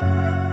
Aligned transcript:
Música 0.00 0.49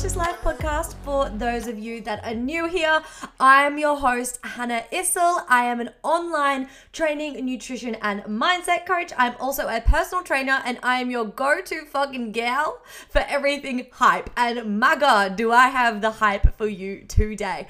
Delicious 0.00 0.16
Life 0.16 0.40
podcast. 0.40 0.94
For 1.04 1.28
those 1.28 1.66
of 1.66 1.78
you 1.78 2.00
that 2.00 2.24
are 2.24 2.32
new 2.32 2.66
here, 2.66 3.02
I 3.38 3.64
am 3.64 3.76
your 3.76 3.98
host, 3.98 4.38
Hannah 4.42 4.84
Issel. 4.90 5.44
I 5.46 5.66
am 5.66 5.78
an 5.78 5.90
online 6.02 6.70
training, 6.90 7.44
nutrition, 7.44 7.96
and 7.96 8.22
mindset 8.22 8.86
coach. 8.86 9.12
I'm 9.18 9.34
also 9.38 9.68
a 9.68 9.82
personal 9.82 10.24
trainer, 10.24 10.62
and 10.64 10.78
I 10.82 11.02
am 11.02 11.10
your 11.10 11.26
go 11.26 11.60
to 11.60 11.84
fucking 11.84 12.32
gal 12.32 12.80
for 13.10 13.18
everything 13.28 13.88
hype. 13.92 14.30
And 14.38 14.80
my 14.80 14.96
god, 14.96 15.36
do 15.36 15.52
I 15.52 15.68
have 15.68 16.00
the 16.00 16.12
hype 16.12 16.56
for 16.56 16.66
you 16.66 17.04
today! 17.06 17.66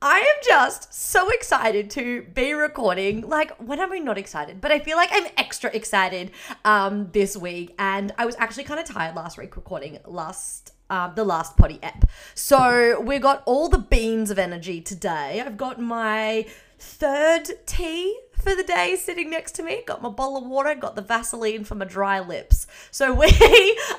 I 0.00 0.20
am 0.20 0.42
just 0.48 0.94
so 0.94 1.28
excited 1.28 1.90
to 1.90 2.22
be 2.22 2.54
recording. 2.54 3.28
Like, 3.28 3.54
when 3.58 3.80
am 3.80 3.92
I 3.92 3.98
not 3.98 4.16
excited? 4.16 4.62
But 4.62 4.72
I 4.72 4.78
feel 4.78 4.96
like 4.96 5.10
I'm 5.12 5.26
extra 5.36 5.70
excited 5.74 6.30
um, 6.64 7.10
this 7.12 7.36
week. 7.36 7.74
And 7.78 8.14
I 8.16 8.24
was 8.24 8.34
actually 8.38 8.64
kind 8.64 8.80
of 8.80 8.86
tired 8.86 9.14
last 9.14 9.36
week 9.36 9.56
recording 9.56 9.98
last. 10.06 10.72
Um, 10.88 11.12
the 11.16 11.24
last 11.24 11.56
potty 11.56 11.80
app. 11.82 12.08
So 12.34 13.00
we 13.00 13.18
got 13.18 13.42
all 13.44 13.68
the 13.68 13.78
beans 13.78 14.30
of 14.30 14.38
energy 14.38 14.80
today. 14.80 15.42
I've 15.44 15.56
got 15.56 15.80
my 15.80 16.46
third 16.78 17.48
tea 17.66 18.18
for 18.46 18.54
the 18.54 18.62
day 18.62 18.96
sitting 18.96 19.30
next 19.30 19.52
to 19.52 19.62
me. 19.62 19.82
Got 19.86 20.02
my 20.02 20.08
bowl 20.08 20.36
of 20.36 20.46
water, 20.46 20.74
got 20.74 20.94
the 20.94 21.02
Vaseline 21.02 21.64
for 21.64 21.74
my 21.74 21.84
dry 21.84 22.20
lips. 22.20 22.66
So 22.90 23.12
we 23.20 23.26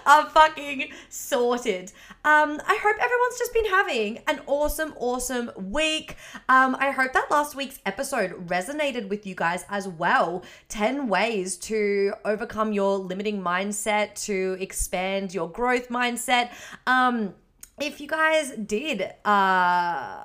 are 0.06 0.30
fucking 0.30 0.92
sorted. 1.10 1.92
Um, 2.24 2.62
I 2.66 2.80
hope 2.82 2.96
everyone's 3.02 3.38
just 3.38 3.54
been 3.54 3.66
having 3.66 4.20
an 4.28 4.42
awesome, 4.48 4.94
awesome 4.98 5.52
week. 5.58 6.16
Um, 6.48 6.78
I 6.80 6.92
hope 6.92 7.14
that 7.14 7.30
last 7.30 7.56
week's 7.56 7.80
episode 7.86 8.48
resonated 8.48 9.10
with 9.10 9.26
you 9.26 9.36
guys 9.36 9.66
as 9.70 9.88
well. 9.88 10.44
10 10.70 11.08
ways 11.08 11.58
to 11.58 12.14
overcome 12.24 12.72
your 12.72 12.98
limiting 12.98 13.42
mindset, 13.42 14.16
to 14.26 14.58
expand 14.60 15.34
your 15.34 15.50
growth 15.50 15.90
mindset. 15.90 16.52
Um, 16.86 17.34
if 17.80 18.02
you 18.02 18.08
guys 18.08 18.52
did, 18.52 19.14
uh, 19.26 20.24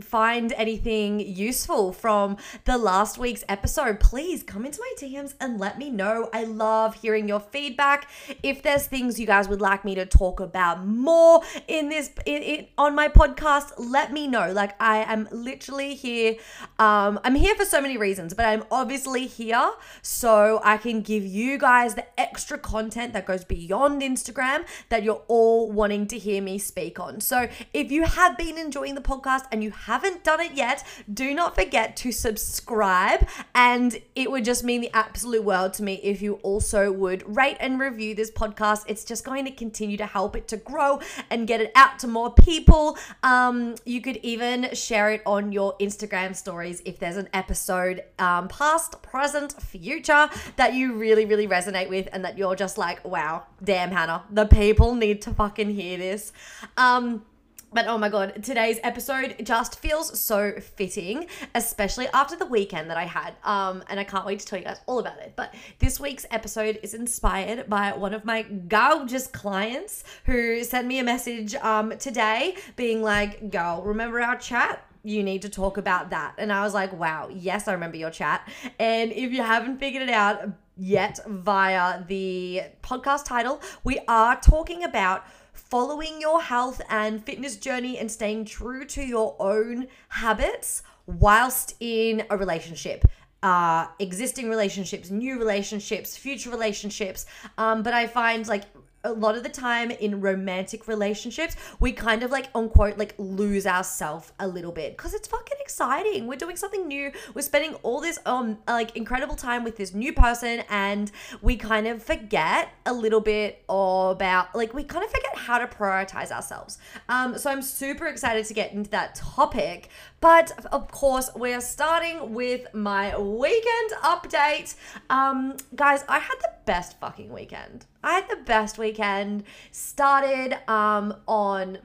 find 0.00 0.52
anything 0.54 1.20
useful 1.20 1.92
from 1.92 2.38
the 2.64 2.78
last 2.78 3.18
week's 3.18 3.44
episode, 3.48 4.00
please 4.00 4.42
come 4.42 4.64
into 4.64 4.80
my 4.80 4.92
DMs 4.98 5.34
and 5.38 5.60
let 5.60 5.78
me 5.78 5.90
know. 5.90 6.30
I 6.32 6.44
love 6.44 6.94
hearing 6.94 7.28
your 7.28 7.40
feedback. 7.40 8.08
If 8.42 8.62
there's 8.62 8.86
things 8.86 9.20
you 9.20 9.26
guys 9.26 9.48
would 9.48 9.60
like 9.60 9.84
me 9.84 9.94
to 9.96 10.06
talk 10.06 10.40
about 10.40 10.86
more 10.86 11.42
in 11.68 11.90
this 11.90 12.10
in, 12.24 12.42
in, 12.42 12.66
on 12.78 12.94
my 12.94 13.08
podcast, 13.08 13.72
let 13.76 14.12
me 14.12 14.26
know. 14.26 14.50
Like 14.52 14.80
I 14.80 14.98
am 15.12 15.28
literally 15.30 15.94
here. 15.94 16.36
Um, 16.78 17.20
I'm 17.22 17.34
here 17.34 17.54
for 17.54 17.66
so 17.66 17.80
many 17.80 17.98
reasons, 17.98 18.32
but 18.32 18.46
I'm 18.46 18.64
obviously 18.70 19.26
here 19.26 19.72
so 20.00 20.60
I 20.64 20.78
can 20.78 21.02
give 21.02 21.24
you 21.24 21.58
guys 21.58 21.94
the 21.94 22.06
extra 22.18 22.56
content 22.56 23.12
that 23.12 23.26
goes 23.26 23.44
beyond 23.44 24.00
Instagram 24.00 24.64
that 24.88 25.02
you're 25.02 25.22
all 25.28 25.70
wanting 25.70 26.06
to 26.08 26.18
hear 26.18 26.40
me 26.40 26.58
speak 26.58 26.98
on. 26.98 27.20
So 27.20 27.48
if 27.74 27.92
you 27.92 28.04
have 28.04 28.38
been 28.38 28.56
enjoying 28.56 28.94
the 28.94 29.02
podcast 29.02 29.44
and 29.52 29.62
you 29.62 29.70
haven't 29.86 30.24
done 30.24 30.40
it 30.40 30.52
yet, 30.52 30.84
do 31.12 31.34
not 31.34 31.54
forget 31.54 31.96
to 31.98 32.12
subscribe. 32.12 33.28
And 33.54 34.00
it 34.14 34.30
would 34.30 34.44
just 34.44 34.64
mean 34.64 34.80
the 34.80 34.90
absolute 34.94 35.44
world 35.44 35.74
to 35.74 35.82
me 35.82 35.94
if 36.02 36.22
you 36.22 36.34
also 36.42 36.92
would 36.92 37.36
rate 37.36 37.56
and 37.60 37.80
review 37.80 38.14
this 38.14 38.30
podcast. 38.30 38.84
It's 38.86 39.04
just 39.04 39.24
going 39.24 39.44
to 39.44 39.50
continue 39.50 39.96
to 39.96 40.06
help 40.06 40.36
it 40.36 40.48
to 40.48 40.56
grow 40.56 41.00
and 41.30 41.46
get 41.46 41.60
it 41.60 41.72
out 41.74 41.98
to 42.00 42.08
more 42.08 42.32
people. 42.32 42.96
Um, 43.22 43.74
you 43.84 44.00
could 44.00 44.18
even 44.18 44.72
share 44.74 45.10
it 45.10 45.22
on 45.26 45.52
your 45.52 45.76
Instagram 45.78 46.36
stories 46.36 46.82
if 46.84 46.98
there's 46.98 47.16
an 47.16 47.28
episode, 47.32 48.04
um, 48.18 48.48
past, 48.48 49.02
present, 49.02 49.60
future, 49.60 50.28
that 50.56 50.74
you 50.74 50.94
really, 50.94 51.24
really 51.24 51.48
resonate 51.48 51.88
with 51.88 52.08
and 52.12 52.24
that 52.24 52.38
you're 52.38 52.56
just 52.56 52.78
like, 52.78 53.04
wow, 53.04 53.44
damn, 53.62 53.90
Hannah, 53.90 54.24
the 54.30 54.46
people 54.46 54.94
need 54.94 55.22
to 55.22 55.34
fucking 55.34 55.70
hear 55.70 55.98
this. 55.98 56.32
Um, 56.76 57.24
but 57.72 57.86
oh 57.86 57.98
my 57.98 58.08
god, 58.08 58.42
today's 58.42 58.78
episode 58.82 59.36
just 59.42 59.78
feels 59.78 60.18
so 60.18 60.52
fitting, 60.60 61.26
especially 61.54 62.06
after 62.08 62.36
the 62.36 62.46
weekend 62.46 62.90
that 62.90 62.96
I 62.96 63.04
had. 63.04 63.34
Um, 63.44 63.82
and 63.88 63.98
I 63.98 64.04
can't 64.04 64.26
wait 64.26 64.40
to 64.40 64.46
tell 64.46 64.58
you 64.58 64.64
guys 64.64 64.80
all 64.86 64.98
about 64.98 65.18
it. 65.18 65.32
But 65.36 65.54
this 65.78 65.98
week's 65.98 66.26
episode 66.30 66.78
is 66.82 66.94
inspired 66.94 67.68
by 67.68 67.92
one 67.92 68.14
of 68.14 68.24
my 68.24 68.42
gorgeous 68.42 69.26
clients 69.26 70.04
who 70.24 70.62
sent 70.64 70.86
me 70.86 70.98
a 70.98 71.04
message 71.04 71.54
um 71.56 71.96
today 71.98 72.56
being 72.76 73.02
like, 73.02 73.50
girl, 73.50 73.82
remember 73.82 74.20
our 74.20 74.36
chat? 74.36 74.86
you 75.04 75.22
need 75.22 75.42
to 75.42 75.48
talk 75.48 75.78
about 75.78 76.10
that. 76.10 76.34
And 76.38 76.52
I 76.52 76.62
was 76.62 76.74
like, 76.74 76.92
wow, 76.92 77.28
yes, 77.32 77.66
I 77.66 77.72
remember 77.72 77.96
your 77.96 78.10
chat. 78.10 78.48
And 78.78 79.10
if 79.12 79.32
you 79.32 79.42
haven't 79.42 79.78
figured 79.78 80.02
it 80.02 80.10
out 80.10 80.48
yet 80.76 81.18
via 81.26 82.04
the 82.06 82.62
podcast 82.82 83.24
title, 83.24 83.60
we 83.84 83.98
are 84.08 84.40
talking 84.40 84.84
about 84.84 85.24
following 85.72 86.20
your 86.20 86.42
health 86.42 86.82
and 86.90 87.24
fitness 87.24 87.56
journey 87.56 87.96
and 87.96 88.12
staying 88.12 88.44
true 88.44 88.84
to 88.84 89.02
your 89.02 89.34
own 89.40 89.88
habits 90.10 90.82
whilst 91.06 91.74
in 91.80 92.22
a 92.28 92.36
relationship. 92.36 93.06
Uh, 93.42 93.86
existing 93.98 94.50
relationships, 94.50 95.10
new 95.10 95.38
relationships, 95.38 96.14
future 96.14 96.50
relationships. 96.50 97.24
Um, 97.56 97.82
but 97.82 97.94
I 97.94 98.06
find 98.06 98.46
like 98.46 98.64
a 99.04 99.12
lot 99.12 99.36
of 99.36 99.42
the 99.42 99.48
time 99.48 99.90
in 99.90 100.20
romantic 100.20 100.86
relationships, 100.86 101.56
we 101.80 101.92
kind 101.92 102.22
of 102.22 102.30
like 102.30 102.48
unquote 102.54 102.98
like 102.98 103.14
lose 103.18 103.66
ourselves 103.66 104.32
a 104.38 104.46
little 104.46 104.72
bit 104.72 104.96
because 104.96 105.14
it's 105.14 105.28
fucking 105.28 105.58
exciting. 105.60 106.26
We're 106.26 106.36
doing 106.36 106.56
something 106.56 106.86
new. 106.86 107.12
We're 107.34 107.42
spending 107.42 107.74
all 107.82 108.00
this 108.00 108.18
um 108.26 108.58
like 108.68 108.96
incredible 108.96 109.36
time 109.36 109.64
with 109.64 109.76
this 109.76 109.94
new 109.94 110.12
person, 110.12 110.62
and 110.68 111.10
we 111.40 111.56
kind 111.56 111.86
of 111.86 112.02
forget 112.02 112.70
a 112.86 112.92
little 112.92 113.20
bit 113.20 113.64
about 113.68 114.54
like 114.54 114.74
we 114.74 114.84
kind 114.84 115.04
of 115.04 115.10
forget 115.10 115.36
how 115.36 115.58
to 115.58 115.66
prioritize 115.66 116.30
ourselves. 116.30 116.78
Um, 117.08 117.38
so 117.38 117.50
I'm 117.50 117.62
super 117.62 118.06
excited 118.06 118.44
to 118.46 118.54
get 118.54 118.72
into 118.72 118.90
that 118.90 119.14
topic. 119.14 119.88
But 120.22 120.66
of 120.66 120.88
course, 120.92 121.30
we're 121.34 121.60
starting 121.60 122.32
with 122.32 122.72
my 122.72 123.18
weekend 123.18 123.90
update. 124.04 124.76
Um, 125.10 125.56
guys, 125.74 126.04
I 126.08 126.20
had 126.20 126.36
the 126.40 126.52
best 126.64 127.00
fucking 127.00 127.32
weekend. 127.32 127.86
I 128.04 128.12
had 128.12 128.30
the 128.30 128.36
best 128.36 128.78
weekend. 128.78 129.42
Started 129.72 130.56
um, 130.70 131.16
on 131.26 131.78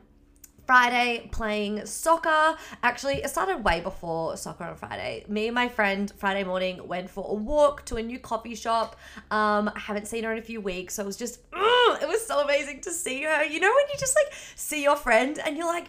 Friday 0.67 1.29
playing 1.31 1.83
soccer. 1.87 2.57
Actually, 2.83 3.23
it 3.23 3.29
started 3.29 3.63
way 3.63 3.79
before 3.79 4.37
soccer 4.37 4.65
on 4.65 4.75
Friday. 4.75 5.25
Me 5.27 5.47
and 5.47 5.55
my 5.55 5.67
friend 5.67 6.13
Friday 6.17 6.43
morning 6.43 6.87
went 6.87 7.09
for 7.09 7.25
a 7.29 7.33
walk 7.33 7.85
to 7.85 7.95
a 7.95 8.03
new 8.03 8.19
coffee 8.19 8.53
shop. 8.53 8.97
Um, 9.31 9.71
I 9.75 9.79
haven't 9.79 10.07
seen 10.07 10.25
her 10.25 10.31
in 10.31 10.37
a 10.37 10.43
few 10.43 10.61
weeks, 10.61 10.93
so 10.93 11.01
it 11.03 11.05
was 11.07 11.17
just, 11.17 11.39
ugh, 11.53 11.99
it 12.01 12.07
was 12.07 12.23
so 12.27 12.41
amazing 12.41 12.81
to 12.81 12.91
see 12.91 13.23
her. 13.23 13.45
You 13.45 13.61
know, 13.61 13.71
when 13.73 13.85
you 13.91 13.95
just 13.97 14.15
like 14.15 14.37
see 14.55 14.83
your 14.83 14.97
friend 14.97 15.39
and 15.43 15.57
you're 15.57 15.65
like, 15.65 15.85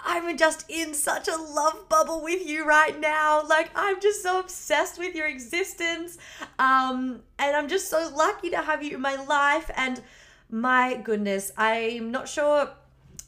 I'm 0.00 0.36
just 0.36 0.64
in 0.68 0.94
such 0.94 1.28
a 1.28 1.36
love 1.36 1.88
bubble 1.88 2.22
with 2.22 2.46
you 2.46 2.66
right 2.66 2.98
now. 2.98 3.42
Like 3.46 3.70
I'm 3.74 4.00
just 4.00 4.22
so 4.22 4.40
obsessed 4.40 4.98
with 4.98 5.14
your 5.14 5.26
existence. 5.26 6.18
Um 6.58 7.20
and 7.38 7.56
I'm 7.56 7.68
just 7.68 7.88
so 7.88 8.10
lucky 8.14 8.50
to 8.50 8.58
have 8.58 8.82
you 8.82 8.96
in 8.96 9.00
my 9.00 9.16
life 9.24 9.70
and 9.76 10.00
my 10.50 10.96
goodness, 10.96 11.52
I'm 11.56 12.10
not 12.10 12.28
sure 12.28 12.70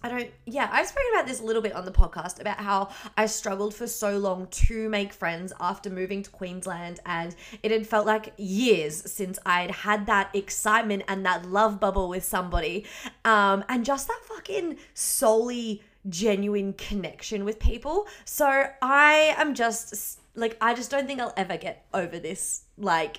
I 0.03 0.09
don't, 0.09 0.31
yeah, 0.47 0.69
I've 0.73 0.87
spoken 0.87 1.11
about 1.13 1.27
this 1.27 1.41
a 1.41 1.45
little 1.45 1.61
bit 1.61 1.75
on 1.75 1.85
the 1.85 1.91
podcast 1.91 2.41
about 2.41 2.59
how 2.59 2.89
I 3.19 3.27
struggled 3.27 3.75
for 3.75 3.87
so 3.87 4.17
long 4.17 4.47
to 4.47 4.89
make 4.89 5.13
friends 5.13 5.53
after 5.61 5.91
moving 5.91 6.23
to 6.23 6.31
Queensland. 6.31 7.01
And 7.05 7.37
it 7.63 7.71
had 7.71 7.87
felt 7.87 8.07
like 8.07 8.33
years 8.39 9.11
since 9.13 9.39
I'd 9.45 9.71
had 9.71 10.07
that 10.07 10.35
excitement 10.35 11.03
and 11.07 11.27
that 11.27 11.45
love 11.45 11.79
bubble 11.81 12.09
with 12.09 12.25
somebody. 12.25 12.87
Um, 13.27 13.63
and 13.69 13.85
just 13.85 14.09
that 14.09 14.21
fucking 14.25 14.79
solely 14.95 15.83
genuine 16.09 16.73
connection 16.73 17.45
with 17.45 17.59
people. 17.59 18.07
So 18.25 18.67
I 18.81 19.35
am 19.37 19.55
just 19.55 20.21
like, 20.35 20.57
I 20.61 20.75
just 20.75 20.91
don't 20.91 21.07
think 21.07 21.21
I'll 21.21 21.35
ever 21.37 21.57
get 21.57 21.85
over 21.93 22.19
this, 22.19 22.63
like, 22.79 23.19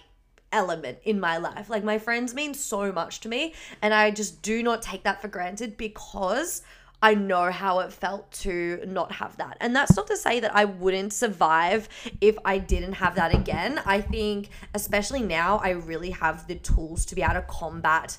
element 0.51 1.00
in 1.04 1.19
my 1.19 1.38
life. 1.38 1.69
Like 1.69 1.83
my 1.83 1.98
friends 1.98 2.33
mean 2.33 2.54
so 2.54 2.92
much 2.92 3.22
to 3.22 3.30
me 3.30 3.54
and 3.81 3.94
I 3.94 4.12
just 4.12 4.42
do 4.42 4.62
not 4.62 4.81
take 4.81 5.04
that 5.04 5.22
for 5.22 5.28
granted 5.28 5.78
because 5.78 6.62
I 7.01 7.16
know 7.16 7.50
how 7.50 7.80
it 7.80 7.92
felt 7.92 8.31
to 8.33 8.84
not 8.86 9.12
have 9.13 9.36
that. 9.38 9.57
And 9.60 9.75
that's 9.75 9.95
not 9.95 10.06
to 10.07 10.18
say 10.18 10.39
that 10.39 10.56
I 10.56 10.66
wouldn't 10.66 11.13
survive 11.13 11.89
if 12.19 12.38
I 12.45 12.60
didn't 12.60 12.94
have 12.94 13.16
that 13.16 13.34
again. 13.34 13.81
I 13.86 14.01
think 14.01 14.50
especially 14.75 15.22
now 15.22 15.57
I 15.63 15.72
really 15.72 16.12
have 16.12 16.48
the 16.48 16.56
tools 16.56 17.06
to 17.07 17.16
be 17.16 17.24
able 17.24 17.36
to 17.36 17.42
combat 17.44 18.18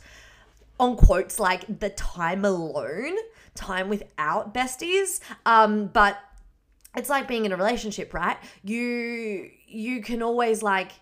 on 0.81 0.97
quotes 0.97 1.39
like 1.39 1.79
the 1.79 1.91
time 1.91 2.45
alone, 2.45 3.17
time 3.55 3.89
without 3.89 4.55
besties. 4.55 5.21
Um 5.47 5.87
but 5.87 6.19
it's 6.97 7.09
like 7.09 7.27
being 7.27 7.45
in 7.45 7.53
a 7.53 7.57
relationship, 7.57 8.13
right? 8.15 8.37
You 8.63 9.51
you 9.67 10.03
can 10.03 10.23
always 10.23 10.63
like 10.63 10.93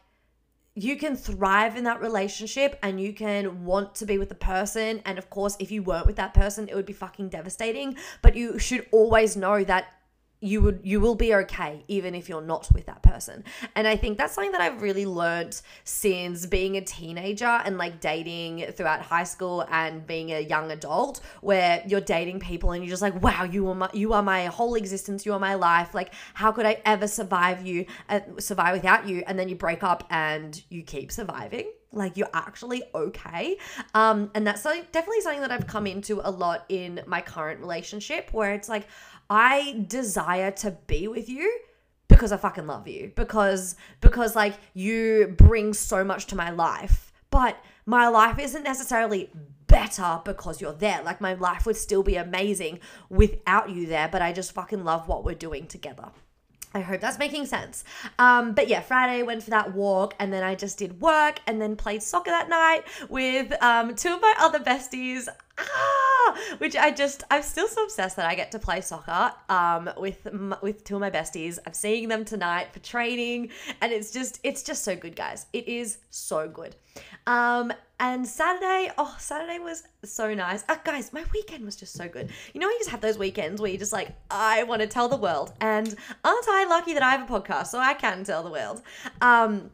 you 0.75 0.97
can 0.97 1.17
thrive 1.17 1.77
in 1.77 1.85
that 1.85 2.01
relationship 2.01 2.79
and 2.83 3.01
you 3.01 3.13
can 3.13 3.65
want 3.65 3.95
to 3.97 4.07
be 4.07 4.19
with 4.19 4.29
the 4.29 4.35
person. 4.35 5.03
And 5.05 5.19
of 5.19 5.29
course, 5.29 5.57
if 5.59 5.71
you 5.71 5.83
weren't 5.83 6.07
with 6.07 6.17
that 6.17 6.33
person, 6.33 6.69
it 6.69 6.75
would 6.75 6.87
be 6.87 6.93
fucking 6.93 7.29
devastating. 7.29 7.97
But 8.23 8.37
you 8.37 8.59
should 8.59 8.87
always 8.93 9.37
know 9.37 9.65
that 9.65 9.93
you 10.41 10.61
would 10.63 10.81
you 10.83 11.01
will 11.01 11.15
be 11.15 11.35
okay 11.35 11.85
even 11.89 12.15
if 12.15 12.29
you're 12.29 12.43
not 12.43 12.69
with 12.73 12.87
that 12.87 13.03
person. 13.03 13.45
And 13.75 13.87
i 13.87 13.97
think 13.97 14.19
that's 14.19 14.35
something 14.35 14.53
that 14.53 14.61
i've 14.61 14.83
really 14.83 15.07
learned 15.07 15.61
since 15.85 16.47
being 16.47 16.77
a 16.77 16.81
teenager 16.81 17.47
and 17.47 17.79
like 17.79 18.01
dating 18.01 18.73
throughout 18.73 19.03
high 19.03 19.25
school 19.25 19.67
and 19.71 20.07
being 20.07 20.33
a 20.33 20.41
young 20.41 20.71
adult 20.71 21.21
where 21.41 21.83
you're 21.87 22.01
dating 22.01 22.41
people 22.41 22.73
and 22.73 22.83
you're 22.83 22.91
just 22.91 23.03
like 23.03 23.21
wow 23.23 23.45
you 23.45 23.69
are 23.69 23.75
my 23.75 23.91
you 23.93 24.13
are 24.13 24.23
my 24.23 24.47
whole 24.47 24.75
existence. 24.75 25.25
You 25.25 25.33
are 25.33 25.39
my 25.39 25.55
life. 25.55 25.95
Like 25.95 26.13
how 26.35 26.53
could 26.53 26.67
i 26.67 26.81
ever 26.85 27.07
survive 27.07 27.67
you 27.67 27.87
uh, 28.09 28.21
survive 28.39 28.75
without 28.75 29.09
you? 29.09 29.23
And 29.27 29.39
then 29.39 29.49
you 29.49 29.57
break 29.57 29.83
up 29.83 30.07
and 30.11 30.61
you 30.69 30.83
keep 30.83 31.13
surviving. 31.13 31.71
Like 31.93 32.17
you're 32.17 32.31
actually 32.33 32.83
okay. 32.95 33.57
Um 33.95 34.31
and 34.35 34.47
that's 34.47 34.63
something, 34.63 34.85
definitely 34.93 35.21
something 35.23 35.41
that 35.43 35.51
i've 35.51 35.67
come 35.67 35.87
into 35.87 36.21
a 36.23 36.31
lot 36.31 36.65
in 36.69 37.01
my 37.07 37.21
current 37.21 37.61
relationship 37.61 38.33
where 38.33 38.53
it's 38.55 38.69
like 38.69 38.87
I 39.31 39.85
desire 39.87 40.51
to 40.51 40.73
be 40.89 41.07
with 41.09 41.29
you 41.29 41.61
because 42.09 42.33
I 42.33 42.37
fucking 42.37 42.67
love 42.67 42.89
you. 42.89 43.13
Because 43.15 43.77
because 44.01 44.37
like 44.37 44.55
you 44.75 45.35
bring 45.39 45.73
so 45.73 46.05
much 46.05 46.27
to 46.27 46.37
my 46.37 46.51
life. 46.51 47.13
But 47.31 47.57
my 47.87 48.09
life 48.09 48.39
isn't 48.41 48.65
necessarily 48.65 49.31
better 49.69 50.21
because 50.25 50.61
you're 50.61 50.73
there. 50.73 51.01
Like 51.03 51.21
my 51.21 51.35
life 51.35 51.65
would 51.65 51.77
still 51.77 52.03
be 52.03 52.17
amazing 52.17 52.81
without 53.09 53.71
you 53.71 53.87
there, 53.87 54.09
but 54.09 54.21
I 54.21 54.33
just 54.33 54.53
fucking 54.53 54.85
love 54.85 55.07
what 55.07 55.25
we're 55.25 55.37
doing 55.37 55.69
together. 55.69 56.09
I 56.73 56.81
hope 56.81 57.01
that's 57.01 57.19
making 57.19 57.47
sense. 57.47 57.85
Um, 58.19 58.53
but 58.53 58.69
yeah, 58.69 58.81
Friday 58.81 59.23
went 59.25 59.43
for 59.43 59.51
that 59.51 59.75
walk, 59.75 60.15
and 60.21 60.33
then 60.33 60.45
I 60.45 60.55
just 60.55 60.79
did 60.79 61.01
work, 61.01 61.41
and 61.47 61.61
then 61.61 61.75
played 61.75 62.03
soccer 62.03 62.31
that 62.31 62.49
night 62.49 62.85
with 63.09 63.53
um, 63.63 63.95
two 63.97 64.15
of 64.15 64.21
my 64.21 64.35
other 64.39 64.61
besties. 64.61 65.29
Ah, 65.59 66.00
which 66.59 66.77
I 66.77 66.91
just 66.91 67.25
I'm 67.31 67.43
still 67.43 67.69
so 67.69 67.85
obsessed 67.85 68.17
that 68.17 68.27
I 68.27 68.35
get 68.35 68.51
to 68.53 68.59
play 68.59 68.81
soccer 68.81 69.33
um, 69.49 69.91
with 69.97 70.27
with 70.63 70.85
two 70.85 70.97
of 70.97 71.01
my 71.01 71.11
besties. 71.11 71.59
I'm 71.67 71.73
seeing 71.73 72.09
them 72.09 72.25
tonight 72.25 72.73
for 72.73 72.81
training, 72.81 73.51
and 73.81 73.93
it's 73.93 74.11
just 74.11 74.41
it's 74.43 74.63
just 74.63 74.85
so 74.85 74.97
good, 74.97 75.17
guys. 75.17 75.47
It 75.53 75.69
is 75.69 75.99
so 76.11 76.49
good. 76.49 76.77
Um, 77.27 77.73
and 77.99 78.27
Saturday, 78.27 78.91
oh, 78.97 79.15
Saturday 79.19 79.59
was 79.59 79.83
so 80.05 80.35
nice. 80.35 80.65
Uh, 80.69 80.77
guys, 80.83 81.13
my 81.13 81.23
weekend 81.35 81.65
was 81.65 81.77
just 81.77 81.93
so 81.93 82.09
good. 82.09 82.31
You 82.55 82.61
know, 82.61 82.69
you 82.69 82.79
just 82.79 82.91
have 82.91 83.03
those 83.03 83.19
weekends 83.19 83.61
where 83.61 83.71
you're 83.71 83.79
just 83.79 83.93
like, 83.93 84.17
I 84.31 84.63
want 84.63 84.81
to 84.81 84.87
tell 84.87 85.09
the 85.09 85.17
world. 85.17 85.53
And 85.61 85.95
aren't 86.25 86.49
I 86.49 86.67
lucky 86.69 86.95
that 86.95 87.03
I 87.03 87.11
have 87.11 87.31
a 87.31 87.41
podcast 87.41 87.67
so 87.67 87.79
I 87.79 87.93
can 87.95 88.25
tell 88.25 88.43
the 88.43 88.51
world? 88.51 88.81
Um, 89.21 89.71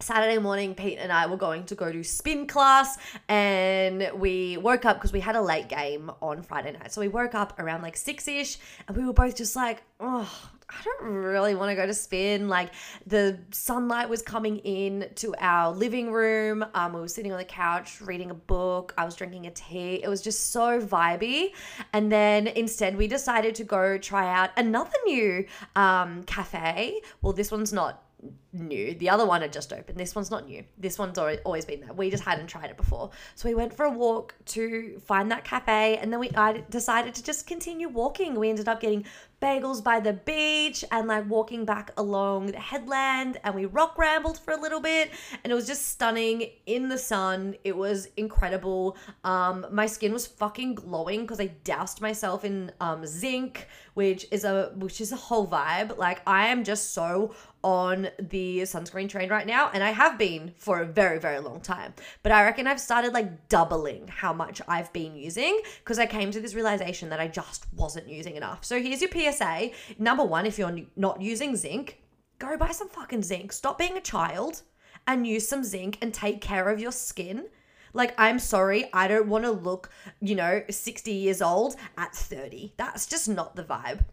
Saturday 0.00 0.38
morning, 0.38 0.76
Pete 0.76 0.98
and 1.00 1.10
I 1.10 1.26
were 1.26 1.36
going 1.36 1.64
to 1.64 1.74
go 1.74 1.90
to 1.90 2.04
spin 2.04 2.46
class, 2.46 2.98
and 3.28 4.10
we 4.14 4.56
woke 4.56 4.84
up 4.84 4.96
because 4.96 5.12
we 5.12 5.18
had 5.18 5.34
a 5.34 5.42
late 5.42 5.68
game 5.68 6.10
on 6.22 6.42
Friday 6.42 6.70
night. 6.72 6.92
So 6.92 7.00
we 7.00 7.08
woke 7.08 7.34
up 7.34 7.58
around 7.58 7.82
like 7.82 7.96
six 7.96 8.28
ish, 8.28 8.58
and 8.86 8.96
we 8.96 9.04
were 9.04 9.12
both 9.12 9.34
just 9.34 9.56
like, 9.56 9.82
oh, 9.98 10.50
I 10.70 10.76
don't 10.84 11.10
really 11.12 11.56
want 11.56 11.70
to 11.70 11.74
go 11.74 11.84
to 11.84 11.94
spin. 11.94 12.48
Like 12.48 12.70
the 13.06 13.40
sunlight 13.50 14.08
was 14.08 14.22
coming 14.22 14.58
in 14.58 15.08
to 15.16 15.34
our 15.40 15.72
living 15.72 16.12
room. 16.12 16.64
Um, 16.74 16.92
we 16.92 17.00
were 17.00 17.08
sitting 17.08 17.32
on 17.32 17.38
the 17.38 17.44
couch 17.44 18.00
reading 18.00 18.30
a 18.30 18.34
book. 18.34 18.94
I 18.96 19.04
was 19.04 19.16
drinking 19.16 19.46
a 19.46 19.50
tea. 19.50 20.00
It 20.02 20.08
was 20.08 20.20
just 20.20 20.52
so 20.52 20.80
vibey. 20.80 21.52
And 21.92 22.12
then 22.12 22.46
instead, 22.46 22.96
we 22.96 23.08
decided 23.08 23.56
to 23.56 23.64
go 23.64 23.98
try 23.98 24.32
out 24.32 24.50
another 24.56 24.92
new 25.06 25.46
um, 25.74 26.22
cafe. 26.24 27.00
Well, 27.22 27.32
this 27.32 27.50
one's 27.50 27.72
not 27.72 28.04
new. 28.52 28.94
The 28.94 29.10
other 29.10 29.26
one 29.26 29.42
had 29.42 29.52
just 29.52 29.72
opened. 29.72 29.98
This 29.98 30.14
one's 30.14 30.30
not 30.30 30.46
new. 30.46 30.64
This 30.76 30.98
one's 30.98 31.18
always 31.18 31.64
been 31.64 31.80
there. 31.80 31.92
We 31.92 32.10
just 32.10 32.24
hadn't 32.24 32.46
tried 32.46 32.70
it 32.70 32.76
before. 32.76 33.10
So 33.34 33.48
we 33.48 33.54
went 33.54 33.74
for 33.74 33.84
a 33.84 33.90
walk 33.90 34.34
to 34.46 35.00
find 35.04 35.30
that 35.30 35.44
cafe 35.44 35.98
and 35.98 36.12
then 36.12 36.20
we 36.20 36.30
I 36.34 36.64
decided 36.70 37.14
to 37.16 37.22
just 37.22 37.46
continue 37.46 37.88
walking. 37.88 38.34
We 38.34 38.48
ended 38.48 38.68
up 38.68 38.80
getting 38.80 39.04
bagels 39.40 39.82
by 39.82 40.00
the 40.00 40.12
beach 40.12 40.84
and 40.90 41.06
like 41.06 41.28
walking 41.30 41.64
back 41.64 41.92
along 41.96 42.46
the 42.46 42.58
headland 42.58 43.38
and 43.44 43.54
we 43.54 43.66
rock 43.66 43.96
rambled 43.96 44.36
for 44.36 44.52
a 44.52 44.60
little 44.60 44.80
bit 44.80 45.10
and 45.44 45.52
it 45.52 45.54
was 45.54 45.66
just 45.66 45.86
stunning 45.86 46.50
in 46.66 46.88
the 46.88 46.98
sun 46.98 47.54
it 47.62 47.76
was 47.76 48.08
incredible 48.16 48.96
um 49.22 49.64
my 49.70 49.86
skin 49.86 50.12
was 50.12 50.26
fucking 50.26 50.74
glowing 50.74 51.20
because 51.20 51.38
i 51.38 51.46
doused 51.62 52.00
myself 52.00 52.44
in 52.44 52.72
um 52.80 53.06
zinc 53.06 53.68
which 53.94 54.26
is 54.32 54.42
a 54.42 54.72
which 54.74 55.00
is 55.00 55.12
a 55.12 55.16
whole 55.16 55.46
vibe 55.46 55.96
like 55.96 56.20
i 56.26 56.48
am 56.48 56.64
just 56.64 56.92
so 56.92 57.32
on 57.68 58.08
the 58.18 58.60
sunscreen 58.60 59.10
train 59.10 59.28
right 59.28 59.46
now 59.46 59.70
and 59.74 59.84
I 59.84 59.90
have 59.90 60.16
been 60.18 60.54
for 60.56 60.80
a 60.80 60.86
very 60.86 61.18
very 61.18 61.38
long 61.38 61.60
time. 61.60 61.92
But 62.22 62.32
I 62.32 62.44
reckon 62.44 62.66
I've 62.66 62.80
started 62.80 63.12
like 63.12 63.48
doubling 63.48 64.08
how 64.08 64.32
much 64.32 64.62
I've 64.66 64.90
been 64.92 65.14
using 65.14 65.60
because 65.80 65.98
I 65.98 66.06
came 66.06 66.30
to 66.30 66.40
this 66.40 66.54
realization 66.54 67.10
that 67.10 67.20
I 67.20 67.28
just 67.28 67.66
wasn't 67.74 68.08
using 68.08 68.36
enough. 68.36 68.64
So 68.64 68.80
here's 68.80 69.02
your 69.02 69.10
PSA 69.10 69.70
number 69.98 70.24
1 70.24 70.46
if 70.46 70.58
you're 70.58 70.78
not 70.96 71.20
using 71.20 71.54
zinc 71.56 71.98
go 72.38 72.56
buy 72.56 72.70
some 72.70 72.88
fucking 72.88 73.22
zinc. 73.22 73.52
Stop 73.52 73.78
being 73.78 73.96
a 73.96 74.00
child 74.00 74.62
and 75.06 75.26
use 75.26 75.48
some 75.48 75.64
zinc 75.64 75.98
and 76.00 76.12
take 76.14 76.40
care 76.40 76.68
of 76.68 76.80
your 76.80 76.92
skin. 76.92 77.46
Like, 77.92 78.14
I'm 78.18 78.38
sorry, 78.38 78.90
I 78.92 79.08
don't 79.08 79.28
want 79.28 79.44
to 79.44 79.50
look, 79.50 79.90
you 80.20 80.34
know, 80.34 80.62
60 80.68 81.10
years 81.10 81.40
old 81.42 81.74
at 81.96 82.14
30. 82.14 82.74
That's 82.76 83.06
just 83.06 83.28
not 83.28 83.56
the 83.56 83.64
vibe. 83.64 84.04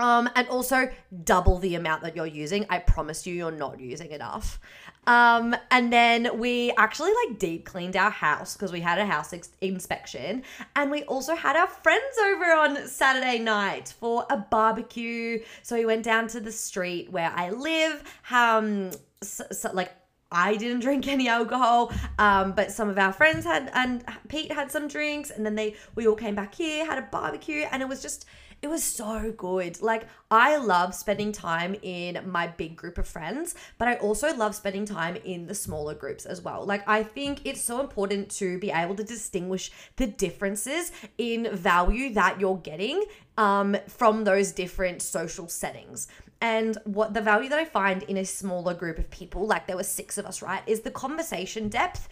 Um, 0.00 0.30
and 0.34 0.48
also 0.48 0.90
double 1.24 1.58
the 1.58 1.74
amount 1.74 2.02
that 2.02 2.16
you're 2.16 2.24
using. 2.24 2.64
I 2.70 2.78
promise 2.78 3.26
you, 3.26 3.34
you're 3.34 3.50
not 3.50 3.78
using 3.78 4.12
enough. 4.12 4.58
Um, 5.06 5.54
and 5.70 5.92
then 5.92 6.38
we 6.38 6.72
actually 6.78 7.12
like 7.26 7.38
deep 7.38 7.66
cleaned 7.66 7.96
our 7.96 8.10
house 8.10 8.54
because 8.54 8.72
we 8.72 8.80
had 8.80 8.98
a 8.98 9.04
house 9.04 9.32
ex- 9.32 9.50
inspection, 9.60 10.42
and 10.74 10.90
we 10.90 11.02
also 11.04 11.34
had 11.34 11.54
our 11.56 11.66
friends 11.66 12.16
over 12.18 12.44
on 12.52 12.86
Saturday 12.86 13.38
night 13.38 13.94
for 14.00 14.24
a 14.30 14.36
barbecue. 14.36 15.42
So 15.62 15.76
we 15.76 15.84
went 15.84 16.02
down 16.02 16.28
to 16.28 16.40
the 16.40 16.52
street 16.52 17.10
where 17.10 17.32
I 17.34 17.50
live. 17.50 18.02
Um, 18.30 18.92
so, 19.22 19.44
so, 19.52 19.70
like 19.72 19.92
I 20.32 20.56
didn't 20.56 20.80
drink 20.80 21.08
any 21.08 21.28
alcohol, 21.28 21.92
um, 22.18 22.52
but 22.52 22.70
some 22.70 22.88
of 22.88 22.98
our 22.98 23.12
friends 23.12 23.44
had, 23.44 23.70
and 23.74 24.04
Pete 24.28 24.52
had 24.52 24.70
some 24.70 24.86
drinks, 24.86 25.30
and 25.30 25.44
then 25.44 25.56
they 25.56 25.74
we 25.94 26.06
all 26.06 26.14
came 26.14 26.34
back 26.34 26.54
here, 26.54 26.86
had 26.86 26.98
a 26.98 27.02
barbecue, 27.10 27.66
and 27.70 27.82
it 27.82 27.88
was 27.88 28.00
just 28.00 28.26
it 28.62 28.68
was 28.68 28.84
so 28.84 29.32
good. 29.36 29.80
Like, 29.80 30.06
I 30.30 30.56
love 30.58 30.94
spending 30.94 31.32
time 31.32 31.74
in 31.82 32.20
my 32.26 32.46
big 32.46 32.76
group 32.76 32.98
of 32.98 33.06
friends, 33.06 33.54
but 33.78 33.88
I 33.88 33.94
also 33.96 34.34
love 34.36 34.54
spending 34.54 34.84
time 34.84 35.16
in 35.16 35.46
the 35.46 35.54
smaller 35.54 35.94
groups 35.94 36.26
as 36.26 36.42
well. 36.42 36.64
Like, 36.66 36.86
I 36.88 37.02
think 37.02 37.40
it's 37.44 37.62
so 37.62 37.80
important 37.80 38.30
to 38.32 38.58
be 38.58 38.70
able 38.70 38.94
to 38.96 39.04
distinguish 39.04 39.70
the 39.96 40.06
differences 40.06 40.92
in 41.16 41.54
value 41.56 42.12
that 42.14 42.38
you're 42.38 42.58
getting 42.58 43.04
um, 43.38 43.76
from 43.88 44.24
those 44.24 44.52
different 44.52 45.00
social 45.00 45.48
settings. 45.48 46.08
And 46.42 46.78
what 46.84 47.14
the 47.14 47.20
value 47.20 47.48
that 47.48 47.58
I 47.58 47.64
find 47.64 48.02
in 48.04 48.16
a 48.16 48.24
smaller 48.24 48.74
group 48.74 48.98
of 48.98 49.10
people, 49.10 49.46
like 49.46 49.66
there 49.66 49.76
were 49.76 49.82
six 49.82 50.18
of 50.18 50.26
us, 50.26 50.42
right, 50.42 50.62
is 50.66 50.80
the 50.80 50.90
conversation 50.90 51.68
depth 51.68 52.08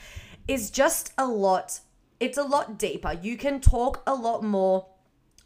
is 0.47 0.71
just 0.71 1.13
a 1.19 1.27
lot, 1.27 1.81
it's 2.21 2.39
a 2.39 2.43
lot 2.43 2.79
deeper. 2.79 3.19
You 3.23 3.37
can 3.37 3.61
talk 3.61 4.03
a 4.07 4.15
lot 4.15 4.43
more 4.43 4.87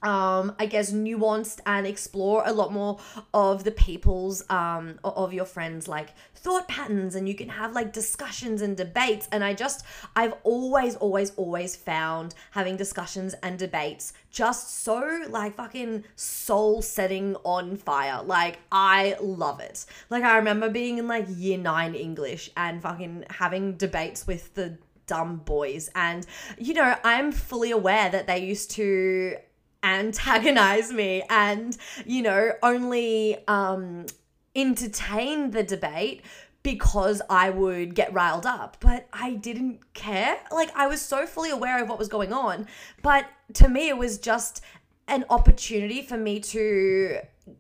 um, 0.03 0.55
I 0.59 0.67
guess 0.67 0.93
nuanced 0.93 1.61
and 1.67 1.87
explore 1.87 2.43
a 2.45 2.53
lot 2.53 2.73
more 2.73 2.99
of 3.33 3.65
the 3.65 3.71
people's 3.71 4.43
um 4.51 4.99
of 5.05 5.33
your 5.33 5.45
friends 5.45 5.89
like 5.89 6.11
thought 6.35 6.67
patterns 6.67 7.15
and 7.15 7.29
you 7.29 7.35
can 7.35 7.49
have 7.49 7.73
like 7.73 7.93
discussions 7.93 8.63
and 8.63 8.77
debates. 8.77 9.29
And 9.31 9.45
I 9.45 9.55
just 9.55 9.85
I've 10.17 10.35
always 10.43 10.97
always 10.97 11.31
always 11.37 11.77
found 11.77 12.35
having 12.51 12.77
discussions 12.77 13.35
and 13.43 13.59
debates 13.59 14.13
just 14.31 14.83
so 14.83 15.25
like 15.29 15.55
fucking 15.57 16.05
soul 16.17 16.83
setting 16.83 17.37
on 17.45 17.77
fire. 17.77 18.23
Like 18.25 18.59
I 18.73 19.17
love 19.21 19.61
it. 19.61 19.87
Like 20.11 20.25
I 20.25 20.37
remember 20.37 20.69
being 20.69 20.99
in 20.99 21.07
like 21.07 21.27
year 21.29 21.59
9 21.59 21.95
English 21.95 22.51
and 22.57 22.83
fucking 22.83 23.25
having 23.31 23.77
debates 23.77 24.27
with 24.27 24.53
the 24.55 24.77
dumb 25.07 25.37
boys. 25.37 25.91
And 25.95 26.27
you 26.59 26.75
know 26.75 26.97
I'm 27.05 27.31
fully 27.31 27.71
aware 27.71 28.11
that 28.11 28.27
they 28.27 28.45
used 28.45 28.73
to 28.73 29.37
antagonize 29.83 30.93
me 30.93 31.23
and, 31.29 31.77
you 32.07 32.23
know, 32.23 32.53
only 32.63 33.37
um, 33.49 34.07
entertain 34.55 35.51
the 35.51 35.63
debate 35.63 36.23
because 36.63 37.21
I 37.29 37.51
would 37.51 37.95
get 37.95 38.13
riled 38.13 38.47
up. 38.47 38.77
But 38.81 39.09
I 39.13 39.35
didn't 39.35 39.95
care. 39.95 40.39
Like, 40.51 40.71
I 40.77 40.87
was 40.87 41.01
so 41.01 41.27
fully 41.27 41.51
aware 41.51 41.83
of 41.83 41.89
what 41.89 41.99
was 41.99 42.09
going 42.09 42.33
on. 42.33 42.67
But 43.03 43.27
to 43.55 43.69
me, 43.69 43.89
it 43.89 43.99
was 43.99 44.19
just 44.19 44.63
an 45.09 45.25
opportunity 45.29 46.03
for 46.03 46.17
me 46.17 46.39
to, 46.41 47.19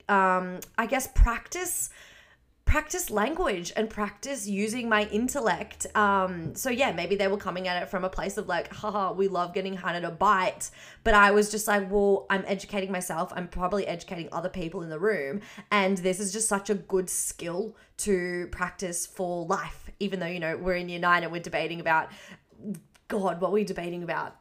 um, 0.09 0.61
I 0.79 0.87
guess, 0.87 1.09
practice 1.09 1.91
practice 2.73 3.11
language 3.11 3.71
and 3.76 3.91
practice 3.91 4.47
using 4.49 4.88
my 4.88 5.07
intellect. 5.09 5.87
Um, 5.95 6.55
so 6.55 6.71
yeah, 6.71 6.91
maybe 6.91 7.17
they 7.17 7.29
were 7.29 7.37
coming 7.37 7.69
at 7.69 7.83
it 7.83 7.91
from 7.91 8.02
a 8.02 8.09
place 8.09 8.38
of 8.38 8.49
like, 8.49 8.73
haha, 8.73 9.12
we 9.12 9.29
love 9.29 9.52
getting 9.52 9.75
Hannah 9.75 10.09
a 10.09 10.11
bite. 10.11 10.71
But 11.05 11.12
I 11.12 11.33
was 11.33 11.50
just 11.50 11.69
like, 11.69 11.91
well, 11.91 12.25
I'm 12.31 12.43
educating 12.47 12.91
myself. 12.91 13.31
I'm 13.37 13.47
probably 13.47 13.87
educating 13.87 14.31
other 14.33 14.49
people 14.49 14.81
in 14.81 14.88
the 14.88 14.99
room. 14.99 15.43
And 15.71 15.99
this 15.99 16.19
is 16.19 16.33
just 16.33 16.49
such 16.49 16.71
a 16.71 16.75
good 16.75 17.11
skill 17.11 17.76
to 17.99 18.49
practice 18.52 19.05
for 19.05 19.45
life, 19.45 19.91
even 20.00 20.19
though, 20.19 20.25
you 20.25 20.41
know, 20.41 20.57
we're 20.57 20.76
in 20.76 20.88
year 20.88 20.99
nine 20.99 21.25
and 21.25 21.31
we're 21.31 21.43
debating 21.43 21.79
about, 21.79 22.09
God, 23.09 23.38
what 23.38 23.50
were 23.50 23.50
we 23.50 23.64
debating 23.64 24.02
about? 24.02 24.35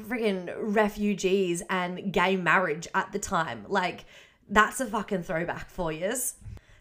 Freaking 0.00 0.54
refugees 0.56 1.64
and 1.68 2.12
gay 2.12 2.36
marriage 2.36 2.86
at 2.94 3.10
the 3.10 3.18
time. 3.18 3.64
Like, 3.66 4.04
that's 4.48 4.80
a 4.80 4.86
fucking 4.86 5.24
throwback 5.24 5.68
for 5.68 5.90
years. 5.90 6.34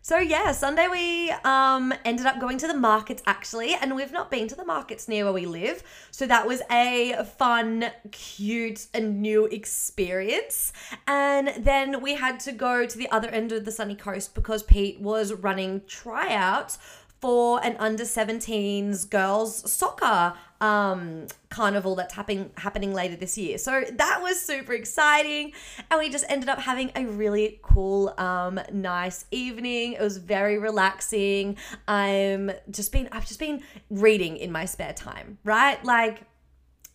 So 0.08 0.20
yeah, 0.20 0.52
Sunday 0.52 0.88
we 0.88 1.32
um 1.44 1.92
ended 2.06 2.28
up 2.28 2.40
going 2.40 2.60
to 2.60 2.68
the 2.68 2.76
markets 2.76 3.24
actually, 3.26 3.74
and 3.74 3.96
we've 3.96 4.12
not 4.12 4.30
been 4.30 4.48
to 4.50 4.54
the 4.54 4.64
markets 4.64 5.08
near 5.08 5.24
where 5.24 5.34
we 5.34 5.48
live. 5.48 5.82
So 6.12 6.28
that 6.28 6.46
was 6.46 6.62
a 6.70 7.26
fun, 7.40 7.86
cute, 8.12 8.86
and 8.94 9.20
new 9.20 9.46
experience. 9.46 10.74
And 11.08 11.54
then 11.58 12.02
we 12.02 12.14
had 12.14 12.40
to 12.42 12.52
go 12.52 12.86
to 12.86 12.96
the 12.96 13.10
other 13.10 13.30
end 13.30 13.52
of 13.52 13.66
the 13.66 13.72
sunny 13.72 13.96
coast 13.96 14.36
because 14.36 14.62
Pete 14.62 15.02
was 15.02 15.34
running 15.34 15.82
tryouts 15.88 16.78
for 17.20 17.60
an 17.66 17.76
under 17.80 18.04
17s 18.04 19.10
girls 19.10 19.72
soccer 19.72 20.36
um, 20.66 21.28
carnival 21.50 21.96
that's 21.96 22.14
happening 22.14 22.50
happening 22.58 22.92
later 22.94 23.16
this 23.16 23.38
year. 23.38 23.58
So 23.58 23.84
that 23.92 24.20
was 24.22 24.42
super 24.42 24.74
exciting, 24.74 25.54
and 25.92 26.00
we 26.00 26.10
just 26.10 26.26
ended 26.28 26.50
up 26.50 26.60
having 26.60 26.92
a 26.96 27.06
really 27.06 27.60
cool, 27.62 28.14
um, 28.18 28.60
nice 28.72 29.26
evening. 29.32 29.94
It 29.94 30.02
was 30.02 30.18
very 30.18 30.58
relaxing. 30.58 31.58
I'm 31.88 32.52
just 32.72 32.92
been 32.92 33.08
I've 33.12 33.28
just 33.28 33.40
been 33.40 33.62
reading 33.90 34.38
in 34.38 34.52
my 34.52 34.66
spare 34.66 34.94
time, 34.94 35.38
right? 35.44 35.84
Like 35.86 36.24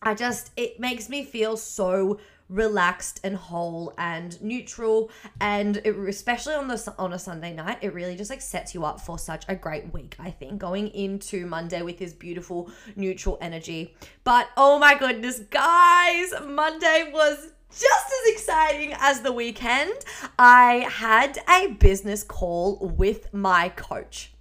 I 0.02 0.14
just 0.14 0.50
it 0.56 0.80
makes 0.80 1.08
me 1.08 1.24
feel 1.24 1.56
so 1.56 2.18
relaxed 2.50 3.20
and 3.22 3.36
whole 3.36 3.94
and 3.96 4.40
neutral. 4.42 5.10
And 5.40 5.78
it, 5.78 5.96
especially 5.96 6.54
on 6.54 6.68
the 6.68 6.94
on 6.98 7.12
a 7.12 7.18
Sunday 7.18 7.54
night 7.54 7.78
it 7.80 7.94
really 7.94 8.16
just 8.16 8.30
like 8.30 8.42
sets 8.42 8.74
you 8.74 8.84
up 8.84 9.00
for 9.00 9.18
such 9.18 9.44
a 9.48 9.54
great 9.54 9.92
week 9.92 10.16
I 10.18 10.30
think 10.30 10.58
going 10.58 10.88
into 10.88 11.46
Monday 11.46 11.82
with 11.82 11.98
this 11.98 12.12
beautiful 12.12 12.70
neutral 12.96 13.38
energy. 13.40 13.94
But 14.24 14.48
oh 14.56 14.78
my 14.78 14.98
goodness 14.98 15.38
guys 15.38 16.32
Monday 16.44 17.10
was 17.12 17.52
just 17.70 18.06
as 18.06 18.32
exciting 18.32 18.94
as 18.98 19.20
the 19.20 19.32
weekend. 19.32 19.92
I 20.38 20.86
had 20.90 21.38
a 21.48 21.68
business 21.68 22.24
call 22.24 22.78
with 22.78 23.32
my 23.32 23.68
coach. 23.70 24.32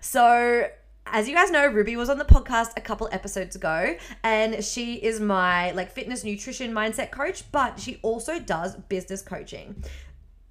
So 0.00 0.66
as 1.12 1.28
you 1.28 1.34
guys 1.34 1.50
know, 1.50 1.66
Ruby 1.66 1.96
was 1.96 2.08
on 2.08 2.18
the 2.18 2.24
podcast 2.24 2.72
a 2.76 2.80
couple 2.80 3.08
episodes 3.12 3.56
ago, 3.56 3.96
and 4.22 4.64
she 4.64 4.94
is 4.94 5.20
my 5.20 5.72
like 5.72 5.90
fitness, 5.90 6.24
nutrition, 6.24 6.72
mindset 6.72 7.10
coach, 7.10 7.50
but 7.52 7.78
she 7.78 7.98
also 8.02 8.38
does 8.38 8.76
business 8.76 9.22
coaching. 9.22 9.82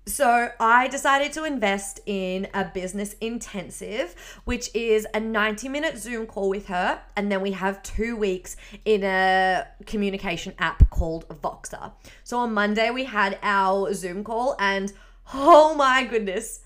So 0.05 0.49
I 0.59 0.87
decided 0.87 1.33
to 1.33 1.43
invest 1.43 1.99
in 2.07 2.47
a 2.53 2.65
business 2.65 3.13
intensive, 3.21 4.15
which 4.45 4.73
is 4.73 5.05
a 5.13 5.19
90 5.19 5.69
minute 5.69 5.97
Zoom 5.99 6.25
call 6.25 6.49
with 6.49 6.65
her. 6.67 6.99
And 7.15 7.31
then 7.31 7.41
we 7.41 7.51
have 7.51 7.83
two 7.83 8.15
weeks 8.15 8.55
in 8.85 9.03
a 9.03 9.67
communication 9.85 10.55
app 10.57 10.89
called 10.89 11.27
Voxer. 11.29 11.91
So 12.23 12.39
on 12.39 12.53
Monday, 12.53 12.89
we 12.89 13.03
had 13.03 13.37
our 13.43 13.93
Zoom 13.93 14.23
call, 14.23 14.55
and 14.57 14.91
oh 15.33 15.75
my 15.75 16.03
goodness, 16.05 16.61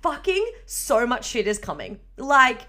fucking 0.00 0.52
so 0.64 1.06
much 1.06 1.26
shit 1.26 1.48
is 1.48 1.58
coming. 1.58 1.98
Like, 2.16 2.68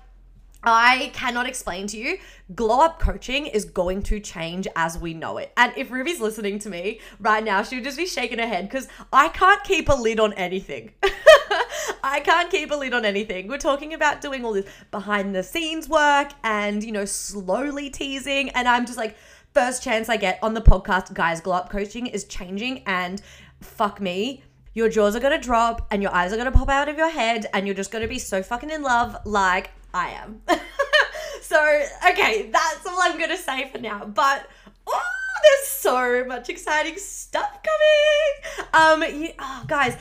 I 0.66 1.12
cannot 1.14 1.48
explain 1.48 1.88
to 1.88 1.98
you. 1.98 2.18
Glow 2.56 2.82
up 2.82 3.00
coaching 3.00 3.46
is 3.46 3.66
going 3.66 4.02
to 4.04 4.20
change 4.20 4.68
as 4.76 4.98
we 4.98 5.14
know 5.14 5.38
it. 5.38 5.52
And 5.58 5.72
if 5.78 5.92
Ruby's 5.92 6.20
listening 6.20 6.60
to 6.60 6.70
me 6.70 7.00
right 7.20 7.44
now, 7.44 7.64
she'll 7.64 7.84
just 7.84 7.98
be 7.98 8.08
shaking 8.08 8.40
her 8.40 8.48
head 8.48 8.68
because 8.68 8.88
I 9.14 9.30
can't 9.30 9.64
keep 9.64 9.90
a 9.90 9.94
lid 9.94 10.20
on 10.20 10.34
anything. 10.34 10.92
I 12.04 12.20
can't 12.20 12.50
keep 12.50 12.72
a 12.72 12.76
lid 12.76 12.94
on 12.94 13.06
anything. 13.06 13.48
We're 13.48 13.58
talking 13.58 13.94
about 13.94 14.22
doing 14.22 14.44
all 14.44 14.54
this 14.54 14.66
behind 14.92 15.36
the 15.36 15.44
scenes 15.44 15.88
work 15.88 16.32
and, 16.44 16.84
you 16.84 16.92
know, 16.92 17.06
slowly 17.06 17.90
teasing. 17.90 18.50
And 18.50 18.68
I'm 18.68 18.86
just 18.86 18.98
like, 18.98 19.16
first 19.54 19.84
chance 19.84 20.10
I 20.10 20.18
get 20.18 20.40
on 20.42 20.54
the 20.54 20.62
podcast, 20.62 21.14
guys, 21.14 21.42
glow 21.42 21.56
up 21.56 21.70
coaching 21.70 22.08
is 22.08 22.26
changing. 22.26 22.84
And 22.86 23.22
fuck 23.62 24.02
me 24.02 24.44
your 24.76 24.90
jaws 24.90 25.16
are 25.16 25.22
gonna 25.22 25.40
drop 25.40 25.88
and 25.90 26.04
your 26.04 26.14
eyes 26.14 26.34
are 26.34 26.38
gonna 26.38 26.52
pop 26.52 26.70
out 26.70 26.90
of 26.90 26.98
your 26.98 27.10
head 27.10 27.48
and 27.54 27.66
you're 27.66 27.74
just 27.74 27.92
gonna 27.92 28.10
be 28.10 28.20
so 28.20 28.44
fucking 28.44 28.70
in 28.70 28.84
love 28.84 29.16
like 29.26 29.72
I 29.96 30.10
am. 30.10 30.42
so, 31.42 31.82
okay, 32.12 32.50
that's 32.52 32.86
all 32.86 32.98
I'm 33.02 33.18
going 33.18 33.30
to 33.30 33.38
say 33.38 33.70
for 33.72 33.78
now. 33.78 34.04
But, 34.04 34.50
oh, 34.86 35.02
there's 35.42 35.68
so 35.70 36.26
much 36.26 36.50
exciting 36.50 36.98
stuff 36.98 37.62
coming. 37.64 38.74
Um, 38.74 39.22
you, 39.22 39.30
oh, 39.40 39.64
guys, 39.66 39.96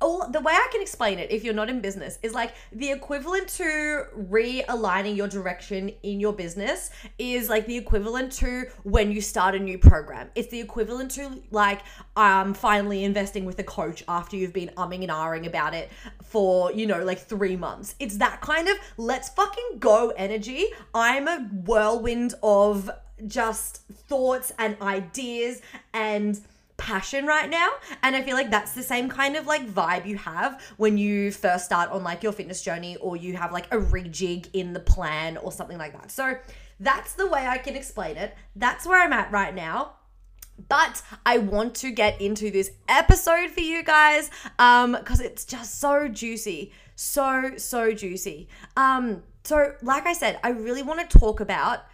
all 0.00 0.28
the 0.28 0.40
way 0.40 0.52
I 0.52 0.68
can 0.70 0.82
explain 0.82 1.18
it, 1.18 1.30
if 1.30 1.42
you're 1.42 1.54
not 1.54 1.70
in 1.70 1.80
business, 1.80 2.18
is 2.22 2.34
like 2.34 2.54
the 2.72 2.90
equivalent 2.90 3.48
to 3.48 4.04
realigning 4.30 5.16
your 5.16 5.28
direction 5.28 5.90
in 6.02 6.20
your 6.20 6.32
business 6.32 6.90
is 7.18 7.48
like 7.48 7.66
the 7.66 7.76
equivalent 7.76 8.32
to 8.32 8.66
when 8.82 9.10
you 9.10 9.20
start 9.20 9.54
a 9.54 9.58
new 9.58 9.78
program. 9.78 10.28
It's 10.34 10.48
the 10.48 10.60
equivalent 10.60 11.12
to 11.12 11.42
like 11.50 11.82
um 12.16 12.52
finally 12.52 13.04
investing 13.04 13.44
with 13.44 13.58
a 13.58 13.64
coach 13.64 14.04
after 14.08 14.36
you've 14.36 14.52
been 14.52 14.70
umming 14.76 15.02
and 15.02 15.10
ahhing 15.10 15.46
about 15.46 15.72
it 15.72 15.90
for, 16.22 16.72
you 16.72 16.86
know, 16.86 17.02
like 17.02 17.18
three 17.18 17.56
months. 17.56 17.94
It's 17.98 18.18
that 18.18 18.40
kind 18.42 18.68
of 18.68 18.76
let's 18.98 19.30
fucking 19.30 19.78
go 19.78 20.12
energy. 20.16 20.66
I'm 20.94 21.26
a 21.26 21.48
whirlwind 21.64 22.34
of 22.42 22.90
just 23.26 23.78
thoughts 23.88 24.52
and 24.58 24.76
ideas 24.82 25.62
and 25.94 26.38
passion 26.76 27.26
right 27.26 27.48
now 27.48 27.70
and 28.02 28.14
i 28.14 28.22
feel 28.22 28.34
like 28.34 28.50
that's 28.50 28.72
the 28.72 28.82
same 28.82 29.08
kind 29.08 29.34
of 29.36 29.46
like 29.46 29.66
vibe 29.66 30.04
you 30.04 30.16
have 30.16 30.60
when 30.76 30.98
you 30.98 31.32
first 31.32 31.64
start 31.64 31.90
on 31.90 32.04
like 32.04 32.22
your 32.22 32.32
fitness 32.32 32.62
journey 32.62 32.96
or 32.96 33.16
you 33.16 33.34
have 33.36 33.50
like 33.52 33.66
a 33.72 33.78
rejig 33.78 34.48
in 34.52 34.72
the 34.72 34.80
plan 34.80 35.36
or 35.38 35.50
something 35.50 35.78
like 35.78 35.92
that 35.92 36.10
so 36.10 36.36
that's 36.80 37.14
the 37.14 37.26
way 37.26 37.46
i 37.46 37.56
can 37.56 37.74
explain 37.74 38.16
it 38.16 38.34
that's 38.56 38.86
where 38.86 39.02
i'm 39.02 39.12
at 39.12 39.30
right 39.32 39.54
now 39.54 39.92
but 40.68 41.02
I 41.24 41.38
want 41.38 41.74
to 41.76 41.90
get 41.90 42.20
into 42.20 42.50
this 42.50 42.70
episode 42.88 43.50
for 43.50 43.60
you 43.60 43.82
guys 43.82 44.30
um 44.58 44.92
because 44.92 45.20
it's 45.20 45.44
just 45.44 45.78
so 45.80 46.08
juicy. 46.08 46.72
So 46.94 47.52
so 47.56 47.92
juicy. 47.92 48.48
Um 48.76 49.22
so 49.44 49.74
like 49.82 50.06
I 50.06 50.12
said, 50.12 50.40
I 50.42 50.50
really 50.50 50.82
want 50.82 51.08
to 51.08 51.18
talk 51.18 51.40
about 51.40 51.84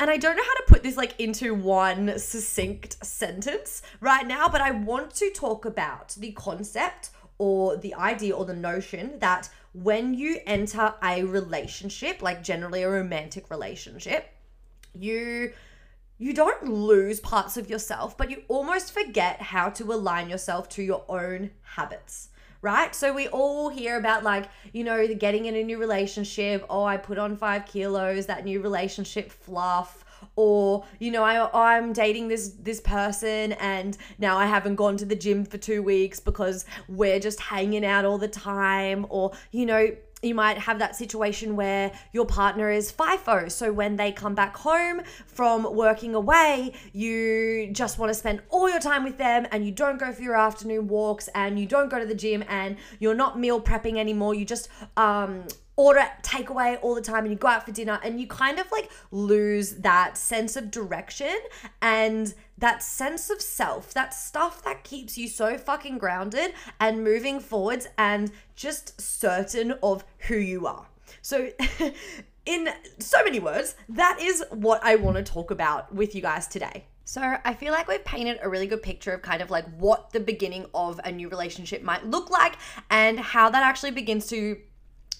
and 0.00 0.08
I 0.08 0.16
don't 0.16 0.34
know 0.34 0.42
how 0.42 0.54
to 0.54 0.64
put 0.66 0.82
this 0.82 0.96
like 0.96 1.20
into 1.20 1.54
one 1.54 2.18
succinct 2.18 3.04
sentence 3.04 3.82
right 4.00 4.26
now, 4.26 4.48
but 4.48 4.62
I 4.62 4.70
want 4.70 5.14
to 5.16 5.30
talk 5.30 5.66
about 5.66 6.14
the 6.18 6.32
concept 6.32 7.10
or 7.36 7.76
the 7.76 7.94
idea 7.94 8.34
or 8.34 8.46
the 8.46 8.54
notion 8.54 9.18
that 9.18 9.50
when 9.74 10.14
you 10.14 10.38
enter 10.46 10.94
a 11.02 11.22
relationship, 11.24 12.22
like 12.22 12.42
generally 12.42 12.82
a 12.82 12.90
romantic 12.90 13.50
relationship, 13.50 14.30
you 14.94 15.52
you 16.16 16.34
don't 16.34 16.64
lose 16.64 17.20
parts 17.20 17.56
of 17.56 17.68
yourself, 17.70 18.16
but 18.16 18.30
you 18.30 18.42
almost 18.48 18.92
forget 18.92 19.40
how 19.40 19.68
to 19.70 19.84
align 19.92 20.28
yourself 20.28 20.68
to 20.70 20.82
your 20.82 21.04
own 21.08 21.50
habits 21.62 22.28
right? 22.62 22.94
So 22.94 23.12
we 23.12 23.28
all 23.28 23.68
hear 23.68 23.98
about 23.98 24.22
like, 24.22 24.48
you 24.72 24.84
know, 24.84 25.06
the 25.06 25.14
getting 25.14 25.46
in 25.46 25.54
a 25.54 25.62
new 25.62 25.78
relationship. 25.78 26.64
Oh, 26.68 26.84
I 26.84 26.96
put 26.96 27.18
on 27.18 27.36
five 27.36 27.66
kilos, 27.66 28.26
that 28.26 28.44
new 28.44 28.60
relationship 28.60 29.30
fluff. 29.30 30.04
Or 30.36 30.84
you 30.98 31.10
know, 31.10 31.22
I 31.22 31.72
I'm 31.74 31.94
dating 31.94 32.28
this 32.28 32.50
this 32.60 32.80
person 32.80 33.52
and 33.52 33.96
now 34.18 34.36
I 34.36 34.44
haven't 34.46 34.74
gone 34.74 34.98
to 34.98 35.06
the 35.06 35.14
gym 35.14 35.46
for 35.46 35.56
two 35.56 35.82
weeks 35.82 36.20
because 36.20 36.66
we're 36.88 37.18
just 37.18 37.40
hanging 37.40 37.86
out 37.86 38.04
all 38.04 38.18
the 38.18 38.28
time. 38.28 39.06
Or 39.08 39.32
you 39.50 39.64
know, 39.64 39.88
you 40.22 40.34
might 40.34 40.58
have 40.58 40.78
that 40.78 40.96
situation 40.96 41.56
where 41.56 41.92
your 42.12 42.26
partner 42.26 42.70
is 42.70 42.92
FIFO. 42.92 43.50
So 43.50 43.72
when 43.72 43.96
they 43.96 44.12
come 44.12 44.34
back 44.34 44.56
home 44.56 45.02
from 45.26 45.74
working 45.74 46.14
away, 46.14 46.72
you 46.92 47.70
just 47.72 47.98
want 47.98 48.10
to 48.10 48.14
spend 48.14 48.42
all 48.50 48.68
your 48.68 48.80
time 48.80 49.04
with 49.04 49.18
them 49.18 49.46
and 49.50 49.64
you 49.64 49.72
don't 49.72 49.98
go 49.98 50.12
for 50.12 50.22
your 50.22 50.36
afternoon 50.36 50.88
walks 50.88 51.28
and 51.34 51.58
you 51.58 51.66
don't 51.66 51.88
go 51.88 51.98
to 51.98 52.06
the 52.06 52.14
gym 52.14 52.44
and 52.48 52.76
you're 52.98 53.14
not 53.14 53.38
meal 53.38 53.60
prepping 53.60 53.98
anymore. 53.98 54.34
You 54.34 54.44
just 54.44 54.68
um, 54.96 55.44
order 55.80 56.06
takeaway 56.22 56.78
all 56.82 56.94
the 56.94 57.00
time 57.00 57.24
and 57.24 57.32
you 57.32 57.38
go 57.38 57.48
out 57.48 57.64
for 57.64 57.72
dinner 57.72 57.98
and 58.04 58.20
you 58.20 58.26
kind 58.26 58.58
of 58.58 58.70
like 58.70 58.90
lose 59.10 59.76
that 59.76 60.18
sense 60.18 60.54
of 60.56 60.70
direction 60.70 61.34
and 61.80 62.34
that 62.60 62.82
sense 62.82 63.30
of 63.30 63.40
self, 63.40 63.92
that 63.94 64.14
stuff 64.14 64.62
that 64.62 64.84
keeps 64.84 65.18
you 65.18 65.28
so 65.28 65.58
fucking 65.58 65.98
grounded 65.98 66.52
and 66.78 67.02
moving 67.02 67.40
forwards 67.40 67.88
and 67.98 68.30
just 68.54 69.00
certain 69.00 69.72
of 69.82 70.04
who 70.28 70.36
you 70.36 70.66
are. 70.66 70.86
So 71.22 71.50
in 72.46 72.68
so 72.98 73.24
many 73.24 73.40
words, 73.40 73.74
that 73.88 74.18
is 74.20 74.44
what 74.50 74.82
I 74.84 74.96
want 74.96 75.16
to 75.16 75.22
talk 75.22 75.50
about 75.50 75.94
with 75.94 76.14
you 76.14 76.22
guys 76.22 76.46
today. 76.46 76.86
So, 77.04 77.38
I 77.44 77.54
feel 77.54 77.72
like 77.72 77.88
we've 77.88 78.04
painted 78.04 78.38
a 78.40 78.48
really 78.48 78.68
good 78.68 78.84
picture 78.84 79.12
of 79.12 79.20
kind 79.20 79.42
of 79.42 79.50
like 79.50 79.64
what 79.78 80.10
the 80.12 80.20
beginning 80.20 80.66
of 80.72 81.00
a 81.02 81.10
new 81.10 81.28
relationship 81.28 81.82
might 81.82 82.06
look 82.06 82.30
like 82.30 82.54
and 82.88 83.18
how 83.18 83.50
that 83.50 83.64
actually 83.64 83.90
begins 83.90 84.28
to 84.28 84.58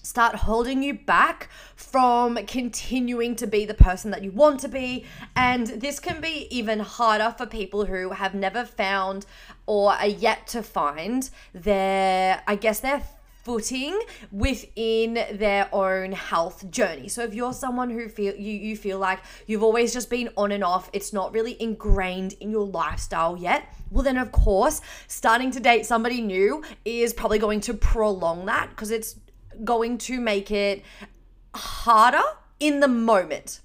start 0.01 0.35
holding 0.35 0.83
you 0.83 0.93
back 0.93 1.49
from 1.75 2.37
continuing 2.45 3.35
to 3.35 3.47
be 3.47 3.65
the 3.65 3.73
person 3.73 4.11
that 4.11 4.23
you 4.23 4.31
want 4.31 4.59
to 4.61 4.67
be. 4.67 5.05
And 5.35 5.67
this 5.67 5.99
can 5.99 6.21
be 6.21 6.47
even 6.49 6.79
harder 6.79 7.33
for 7.37 7.45
people 7.45 7.85
who 7.85 8.11
have 8.11 8.33
never 8.33 8.65
found 8.65 9.25
or 9.65 9.93
are 9.93 10.07
yet 10.07 10.47
to 10.47 10.63
find 10.63 11.29
their, 11.53 12.41
I 12.47 12.55
guess, 12.55 12.79
their 12.79 13.03
footing 13.43 13.99
within 14.31 15.15
their 15.33 15.67
own 15.73 16.11
health 16.11 16.69
journey. 16.69 17.07
So 17.07 17.23
if 17.23 17.33
you're 17.33 17.53
someone 17.53 17.89
who 17.89 18.07
feel 18.07 18.35
you 18.35 18.53
you 18.53 18.77
feel 18.77 18.99
like 18.99 19.19
you've 19.47 19.63
always 19.63 19.93
just 19.93 20.09
been 20.09 20.29
on 20.37 20.51
and 20.51 20.63
off, 20.63 20.89
it's 20.93 21.11
not 21.11 21.33
really 21.33 21.59
ingrained 21.61 22.33
in 22.33 22.51
your 22.51 22.65
lifestyle 22.65 23.35
yet, 23.35 23.73
well 23.89 24.03
then 24.03 24.17
of 24.17 24.31
course, 24.31 24.81
starting 25.07 25.49
to 25.51 25.59
date 25.59 25.85
somebody 25.85 26.21
new 26.21 26.63
is 26.85 27.13
probably 27.13 27.39
going 27.39 27.61
to 27.61 27.73
prolong 27.73 28.45
that 28.45 28.69
because 28.69 28.91
it's 28.91 29.15
going 29.63 29.97
to 29.99 30.19
make 30.19 30.51
it 30.51 30.83
harder 31.53 32.23
in 32.59 32.79
the 32.79 32.87
moment 32.87 33.61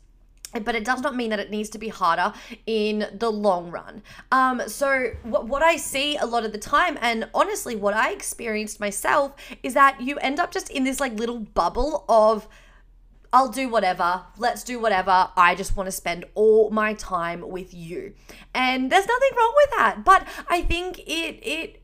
but 0.64 0.74
it 0.74 0.84
does 0.84 1.00
not 1.00 1.14
mean 1.14 1.30
that 1.30 1.38
it 1.38 1.50
needs 1.50 1.68
to 1.70 1.78
be 1.78 1.88
harder 1.88 2.32
in 2.66 3.06
the 3.12 3.30
long 3.30 3.70
run. 3.70 4.02
Um, 4.32 4.62
so 4.68 5.10
what, 5.22 5.46
what 5.46 5.62
I 5.62 5.76
see 5.76 6.16
a 6.16 6.26
lot 6.26 6.44
of 6.44 6.52
the 6.52 6.58
time, 6.58 6.98
and 7.00 7.28
honestly, 7.34 7.76
what 7.76 7.94
I 7.94 8.12
experienced 8.12 8.80
myself 8.80 9.34
is 9.62 9.74
that 9.74 10.00
you 10.00 10.16
end 10.18 10.40
up 10.40 10.52
just 10.52 10.70
in 10.70 10.84
this 10.84 11.00
like 11.00 11.12
little 11.18 11.40
bubble 11.40 12.04
of 12.08 12.48
I'll 13.32 13.48
do 13.48 13.68
whatever. 13.68 14.22
Let's 14.38 14.64
do 14.64 14.78
whatever. 14.78 15.28
I 15.36 15.54
just 15.56 15.76
want 15.76 15.88
to 15.88 15.92
spend 15.92 16.24
all 16.34 16.70
my 16.70 16.94
time 16.94 17.46
with 17.46 17.74
you. 17.74 18.14
And 18.54 18.90
there's 18.90 19.06
nothing 19.06 19.30
wrong 19.36 19.52
with 19.56 19.70
that. 19.76 20.04
But 20.04 20.26
I 20.48 20.62
think 20.62 21.00
it 21.00 21.40
it 21.42 21.82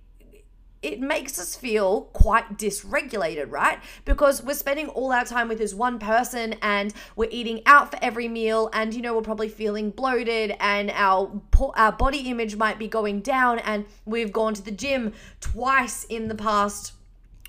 it 0.82 1.00
makes 1.00 1.38
us 1.38 1.54
feel 1.54 2.02
quite 2.12 2.58
dysregulated, 2.58 3.50
right? 3.50 3.78
Because 4.04 4.42
we're 4.42 4.54
spending 4.54 4.88
all 4.88 5.12
our 5.12 5.24
time 5.24 5.48
with 5.48 5.58
this 5.58 5.72
one 5.72 5.98
person 5.98 6.56
and 6.60 6.92
we're 7.14 7.30
eating 7.30 7.62
out 7.66 7.92
for 7.92 7.98
every 8.02 8.28
meal 8.28 8.68
and 8.72 8.92
you 8.92 9.00
know 9.00 9.14
we're 9.14 9.22
probably 9.22 9.48
feeling 9.48 9.90
bloated 9.90 10.56
and 10.60 10.90
our 10.90 11.40
our 11.76 11.92
body 11.92 12.18
image 12.30 12.56
might 12.56 12.78
be 12.78 12.88
going 12.88 13.20
down 13.20 13.60
and 13.60 13.84
we've 14.04 14.32
gone 14.32 14.54
to 14.54 14.62
the 14.62 14.70
gym 14.70 15.12
twice 15.40 16.04
in 16.04 16.28
the 16.28 16.34
past 16.34 16.92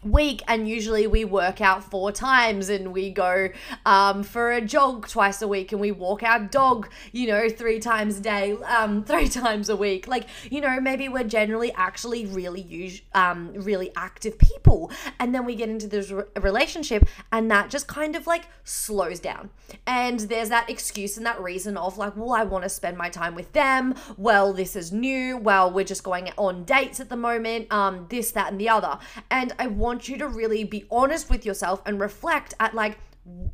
week 0.06 0.42
and 0.48 0.68
usually 0.68 1.08
we 1.08 1.26
work 1.26 1.62
out 1.62 1.84
four 1.84 2.12
times 2.12 2.70
and 2.70 2.92
we 2.94 3.10
go 3.10 3.50
um, 3.86 4.24
for 4.24 4.52
a 4.52 4.62
jog 4.62 5.08
twice 5.08 5.42
a 5.42 5.48
week 5.48 5.72
and 5.72 5.80
we 5.80 5.92
walk 5.92 6.24
our 6.24 6.40
dog 6.40 6.90
you 7.12 7.28
know 7.28 7.50
three 7.50 7.80
times 7.80 8.18
a 8.18 8.22
day 8.22 8.54
um, 8.68 9.04
three 9.14 9.28
times 9.28 9.70
a 9.70 9.76
week. 9.76 10.08
Like 10.08 10.28
you 10.50 10.62
know 10.62 10.80
maybe 10.80 11.10
we're 11.10 11.24
generally 11.24 11.72
actually 11.74 12.26
really 12.26 13.02
um, 13.14 13.54
really 13.54 13.92
active 13.96 14.38
people. 14.38 14.92
And 15.20 15.34
then 15.34 15.46
we 15.46 15.56
get 15.56 15.70
into 15.70 15.88
this 15.88 16.12
re- 16.12 16.24
relationship 16.40 17.08
and 17.32 17.50
that 17.52 17.70
just 17.70 17.88
kind 17.88 18.16
of 18.16 18.28
like 18.28 18.48
slows 18.64 19.20
down. 19.20 19.50
And 19.86 20.20
there's 20.22 20.50
that 20.50 20.70
excuse 20.70 21.18
and 21.18 21.26
that 21.26 21.42
reason 21.42 21.78
of 21.78 21.98
like 21.98 22.16
well 22.16 22.34
I 22.34 22.44
want 22.44 22.64
to 22.64 22.70
spend 22.70 22.98
my 22.98 23.10
time 23.10 23.36
with 23.36 23.52
them. 23.54 23.96
Well 24.18 24.54
this 24.54 24.76
is 24.76 24.92
new. 24.92 25.38
Well 25.38 25.72
we're 25.72 25.86
just 25.86 26.04
going 26.04 26.32
on 26.38 26.64
dates 26.64 27.00
at 27.00 27.10
the 27.10 27.18
moment 27.18 27.72
um 27.72 28.08
this 28.10 28.32
that 28.32 28.52
and 28.52 28.60
the 28.60 28.70
other. 28.70 29.00
And 29.30 29.54
I 29.60 29.68
want 29.68 29.93
want 29.94 30.10
you 30.10 30.18
to 30.18 30.28
really 30.28 30.64
be 30.64 30.86
honest 30.90 31.30
with 31.30 31.46
yourself 31.46 31.80
and 31.86 32.00
reflect 32.00 32.56
at 32.60 32.74
like 32.74 32.98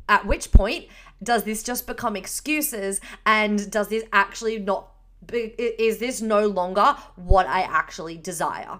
at 0.07 0.25
which 0.25 0.51
point 0.53 0.85
does 1.21 1.43
this 1.43 1.61
just 1.61 1.85
become 1.85 2.15
excuses 2.15 3.01
and 3.25 3.69
does 3.69 3.89
this 3.89 4.05
actually 4.13 4.57
not 4.57 4.93
is 5.33 5.97
this 5.97 6.21
no 6.21 6.47
longer 6.47 6.95
what 7.17 7.45
I 7.45 7.61
actually 7.61 8.17
desire? 8.17 8.79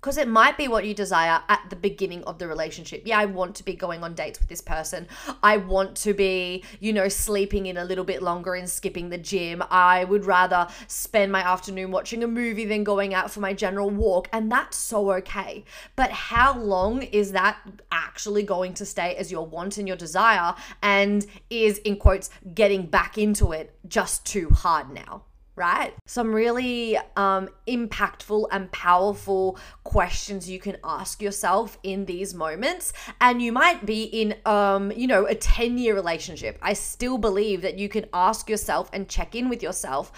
Because 0.00 0.16
it 0.16 0.28
might 0.28 0.56
be 0.56 0.66
what 0.66 0.86
you 0.86 0.94
desire 0.94 1.42
at 1.48 1.60
the 1.68 1.76
beginning 1.76 2.24
of 2.24 2.38
the 2.38 2.48
relationship. 2.48 3.02
Yeah, 3.04 3.18
I 3.18 3.26
want 3.26 3.54
to 3.56 3.64
be 3.64 3.74
going 3.74 4.02
on 4.02 4.14
dates 4.14 4.40
with 4.40 4.48
this 4.48 4.62
person. 4.62 5.06
I 5.42 5.58
want 5.58 5.94
to 5.98 6.14
be, 6.14 6.64
you 6.80 6.92
know, 6.92 7.08
sleeping 7.08 7.66
in 7.66 7.76
a 7.76 7.84
little 7.84 8.04
bit 8.04 8.22
longer 8.22 8.54
and 8.54 8.68
skipping 8.68 9.10
the 9.10 9.18
gym. 9.18 9.62
I 9.70 10.04
would 10.04 10.24
rather 10.24 10.68
spend 10.86 11.32
my 11.32 11.40
afternoon 11.40 11.90
watching 11.90 12.24
a 12.24 12.26
movie 12.26 12.64
than 12.64 12.82
going 12.82 13.12
out 13.12 13.30
for 13.30 13.40
my 13.40 13.52
general 13.52 13.90
walk. 13.90 14.28
And 14.32 14.50
that's 14.50 14.78
so 14.78 15.12
okay. 15.12 15.64
But 15.96 16.10
how 16.10 16.56
long 16.58 17.02
is 17.02 17.32
that 17.32 17.58
actually 17.92 18.42
going 18.42 18.72
to 18.74 18.86
stay 18.86 19.16
as 19.16 19.30
your 19.30 19.46
want 19.46 19.76
and 19.76 19.86
your 19.86 19.98
desire? 19.98 20.54
And 20.82 21.26
is, 21.50 21.76
in 21.78 21.96
quotes, 21.96 22.30
getting 22.54 22.86
back 22.86 23.18
into 23.18 23.52
it 23.52 23.76
just 23.86 24.24
too 24.24 24.48
hard 24.48 24.90
now? 24.94 25.24
Right? 25.60 25.92
Some 26.06 26.32
really 26.32 26.96
um, 27.16 27.50
impactful 27.68 28.48
and 28.50 28.72
powerful 28.72 29.58
questions 29.84 30.48
you 30.48 30.58
can 30.58 30.78
ask 30.82 31.20
yourself 31.20 31.76
in 31.82 32.06
these 32.06 32.32
moments. 32.32 32.94
And 33.20 33.42
you 33.42 33.52
might 33.52 33.84
be 33.84 34.04
in, 34.04 34.36
um, 34.46 34.90
you 34.90 35.06
know, 35.06 35.26
a 35.26 35.34
10 35.34 35.76
year 35.76 35.94
relationship. 35.94 36.58
I 36.62 36.72
still 36.72 37.18
believe 37.18 37.60
that 37.60 37.78
you 37.78 37.90
can 37.90 38.06
ask 38.14 38.48
yourself 38.48 38.88
and 38.94 39.06
check 39.06 39.34
in 39.34 39.50
with 39.50 39.62
yourself 39.62 40.10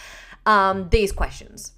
um, 0.46 0.88
these 0.90 1.11
questions. 1.11 1.72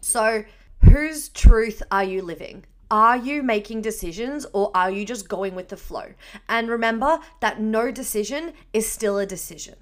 So, 0.00 0.44
whose 0.82 1.28
truth 1.28 1.82
are 1.90 2.04
you 2.04 2.22
living? 2.22 2.64
Are 2.90 3.18
you 3.18 3.42
making 3.42 3.82
decisions 3.82 4.46
or 4.54 4.70
are 4.74 4.90
you 4.90 5.04
just 5.04 5.28
going 5.28 5.54
with 5.54 5.68
the 5.68 5.76
flow? 5.76 6.14
And 6.48 6.70
remember 6.70 7.18
that 7.40 7.60
no 7.60 7.90
decision 7.90 8.54
is 8.72 8.90
still 8.90 9.18
a 9.18 9.26
decision. 9.26 9.74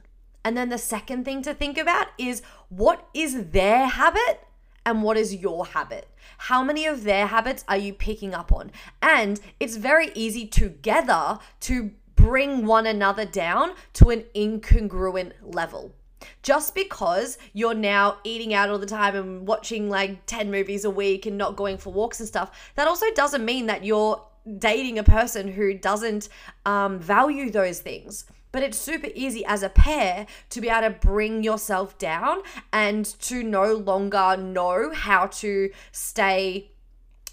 And 0.44 0.57
then 0.57 0.68
the 0.68 0.78
second 0.78 1.24
thing 1.24 1.42
to 1.42 1.54
think 1.54 1.78
about 1.78 2.09
is 2.18 2.42
what 2.68 3.09
is 3.14 3.46
their 3.50 3.87
habit 3.87 4.46
and 4.85 5.02
what 5.02 5.16
is 5.16 5.35
your 5.35 5.64
habit? 5.66 6.09
How 6.37 6.62
many 6.62 6.87
of 6.87 7.04
their 7.04 7.26
habits 7.26 7.64
are 7.68 7.76
you 7.76 7.94
picking 7.94 8.35
up 8.35 8.52
on? 8.52 8.70
And 9.00 9.40
it's 9.59 9.76
very 9.76 10.11
easy 10.14 10.46
together 10.46 11.38
to 11.61 11.92
bring 12.16 12.66
one 12.66 12.87
another 12.87 13.24
down 13.24 13.72
to 13.94 14.11
an 14.11 14.24
incongruent 14.35 15.33
level. 15.42 15.94
Just 16.42 16.74
because 16.74 17.38
you're 17.52 17.74
now 17.74 18.18
eating 18.24 18.54
out 18.54 18.70
all 18.70 18.78
the 18.78 18.87
time 18.87 19.14
and 19.14 19.46
watching 19.46 19.90
like 19.90 20.24
10 20.26 20.50
movies 20.50 20.85
a 20.85 20.90
week 20.90 21.26
and 21.26 21.37
not 21.37 21.57
going 21.57 21.76
for 21.76 21.92
walks 21.92 22.20
and 22.20 22.28
stuff, 22.28 22.72
that 22.76 22.88
also 22.88 23.07
doesn't 23.14 23.44
mean 23.44 23.66
that 23.66 23.85
you're 23.85 24.22
dating 24.59 24.98
a 24.98 25.02
person 25.02 25.48
who 25.48 25.74
doesn't 25.74 26.28
um, 26.66 26.98
value 26.98 27.50
those 27.50 27.80
things. 27.80 28.24
But 28.55 28.62
it's 28.62 28.79
super 28.79 29.09
easy 29.17 29.45
as 29.45 29.64
a 29.64 29.69
pair 29.69 30.29
to 30.51 30.61
be 30.61 30.69
able 30.69 30.83
to 30.83 30.90
bring 30.90 31.43
yourself 31.43 31.99
down 31.99 32.38
and 32.73 33.05
to 33.23 33.43
no 33.43 33.75
longer 33.75 34.37
know 34.37 34.93
how 34.95 35.27
to 35.43 35.71
stay 35.90 36.71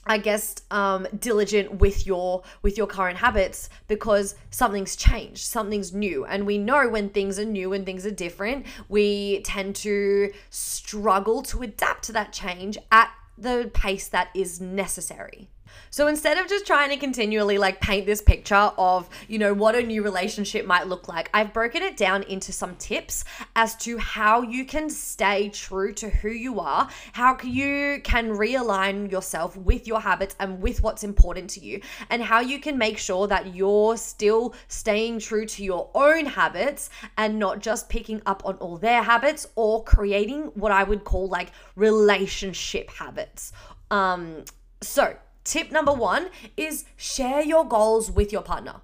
I 0.03 0.17
guess 0.17 0.55
um, 0.71 1.07
diligent 1.19 1.75
with 1.75 2.07
your 2.07 2.41
with 2.63 2.75
your 2.75 2.87
current 2.87 3.19
habits 3.19 3.69
because 3.87 4.33
something's 4.49 4.95
changed, 4.95 5.43
something's 5.43 5.93
new, 5.93 6.25
and 6.25 6.47
we 6.47 6.57
know 6.57 6.89
when 6.89 7.09
things 7.09 7.37
are 7.37 7.45
new 7.45 7.71
and 7.71 7.85
things 7.85 8.03
are 8.03 8.09
different, 8.09 8.65
we 8.89 9.41
tend 9.41 9.75
to 9.75 10.33
struggle 10.49 11.43
to 11.43 11.61
adapt 11.61 12.05
to 12.05 12.13
that 12.13 12.33
change 12.33 12.79
at 12.91 13.11
the 13.37 13.69
pace 13.75 14.07
that 14.07 14.29
is 14.33 14.59
necessary. 14.59 15.49
So 15.89 16.07
instead 16.07 16.37
of 16.37 16.47
just 16.47 16.65
trying 16.65 16.89
to 16.89 16.97
continually 16.97 17.57
like 17.57 17.81
paint 17.81 18.05
this 18.05 18.21
picture 18.21 18.71
of, 18.77 19.09
you 19.27 19.37
know, 19.39 19.53
what 19.53 19.75
a 19.75 19.81
new 19.81 20.03
relationship 20.03 20.65
might 20.65 20.87
look 20.87 21.07
like, 21.07 21.29
I've 21.33 21.53
broken 21.53 21.83
it 21.83 21.97
down 21.97 22.23
into 22.23 22.51
some 22.51 22.75
tips 22.77 23.25
as 23.55 23.75
to 23.77 23.97
how 23.97 24.41
you 24.41 24.65
can 24.65 24.89
stay 24.89 25.49
true 25.49 25.93
to 25.93 26.09
who 26.09 26.29
you 26.29 26.59
are, 26.59 26.89
how 27.13 27.37
you 27.43 27.99
can 28.03 28.29
realign 28.29 29.11
yourself 29.11 29.57
with 29.57 29.87
your 29.87 29.99
habits 29.99 30.35
and 30.39 30.61
with 30.61 30.81
what's 30.81 31.03
important 31.03 31.49
to 31.51 31.59
you, 31.59 31.81
and 32.09 32.21
how 32.21 32.39
you 32.39 32.59
can 32.59 32.77
make 32.77 32.97
sure 32.97 33.27
that 33.27 33.55
you're 33.55 33.97
still 33.97 34.53
staying 34.67 35.19
true 35.19 35.45
to 35.45 35.63
your 35.63 35.89
own 35.93 36.25
habits 36.25 36.89
and 37.17 37.37
not 37.37 37.59
just 37.59 37.89
picking 37.89 38.21
up 38.25 38.43
on 38.45 38.55
all 38.55 38.77
their 38.77 39.03
habits 39.03 39.47
or 39.55 39.83
creating 39.83 40.43
what 40.55 40.71
I 40.71 40.83
would 40.83 41.03
call 41.03 41.27
like 41.27 41.51
relationship 41.75 42.89
habits. 42.89 43.51
Um, 43.89 44.45
so 44.81 45.15
Tip 45.43 45.71
number 45.71 45.93
one 45.93 46.29
is 46.55 46.85
share 46.97 47.41
your 47.41 47.65
goals 47.65 48.11
with 48.11 48.31
your 48.31 48.41
partner. 48.41 48.81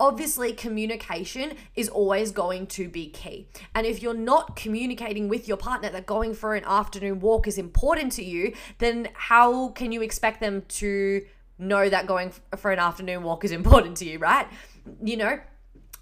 Obviously, 0.00 0.52
communication 0.52 1.54
is 1.74 1.88
always 1.88 2.30
going 2.30 2.68
to 2.68 2.88
be 2.88 3.08
key. 3.08 3.48
And 3.74 3.84
if 3.84 4.00
you're 4.00 4.14
not 4.14 4.54
communicating 4.54 5.28
with 5.28 5.48
your 5.48 5.56
partner 5.56 5.90
that 5.90 6.06
going 6.06 6.34
for 6.34 6.54
an 6.54 6.62
afternoon 6.64 7.18
walk 7.18 7.48
is 7.48 7.58
important 7.58 8.12
to 8.12 8.24
you, 8.24 8.54
then 8.78 9.08
how 9.14 9.70
can 9.70 9.90
you 9.90 10.02
expect 10.02 10.40
them 10.40 10.62
to 10.68 11.24
know 11.58 11.88
that 11.88 12.06
going 12.06 12.32
for 12.56 12.70
an 12.70 12.78
afternoon 12.78 13.24
walk 13.24 13.44
is 13.44 13.50
important 13.60 13.96
to 13.96 14.04
you, 14.04 14.20
right? 14.20 14.46
You 15.02 15.16
know, 15.16 15.40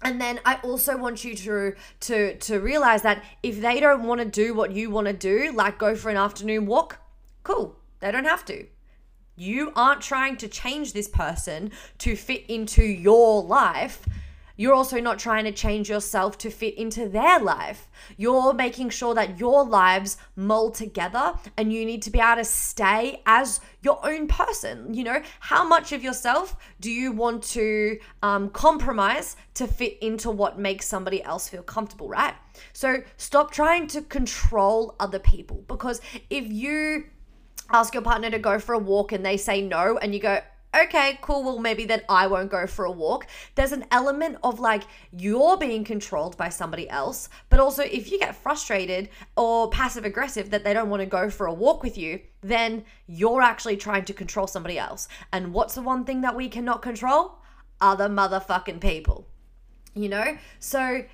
and 0.03 0.21
then 0.21 0.39
I 0.45 0.59
also 0.63 0.95
want 0.95 1.23
you 1.23 1.33
to 1.35 1.73
to 2.01 2.37
to 2.37 2.59
realize 2.59 3.01
that 3.01 3.23
if 3.41 3.61
they 3.61 3.79
don't 3.79 4.03
want 4.03 4.21
to 4.21 4.25
do 4.25 4.53
what 4.53 4.71
you 4.71 4.91
want 4.91 5.07
to 5.07 5.13
do, 5.13 5.51
like 5.55 5.79
go 5.79 5.95
for 5.95 6.09
an 6.09 6.17
afternoon 6.17 6.67
walk, 6.67 6.99
cool. 7.43 7.75
They 7.99 8.11
don't 8.11 8.25
have 8.25 8.45
to. 8.45 8.67
You 9.39 9.71
aren't 9.75 10.01
trying 10.01 10.37
to 10.37 10.47
change 10.47 10.93
this 10.93 11.07
person 11.07 11.71
to 11.99 12.15
fit 12.15 12.45
into 12.47 12.83
your 12.83 13.43
life. 13.43 14.01
you're 14.59 14.73
also 14.73 14.99
not 14.99 15.19
trying 15.19 15.45
to 15.45 15.51
change 15.51 15.87
yourself 15.87 16.35
to 16.39 16.49
fit 16.49 16.75
into 16.79 17.07
their 17.07 17.39
life. 17.39 17.87
You're 18.17 18.53
making 18.53 18.89
sure 18.89 19.13
that 19.13 19.37
your 19.37 19.63
lives 19.63 20.17
mold 20.35 20.73
together 20.73 21.35
and 21.57 21.71
you 21.71 21.85
need 21.85 22.01
to 22.01 22.09
be 22.09 22.19
able 22.19 22.37
to 22.37 22.43
stay 22.43 23.21
as 23.27 23.61
your 23.83 24.03
own 24.03 24.27
person. 24.27 24.95
You 24.95 25.03
know, 25.03 25.21
how 25.39 25.67
much 25.67 25.91
of 25.91 26.03
yourself 26.03 26.55
do 26.79 26.89
you 26.89 27.11
want 27.11 27.43
to 27.43 27.99
um, 28.23 28.49
compromise 28.49 29.35
to 29.53 29.67
fit 29.67 29.99
into 30.01 30.31
what 30.31 30.57
makes 30.57 30.87
somebody 30.87 31.21
else 31.21 31.47
feel 31.47 31.61
comfortable, 31.61 32.09
right? 32.09 32.33
So 32.73 33.03
stop 33.17 33.51
trying 33.51 33.85
to 33.89 34.01
control 34.01 34.95
other 34.99 35.19
people 35.19 35.63
because 35.67 36.01
if 36.31 36.51
you 36.51 37.05
ask 37.69 37.93
your 37.93 38.03
partner 38.03 38.29
to 38.29 38.39
go 38.39 38.59
for 38.59 38.73
a 38.73 38.79
walk 38.79 39.11
and 39.11 39.25
they 39.25 39.37
say 39.37 39.61
no, 39.61 39.97
and 39.97 40.13
you 40.13 40.19
go, 40.19 40.41
okay, 40.75 41.17
cool, 41.21 41.43
well, 41.43 41.59
maybe 41.59 41.85
then 41.85 42.01
I 42.09 42.27
won't 42.27 42.51
go 42.51 42.67
for 42.67 42.85
a 42.85 42.91
walk. 42.91 43.27
There's 43.55 43.71
an 43.71 43.85
element 43.91 44.37
of 44.43 44.59
like 44.59 44.83
you're 45.11 45.57
being 45.57 45.83
controlled 45.83 46.37
by 46.37 46.49
somebody 46.49 46.89
else, 46.89 47.29
but 47.49 47.59
also 47.59 47.83
if 47.83 48.11
you 48.11 48.19
get 48.19 48.35
frustrated 48.35 49.09
or 49.35 49.69
passive 49.69 50.05
aggressive 50.05 50.49
that 50.51 50.63
they 50.63 50.73
don't 50.73 50.89
want 50.89 51.01
to 51.01 51.05
go 51.05 51.29
for 51.29 51.47
a 51.47 51.53
walk 51.53 51.83
with 51.83 51.97
you, 51.97 52.19
then 52.41 52.83
you're 53.07 53.41
actually 53.41 53.77
trying 53.77 54.05
to 54.05 54.13
control 54.13 54.47
somebody 54.47 54.77
else. 54.77 55.07
And 55.31 55.53
what's 55.53 55.75
the 55.75 55.81
one 55.81 56.05
thing 56.05 56.21
that 56.21 56.35
we 56.35 56.49
cannot 56.49 56.81
control? 56.81 57.39
Other 57.81 58.09
motherfucking 58.09 58.81
people. 58.81 59.27
You 59.93 60.09
know? 60.09 60.37
So 60.59 61.05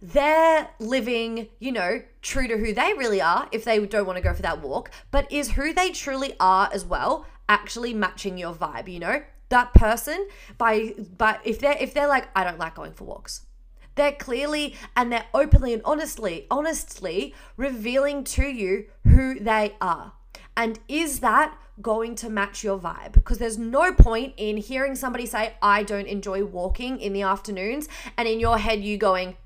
they're 0.00 0.70
living, 0.78 1.48
you 1.58 1.72
know, 1.72 2.02
true 2.22 2.46
to 2.48 2.56
who 2.56 2.72
they 2.72 2.94
really 2.94 3.20
are 3.20 3.48
if 3.52 3.64
they 3.64 3.84
don't 3.84 4.06
want 4.06 4.16
to 4.16 4.22
go 4.22 4.34
for 4.34 4.42
that 4.42 4.60
walk, 4.60 4.90
but 5.10 5.30
is 5.32 5.52
who 5.52 5.72
they 5.72 5.90
truly 5.90 6.34
are 6.38 6.70
as 6.72 6.84
well 6.84 7.26
actually 7.48 7.94
matching 7.94 8.38
your 8.38 8.52
vibe, 8.54 8.88
you 8.88 9.00
know? 9.00 9.22
That 9.48 9.72
person 9.72 10.28
by 10.58 10.94
but 11.16 11.40
if 11.42 11.58
they're 11.58 11.76
if 11.80 11.94
they're 11.94 12.06
like 12.06 12.28
I 12.36 12.44
don't 12.44 12.58
like 12.58 12.74
going 12.74 12.92
for 12.92 13.04
walks. 13.04 13.46
They're 13.94 14.12
clearly 14.12 14.76
and 14.94 15.10
they're 15.10 15.26
openly 15.32 15.72
and 15.72 15.80
honestly 15.86 16.46
honestly 16.50 17.34
revealing 17.56 18.24
to 18.24 18.44
you 18.44 18.86
who 19.04 19.40
they 19.40 19.74
are. 19.80 20.12
And 20.54 20.78
is 20.86 21.20
that 21.20 21.56
going 21.80 22.14
to 22.16 22.28
match 22.28 22.62
your 22.62 22.78
vibe? 22.78 23.12
Because 23.12 23.38
there's 23.38 23.58
no 23.58 23.92
point 23.92 24.34
in 24.36 24.56
hearing 24.56 24.94
somebody 24.96 25.24
say, 25.24 25.54
I 25.62 25.82
don't 25.82 26.08
enjoy 26.08 26.44
walking 26.44 27.00
in 27.00 27.12
the 27.12 27.22
afternoons, 27.22 27.88
and 28.16 28.26
in 28.26 28.40
your 28.40 28.58
head, 28.58 28.82
you 28.82 28.98
going, 28.98 29.36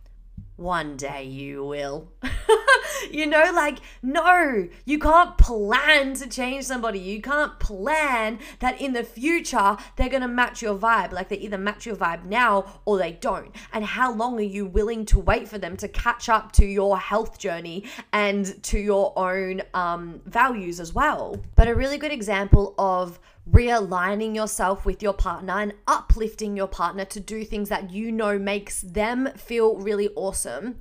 one 0.57 0.97
day 0.97 1.25
you 1.25 1.65
will. 1.65 2.09
you 3.11 3.27
know, 3.27 3.51
like, 3.55 3.79
no, 4.03 4.69
you 4.85 4.99
can't 4.99 5.37
plan 5.38 6.15
to 6.15 6.29
change 6.29 6.65
somebody. 6.65 6.99
You 6.99 7.21
can't 7.21 7.59
plan 7.59 8.38
that 8.61 8.81
in 8.81 8.93
the 8.93 9.05
future 9.05 9.77
they're 9.97 10.09
going 10.09 10.23
to 10.23 10.29
match 10.29 10.62
your 10.62 10.77
vibe. 10.77 11.12
Like, 11.12 11.29
they 11.29 11.38
either 11.38 11.59
match 11.59 11.87
your 11.87 11.97
vibe 11.97 12.25
now 12.25 12.81
or 12.85 12.99
they 12.99 13.12
don't. 13.12 13.55
And 13.73 13.85
how 13.85 14.15
long 14.15 14.38
are 14.38 14.43
you 14.43 14.67
willing 14.67 15.05
to 15.07 15.19
wait 15.19 15.49
for 15.49 15.59
them 15.59 15.77
to 15.79 15.88
catch 15.88 16.29
up 16.29 16.53
to 16.53 16.67
your 16.67 16.99
health 16.99 17.38
journey 17.38 17.85
and 18.12 18.62
to 18.65 18.79
your 18.79 19.12
own 19.19 19.62
um, 19.75 20.21
values 20.27 20.81
as 20.81 20.95
well? 20.95 21.41
But 21.57 21.69
a 21.69 21.75
really 21.75 21.99
good 21.99 22.12
example 22.12 22.75
of 22.79 23.19
realigning 23.51 24.35
yourself 24.35 24.85
with 24.87 25.03
your 25.03 25.13
partner 25.13 25.59
and 25.59 25.75
uplifting 25.87 26.57
your 26.57 26.69
partner 26.69 27.05
to 27.05 27.21
do 27.21 27.45
things 27.45 27.69
that 27.69 27.91
you 27.91 28.13
know 28.13 28.39
makes 28.39 28.83
them 28.83 29.29
feel 29.37 29.77
really 29.77 30.09
awesome 30.15 30.77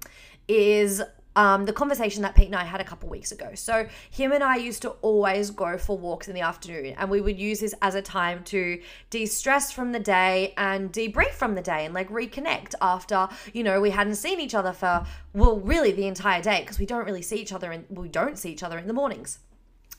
is 0.48 1.02
um, 1.36 1.66
the 1.66 1.74
conversation 1.74 2.22
that 2.24 2.36
Pete 2.36 2.48
and 2.48 2.56
I 2.56 2.64
had 2.64 2.82
a 2.82 2.84
couple 2.84 3.08
weeks 3.08 3.32
ago. 3.32 3.52
So, 3.56 3.88
him 4.10 4.32
and 4.32 4.44
I 4.44 4.58
used 4.58 4.82
to 4.82 4.90
always 5.02 5.50
go 5.50 5.78
for 5.78 5.98
walks 5.98 6.28
in 6.28 6.36
the 6.36 6.42
afternoon, 6.42 6.94
and 6.98 7.10
we 7.10 7.22
would 7.22 7.40
use 7.40 7.62
this 7.62 7.74
as 7.82 7.96
a 7.96 8.02
time 8.02 8.44
to 8.46 8.82
de 9.10 9.26
stress 9.26 9.72
from 9.72 9.92
the 9.94 10.00
day 10.00 10.54
and 10.58 10.92
debrief 10.92 11.32
from 11.32 11.56
the 11.56 11.62
day 11.62 11.86
and 11.86 11.94
like 11.94 12.10
reconnect 12.10 12.76
after, 12.82 13.30
you 13.54 13.64
know, 13.64 13.80
we 13.80 13.92
hadn't 13.92 14.16
seen 14.16 14.42
each 14.42 14.54
other 14.54 14.74
for, 14.74 15.06
well, 15.34 15.60
really 15.60 15.92
the 15.92 16.08
entire 16.08 16.42
day 16.42 16.62
because 16.62 16.80
we 16.80 16.86
don't 16.86 17.06
really 17.06 17.22
see 17.22 17.38
each 17.38 17.54
other 17.54 17.72
and 17.72 17.86
we 17.90 18.10
don't 18.10 18.38
see 18.38 18.52
each 18.52 18.64
other 18.64 18.78
in 18.78 18.88
the 18.88 18.94
mornings. 18.94 19.40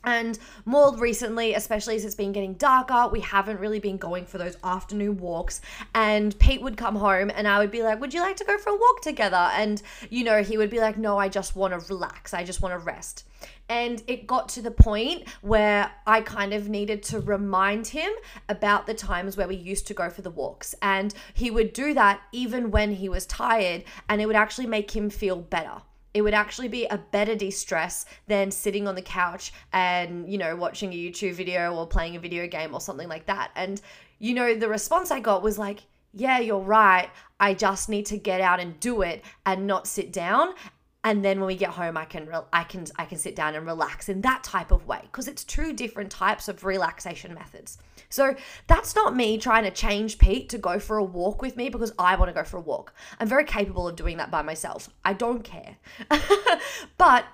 And 0.04 0.38
more 0.64 0.96
recently, 0.96 1.54
especially 1.54 1.96
as 1.96 2.04
it's 2.04 2.14
been 2.14 2.32
getting 2.32 2.54
darker, 2.54 3.08
we 3.08 3.20
haven't 3.20 3.60
really 3.60 3.78
been 3.78 3.98
going 3.98 4.26
for 4.26 4.38
those 4.38 4.56
afternoon 4.64 5.18
walks. 5.18 5.60
And 5.94 6.36
Pete 6.38 6.62
would 6.62 6.76
come 6.76 6.96
home 6.96 7.30
and 7.34 7.46
I 7.46 7.58
would 7.58 7.70
be 7.70 7.82
like, 7.82 8.00
Would 8.00 8.12
you 8.12 8.20
like 8.20 8.36
to 8.36 8.44
go 8.44 8.58
for 8.58 8.70
a 8.70 8.76
walk 8.76 9.02
together? 9.02 9.50
And, 9.52 9.80
you 10.10 10.24
know, 10.24 10.42
he 10.42 10.58
would 10.58 10.70
be 10.70 10.80
like, 10.80 10.98
No, 10.98 11.18
I 11.18 11.28
just 11.28 11.54
want 11.54 11.72
to 11.72 11.92
relax. 11.92 12.34
I 12.34 12.44
just 12.44 12.62
want 12.62 12.72
to 12.72 12.78
rest. 12.78 13.26
And 13.68 14.02
it 14.06 14.26
got 14.26 14.48
to 14.50 14.62
the 14.62 14.70
point 14.70 15.28
where 15.40 15.90
I 16.06 16.20
kind 16.20 16.52
of 16.52 16.68
needed 16.68 17.02
to 17.04 17.20
remind 17.20 17.86
him 17.86 18.12
about 18.48 18.86
the 18.86 18.94
times 18.94 19.36
where 19.36 19.48
we 19.48 19.56
used 19.56 19.86
to 19.86 19.94
go 19.94 20.10
for 20.10 20.22
the 20.22 20.30
walks. 20.30 20.74
And 20.82 21.14
he 21.32 21.50
would 21.50 21.72
do 21.72 21.94
that 21.94 22.20
even 22.32 22.70
when 22.70 22.92
he 22.92 23.08
was 23.08 23.24
tired, 23.24 23.84
and 24.08 24.20
it 24.20 24.26
would 24.26 24.36
actually 24.36 24.66
make 24.66 24.94
him 24.94 25.10
feel 25.10 25.36
better 25.36 25.82
it 26.14 26.22
would 26.22 26.34
actually 26.34 26.68
be 26.68 26.86
a 26.86 26.98
better 26.98 27.34
de-stress 27.34 28.04
than 28.26 28.50
sitting 28.50 28.86
on 28.86 28.94
the 28.94 29.02
couch 29.02 29.52
and 29.72 30.30
you 30.30 30.38
know 30.38 30.54
watching 30.54 30.92
a 30.92 30.96
youtube 30.96 31.32
video 31.32 31.74
or 31.74 31.86
playing 31.86 32.16
a 32.16 32.20
video 32.20 32.46
game 32.46 32.74
or 32.74 32.80
something 32.80 33.08
like 33.08 33.26
that. 33.26 33.50
And 33.56 33.80
you 34.18 34.34
know 34.34 34.54
the 34.54 34.68
response 34.68 35.10
i 35.10 35.20
got 35.20 35.42
was 35.42 35.58
like 35.58 35.80
yeah 36.14 36.38
you're 36.38 36.58
right. 36.58 37.08
I 37.40 37.54
just 37.54 37.88
need 37.88 38.06
to 38.06 38.18
get 38.18 38.40
out 38.40 38.60
and 38.60 38.78
do 38.78 39.02
it 39.02 39.24
and 39.46 39.66
not 39.66 39.86
sit 39.86 40.12
down. 40.12 40.54
And 41.04 41.24
then 41.24 41.40
when 41.40 41.46
we 41.46 41.56
get 41.56 41.70
home 41.70 41.96
i 41.96 42.04
can 42.04 42.28
i 42.52 42.64
can 42.64 42.86
i 42.96 43.04
can 43.04 43.18
sit 43.18 43.34
down 43.34 43.54
and 43.54 43.66
relax 43.66 44.08
in 44.08 44.20
that 44.20 44.44
type 44.44 44.70
of 44.70 44.86
way. 44.86 45.00
Because 45.02 45.28
it's 45.28 45.44
two 45.44 45.72
different 45.72 46.10
types 46.10 46.48
of 46.48 46.64
relaxation 46.64 47.34
methods 47.34 47.78
so 48.12 48.34
that's 48.66 48.94
not 48.94 49.16
me 49.16 49.38
trying 49.38 49.64
to 49.64 49.70
change 49.70 50.18
pete 50.18 50.48
to 50.50 50.58
go 50.58 50.78
for 50.78 50.98
a 50.98 51.04
walk 51.04 51.42
with 51.42 51.56
me 51.56 51.68
because 51.68 51.92
i 51.98 52.14
want 52.14 52.28
to 52.28 52.34
go 52.34 52.44
for 52.44 52.58
a 52.58 52.60
walk. 52.60 52.94
I'm 53.18 53.28
very 53.28 53.44
capable 53.44 53.88
of 53.88 53.96
doing 53.96 54.16
that 54.18 54.30
by 54.30 54.42
myself. 54.42 54.88
I 55.04 55.12
don't 55.12 55.42
care. 55.42 55.76
But 56.98 57.24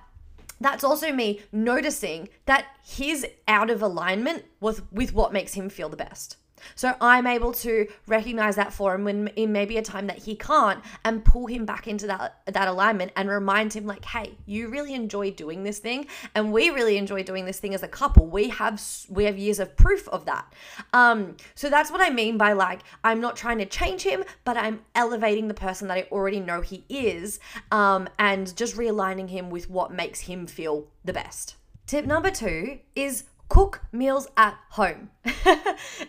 that's 0.60 0.82
also 0.82 1.12
me 1.12 1.40
noticing 1.52 2.28
that 2.46 2.66
he's 2.84 3.24
out 3.46 3.70
of 3.70 3.82
alignment 3.82 4.44
with 4.60 4.90
with 4.92 5.12
what 5.12 5.32
makes 5.32 5.54
him 5.54 5.68
feel 5.68 5.88
the 5.88 5.96
best 5.96 6.36
so 6.74 6.94
I'm 7.00 7.26
able 7.26 7.52
to 7.52 7.86
recognize 8.06 8.56
that 8.56 8.72
for 8.72 8.94
him 8.94 9.04
when 9.04 9.28
in 9.28 9.52
maybe 9.52 9.76
a 9.76 9.82
time 9.82 10.06
that 10.06 10.18
he 10.18 10.34
can't 10.34 10.82
and 11.04 11.24
pull 11.24 11.46
him 11.46 11.64
back 11.64 11.88
into 11.88 12.06
that 12.06 12.40
that 12.46 12.68
alignment 12.68 13.12
and 13.16 13.28
remind 13.28 13.72
him 13.72 13.86
like, 13.86 14.04
"Hey, 14.04 14.36
you 14.46 14.68
really 14.68 14.94
enjoy 14.94 15.30
doing 15.30 15.64
this 15.64 15.78
thing 15.78 16.06
and 16.34 16.52
we 16.52 16.70
really 16.70 16.96
enjoy 16.96 17.22
doing 17.22 17.44
this 17.44 17.58
thing 17.58 17.74
as 17.74 17.82
a 17.82 17.88
couple. 17.88 18.26
We 18.26 18.48
have 18.50 18.82
we 19.08 19.24
have 19.24 19.38
years 19.38 19.58
of 19.58 19.76
proof 19.76 20.08
of 20.08 20.24
that." 20.26 20.52
Um 20.92 21.36
so 21.54 21.70
that's 21.70 21.90
what 21.90 22.00
I 22.00 22.10
mean 22.10 22.38
by 22.38 22.52
like 22.52 22.80
I'm 23.04 23.20
not 23.20 23.36
trying 23.36 23.58
to 23.58 23.66
change 23.66 24.02
him, 24.02 24.24
but 24.44 24.56
I'm 24.56 24.80
elevating 24.94 25.48
the 25.48 25.54
person 25.54 25.88
that 25.88 25.98
I 25.98 26.02
already 26.12 26.40
know 26.40 26.60
he 26.60 26.84
is 26.88 27.40
um 27.70 28.08
and 28.18 28.54
just 28.56 28.76
realigning 28.76 29.30
him 29.30 29.50
with 29.50 29.70
what 29.70 29.92
makes 29.92 30.20
him 30.20 30.46
feel 30.46 30.88
the 31.04 31.12
best. 31.12 31.56
Tip 31.86 32.04
number 32.04 32.30
2 32.30 32.80
is 32.94 33.24
cook 33.48 33.82
meals 33.92 34.28
at 34.36 34.58
home. 34.70 35.10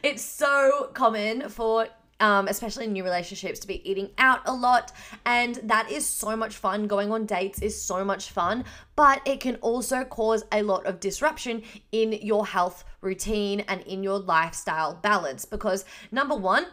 it's 0.04 0.24
so 0.24 0.90
common 0.94 1.50
for 1.50 1.88
um, 2.20 2.48
especially 2.48 2.86
in 2.86 2.94
new 2.94 3.04
relationships, 3.04 3.60
to 3.60 3.68
be 3.68 3.90
eating 3.90 4.10
out 4.18 4.42
a 4.46 4.54
lot. 4.54 4.92
And 5.26 5.56
that 5.64 5.90
is 5.92 6.06
so 6.06 6.36
much 6.36 6.58
fun. 6.58 6.88
Going 6.88 7.12
on 7.12 7.26
dates 7.26 7.62
is 7.62 7.82
so 7.82 8.04
much 8.04 8.32
fun, 8.32 8.66
but 8.96 9.22
it 9.26 9.40
can 9.40 9.56
also 9.58 10.04
cause 10.04 10.44
a 10.52 10.62
lot 10.62 10.86
of 10.86 11.00
disruption 11.00 11.64
in 11.92 12.14
your 12.14 12.46
health 12.46 12.84
routine 13.02 13.62
and 13.62 13.82
in 13.82 14.04
your 14.04 14.20
lifestyle 14.20 14.96
balance. 14.96 15.46
Because 15.46 15.86
number 16.12 16.36
one, 16.36 16.66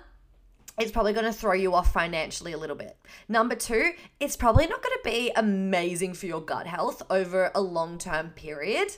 it's 0.79 0.91
probably 0.91 1.15
going 1.15 1.25
to 1.25 1.33
throw 1.33 1.55
you 1.55 1.75
off 1.75 1.93
financially 1.93 2.53
a 2.53 2.59
little 2.59 2.77
bit. 2.77 2.99
Number 3.29 3.55
two, 3.55 3.93
it's 4.21 4.37
probably 4.37 4.67
not 4.67 4.83
going 4.83 4.97
to 5.03 5.11
be 5.11 5.33
amazing 5.35 6.13
for 6.13 6.27
your 6.27 6.43
gut 6.43 6.67
health 6.67 7.03
over 7.09 7.51
a 7.55 7.61
long 7.61 7.97
term 7.97 8.31
period. 8.31 8.97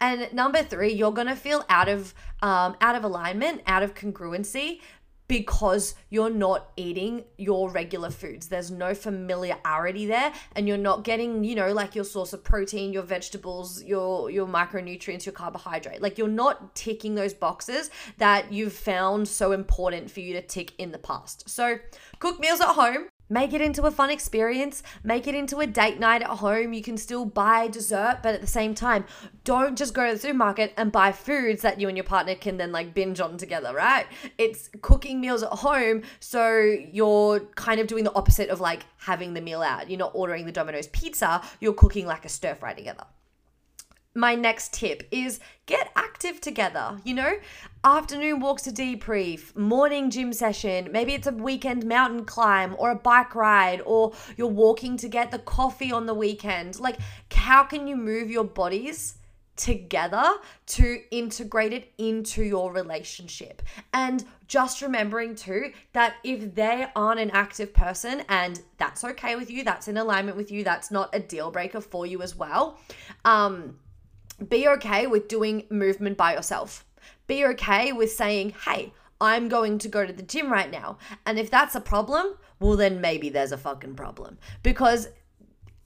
And 0.00 0.32
number 0.32 0.62
three, 0.62 0.92
you're 0.92 1.12
gonna 1.12 1.36
feel 1.36 1.64
out 1.68 1.88
of 1.88 2.14
um, 2.42 2.76
out 2.80 2.94
of 2.94 3.04
alignment, 3.04 3.62
out 3.66 3.82
of 3.82 3.94
congruency 3.94 4.80
because 5.28 5.94
you're 6.08 6.30
not 6.30 6.72
eating 6.76 7.22
your 7.36 7.70
regular 7.70 8.10
foods. 8.10 8.48
There's 8.48 8.70
no 8.70 8.94
familiarity 8.94 10.06
there 10.06 10.32
and 10.56 10.66
you're 10.66 10.78
not 10.78 11.04
getting, 11.04 11.44
you 11.44 11.54
know, 11.54 11.72
like 11.72 11.94
your 11.94 12.04
source 12.04 12.32
of 12.32 12.42
protein, 12.42 12.92
your 12.92 13.02
vegetables, 13.02 13.84
your 13.84 14.30
your 14.30 14.46
micronutrients, 14.46 15.26
your 15.26 15.34
carbohydrate. 15.34 16.00
Like 16.00 16.18
you're 16.18 16.28
not 16.28 16.74
ticking 16.74 17.14
those 17.14 17.34
boxes 17.34 17.90
that 18.16 18.52
you've 18.52 18.72
found 18.72 19.28
so 19.28 19.52
important 19.52 20.10
for 20.10 20.20
you 20.20 20.32
to 20.32 20.42
tick 20.42 20.72
in 20.78 20.90
the 20.90 20.98
past. 20.98 21.48
So, 21.48 21.78
cook 22.18 22.40
meals 22.40 22.60
at 22.60 22.74
home 22.74 23.08
Make 23.30 23.52
it 23.52 23.60
into 23.60 23.82
a 23.82 23.90
fun 23.90 24.10
experience. 24.10 24.82
Make 25.04 25.26
it 25.26 25.34
into 25.34 25.58
a 25.60 25.66
date 25.66 26.00
night 26.00 26.22
at 26.22 26.28
home. 26.28 26.72
You 26.72 26.82
can 26.82 26.96
still 26.96 27.26
buy 27.26 27.68
dessert, 27.68 28.20
but 28.22 28.34
at 28.34 28.40
the 28.40 28.46
same 28.46 28.74
time, 28.74 29.04
don't 29.44 29.76
just 29.76 29.92
go 29.92 30.06
to 30.06 30.14
the 30.14 30.18
supermarket 30.18 30.72
and 30.76 30.90
buy 30.90 31.12
foods 31.12 31.62
that 31.62 31.80
you 31.80 31.88
and 31.88 31.96
your 31.96 32.04
partner 32.04 32.34
can 32.34 32.56
then 32.56 32.72
like 32.72 32.94
binge 32.94 33.20
on 33.20 33.36
together, 33.36 33.74
right? 33.74 34.06
It's 34.38 34.70
cooking 34.80 35.20
meals 35.20 35.42
at 35.42 35.50
home. 35.50 36.02
So 36.20 36.58
you're 36.58 37.40
kind 37.54 37.80
of 37.80 37.86
doing 37.86 38.04
the 38.04 38.14
opposite 38.14 38.48
of 38.48 38.60
like 38.60 38.86
having 38.98 39.34
the 39.34 39.40
meal 39.40 39.62
out. 39.62 39.90
You're 39.90 39.98
not 39.98 40.12
ordering 40.14 40.46
the 40.46 40.52
Domino's 40.52 40.86
pizza, 40.86 41.42
you're 41.60 41.74
cooking 41.74 42.06
like 42.06 42.24
a 42.24 42.28
stir 42.28 42.54
fry 42.54 42.72
together 42.72 43.04
my 44.18 44.34
next 44.34 44.72
tip 44.72 45.06
is 45.10 45.40
get 45.66 45.90
active 45.94 46.40
together. 46.40 46.98
You 47.04 47.14
know, 47.14 47.32
afternoon 47.84 48.40
walks 48.40 48.62
to 48.62 48.70
debrief, 48.70 49.56
morning 49.56 50.10
gym 50.10 50.32
session, 50.32 50.90
maybe 50.90 51.14
it's 51.14 51.26
a 51.26 51.32
weekend 51.32 51.86
mountain 51.86 52.24
climb 52.24 52.74
or 52.78 52.90
a 52.90 52.96
bike 52.96 53.34
ride, 53.34 53.80
or 53.86 54.12
you're 54.36 54.48
walking 54.48 54.96
to 54.98 55.08
get 55.08 55.30
the 55.30 55.38
coffee 55.38 55.92
on 55.92 56.06
the 56.06 56.14
weekend. 56.14 56.80
Like, 56.80 56.98
how 57.32 57.62
can 57.62 57.86
you 57.86 57.96
move 57.96 58.30
your 58.30 58.44
bodies? 58.44 59.14
together 59.58 60.22
to 60.66 61.00
integrate 61.10 61.72
it 61.72 61.92
into 61.98 62.44
your 62.44 62.72
relationship. 62.72 63.60
And 63.92 64.24
just 64.46 64.80
remembering 64.80 65.34
too 65.34 65.72
that 65.94 66.14
if 66.22 66.54
they 66.54 66.86
aren't 66.94 67.18
an 67.18 67.30
active 67.32 67.74
person 67.74 68.22
and 68.28 68.62
that's 68.78 69.02
okay 69.02 69.34
with 69.34 69.50
you, 69.50 69.64
that's 69.64 69.88
in 69.88 69.96
alignment 69.96 70.36
with 70.36 70.52
you, 70.52 70.62
that's 70.62 70.92
not 70.92 71.12
a 71.12 71.18
deal 71.18 71.50
breaker 71.50 71.80
for 71.80 72.06
you 72.06 72.22
as 72.22 72.36
well. 72.36 72.78
Um, 73.24 73.78
be 74.46 74.68
okay 74.68 75.06
with 75.06 75.28
doing 75.28 75.64
movement 75.70 76.16
by 76.16 76.34
yourself. 76.34 76.84
Be 77.26 77.44
okay 77.46 77.92
with 77.92 78.12
saying, 78.12 78.54
hey, 78.64 78.92
I'm 79.20 79.48
going 79.48 79.78
to 79.78 79.88
go 79.88 80.06
to 80.06 80.12
the 80.12 80.22
gym 80.22 80.52
right 80.52 80.70
now. 80.70 80.98
And 81.26 81.38
if 81.38 81.50
that's 81.50 81.74
a 81.74 81.80
problem, 81.80 82.34
well, 82.60 82.76
then 82.76 83.00
maybe 83.00 83.28
there's 83.28 83.52
a 83.52 83.58
fucking 83.58 83.94
problem. 83.94 84.38
Because 84.62 85.08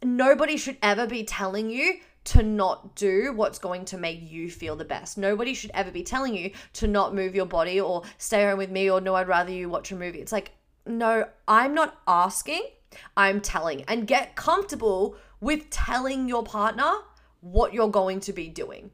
nobody 0.02 0.56
should 0.56 0.76
ever 0.82 1.06
be 1.06 1.24
telling 1.24 1.70
you 1.70 1.94
to 2.24 2.42
not 2.42 2.94
do 2.94 3.32
what's 3.32 3.58
going 3.58 3.84
to 3.86 3.98
make 3.98 4.30
you 4.30 4.50
feel 4.50 4.76
the 4.76 4.84
best. 4.84 5.18
Nobody 5.18 5.54
should 5.54 5.72
ever 5.74 5.90
be 5.90 6.02
telling 6.02 6.36
you 6.36 6.52
to 6.74 6.86
not 6.86 7.14
move 7.14 7.34
your 7.34 7.46
body 7.46 7.80
or 7.80 8.02
stay 8.18 8.44
home 8.44 8.58
with 8.58 8.70
me 8.70 8.90
or 8.90 9.00
no, 9.00 9.14
I'd 9.14 9.28
rather 9.28 9.50
you 9.50 9.68
watch 9.68 9.90
a 9.90 9.96
movie. 9.96 10.20
It's 10.20 10.32
like, 10.32 10.52
no, 10.86 11.26
I'm 11.48 11.74
not 11.74 12.00
asking, 12.06 12.62
I'm 13.16 13.40
telling. 13.40 13.82
And 13.82 14.06
get 14.06 14.36
comfortable 14.36 15.16
with 15.40 15.70
telling 15.70 16.28
your 16.28 16.44
partner 16.44 16.92
what 17.42 17.74
you're 17.74 17.88
going 17.88 18.20
to 18.20 18.32
be 18.32 18.48
doing. 18.48 18.90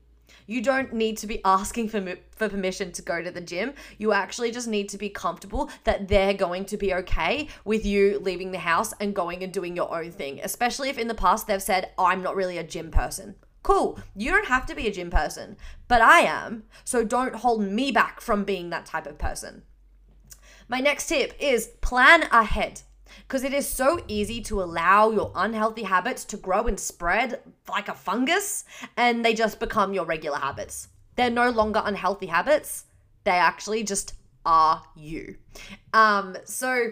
You 0.47 0.63
don't 0.63 0.95
need 0.95 1.19
to 1.19 1.27
be 1.27 1.43
asking 1.45 1.91
for, 1.91 2.17
for 2.31 2.49
permission 2.49 2.91
to 2.93 3.03
go 3.03 3.23
to 3.23 3.31
the 3.31 3.41
gym. 3.41 3.75
You 3.99 4.15
actually 4.15 4.51
just 4.51 4.67
need 4.67 4.89
to 4.89 4.99
be 4.99 5.11
comfortable 5.11 5.71
that 5.85 6.09
they're 6.09 6.33
going 6.33 6.65
to 6.67 6.79
be 6.79 6.95
okay 6.95 7.49
with 7.67 7.85
you 7.85 8.19
leaving 8.21 8.51
the 8.51 8.59
house 8.59 8.95
and 8.99 9.15
going 9.15 9.45
and 9.45 9.53
doing 9.53 9.77
your 9.77 9.95
own 9.95 10.11
thing, 10.11 10.41
especially 10.43 10.89
if 10.89 10.99
in 10.99 11.07
the 11.07 11.15
past 11.15 11.47
they've 11.47 11.63
said, 11.63 11.93
I'm 11.99 12.23
not 12.23 12.35
really 12.35 12.57
a 12.57 12.65
gym 12.65 12.91
person. 12.91 13.35
Cool. 13.63 14.01
You 14.17 14.31
don't 14.31 14.49
have 14.49 14.65
to 14.67 14.75
be 14.75 14.87
a 14.87 14.93
gym 14.93 15.11
person, 15.11 15.59
but 15.87 16.01
I 16.01 16.21
am. 16.21 16.65
So 16.83 17.05
don't 17.05 17.37
hold 17.37 17.63
me 17.63 17.93
back 17.93 18.23
from 18.23 18.45
being 18.45 18.71
that 18.71 18.87
type 18.87 19.07
of 19.07 19.19
person. 19.19 19.63
My 20.67 20.81
next 20.81 21.09
tip 21.09 21.35
is 21.39 21.69
plan 21.83 22.23
ahead 22.33 22.83
because 23.27 23.45
it 23.45 23.53
is 23.53 23.69
so 23.69 24.01
easy 24.09 24.41
to 24.43 24.63
allow 24.63 25.11
your 25.11 25.33
unhealthy 25.35 25.83
habits 25.83 26.25
to 26.27 26.37
grow 26.37 26.67
and 26.67 26.79
spread 26.79 27.41
like 27.69 27.89
a 27.89 27.95
fungus 27.95 28.65
and 28.97 29.25
they 29.25 29.35
just 29.35 29.61
become 29.61 29.93
your 29.93 30.05
regular 30.05 30.39
habits. 30.39 30.89
They're 31.17 31.31
no 31.31 31.51
longer 31.51 31.83
unhealthy 31.85 32.27
habits, 32.27 32.85
they 33.25 33.33
actually 33.33 33.83
just 33.83 34.15
are 34.47 34.83
you. 34.97 35.37
Um, 35.93 36.37
so 36.45 36.91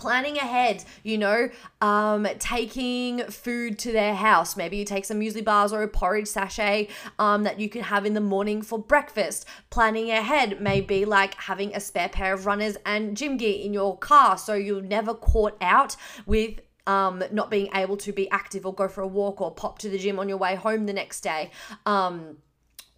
planning 0.00 0.38
ahead, 0.38 0.82
you 1.02 1.18
know, 1.18 1.50
um, 1.82 2.26
taking 2.38 3.22
food 3.24 3.78
to 3.78 3.92
their 3.92 4.14
house. 4.14 4.56
Maybe 4.56 4.78
you 4.78 4.84
take 4.86 5.04
some 5.04 5.20
muesli 5.20 5.44
bars 5.44 5.74
or 5.74 5.82
a 5.82 5.88
porridge 5.88 6.26
sachet 6.26 6.88
um, 7.18 7.42
that 7.44 7.60
you 7.60 7.68
can 7.68 7.82
have 7.82 8.06
in 8.06 8.14
the 8.14 8.20
morning 8.20 8.62
for 8.62 8.78
breakfast. 8.78 9.44
Planning 9.68 10.10
ahead 10.10 10.60
may 10.60 10.80
be 10.80 11.04
like 11.04 11.34
having 11.34 11.76
a 11.76 11.80
spare 11.80 12.08
pair 12.08 12.32
of 12.32 12.46
runners 12.46 12.78
and 12.86 13.14
gym 13.14 13.36
gear 13.36 13.62
in 13.62 13.74
your 13.74 13.98
car 13.98 14.38
so 14.38 14.54
you're 14.54 14.80
never 14.80 15.12
caught 15.12 15.56
out 15.60 15.96
with 16.24 16.60
um, 16.86 17.22
not 17.30 17.50
being 17.50 17.68
able 17.74 17.98
to 17.98 18.10
be 18.10 18.28
active 18.30 18.64
or 18.64 18.74
go 18.74 18.88
for 18.88 19.02
a 19.02 19.06
walk 19.06 19.42
or 19.42 19.50
pop 19.50 19.78
to 19.80 19.90
the 19.90 19.98
gym 19.98 20.18
on 20.18 20.30
your 20.30 20.38
way 20.38 20.54
home 20.54 20.86
the 20.86 20.94
next 20.94 21.20
day. 21.20 21.50
Um, 21.84 22.38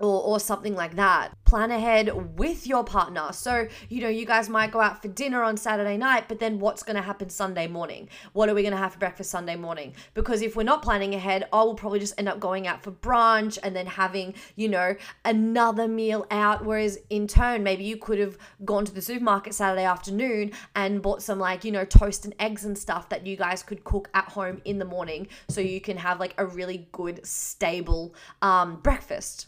or, 0.03 0.21
or 0.23 0.41
something 0.41 0.75
like 0.75 0.97
that. 0.97 1.31
Plan 1.45 1.71
ahead 1.71 2.37
with 2.37 2.67
your 2.67 2.83
partner. 2.83 3.29
So, 3.33 3.69
you 3.89 4.03
know, 4.03 4.09
you 4.09 4.27
guys 4.27 4.49
might 4.49 4.73
go 4.73 4.81
out 4.81 5.01
for 5.01 5.09
dinner 5.09 5.43
on 5.43 5.57
Saturday 5.57 5.97
night, 5.97 6.25
but 6.29 6.41
then 6.41 6.59
what's 6.59 6.83
going 6.83 6.97
to 6.97 7.03
happen 7.03 7.31
Sunday 7.31 7.69
morning? 7.69 8.09
What 8.33 8.49
are 8.49 8.55
we 8.55 8.63
going 8.63 8.73
to 8.73 8.79
have 8.79 8.95
for 8.95 8.99
breakfast 8.99 9.31
Sunday 9.31 9.55
morning? 9.55 9.95
Because 10.15 10.43
if 10.43 10.57
we're 10.57 10.65
not 10.65 10.83
planning 10.83 11.15
ahead, 11.15 11.47
I 11.53 11.63
will 11.63 11.75
probably 11.75 12.01
just 12.01 12.15
end 12.19 12.29
up 12.29 12.41
going 12.41 12.67
out 12.67 12.83
for 12.83 12.91
brunch 12.91 13.59
and 13.63 13.77
then 13.77 13.87
having, 13.87 14.35
you 14.57 14.69
know, 14.69 14.97
another 15.25 15.87
meal 15.87 16.27
out. 16.33 16.65
Whereas 16.65 16.99
in 17.09 17.29
turn, 17.29 17.63
maybe 17.63 17.85
you 17.85 17.97
could 17.97 18.19
have 18.19 18.37
gone 18.65 18.85
to 18.85 18.93
the 18.93 19.03
supermarket 19.03 19.55
Saturday 19.55 19.85
afternoon 19.85 20.51
and 20.75 21.01
bought 21.01 21.23
some 21.23 21.39
like, 21.39 21.65
you 21.65 21.71
know, 21.71 21.85
toast 21.85 22.25
and 22.25 22.35
eggs 22.41 22.65
and 22.65 22.77
stuff 22.77 23.09
that 23.11 23.25
you 23.25 23.37
guys 23.37 23.63
could 23.63 23.85
cook 23.85 24.11
at 24.15 24.25
home 24.25 24.61
in 24.65 24.79
the 24.79 24.85
morning 24.85 25.29
so 25.49 25.61
you 25.61 25.81
can 25.81 25.97
have 25.97 26.19
like 26.19 26.35
a 26.39 26.47
really 26.47 26.89
good, 26.91 27.25
stable 27.25 28.17
um, 28.41 28.81
breakfast. 28.83 29.47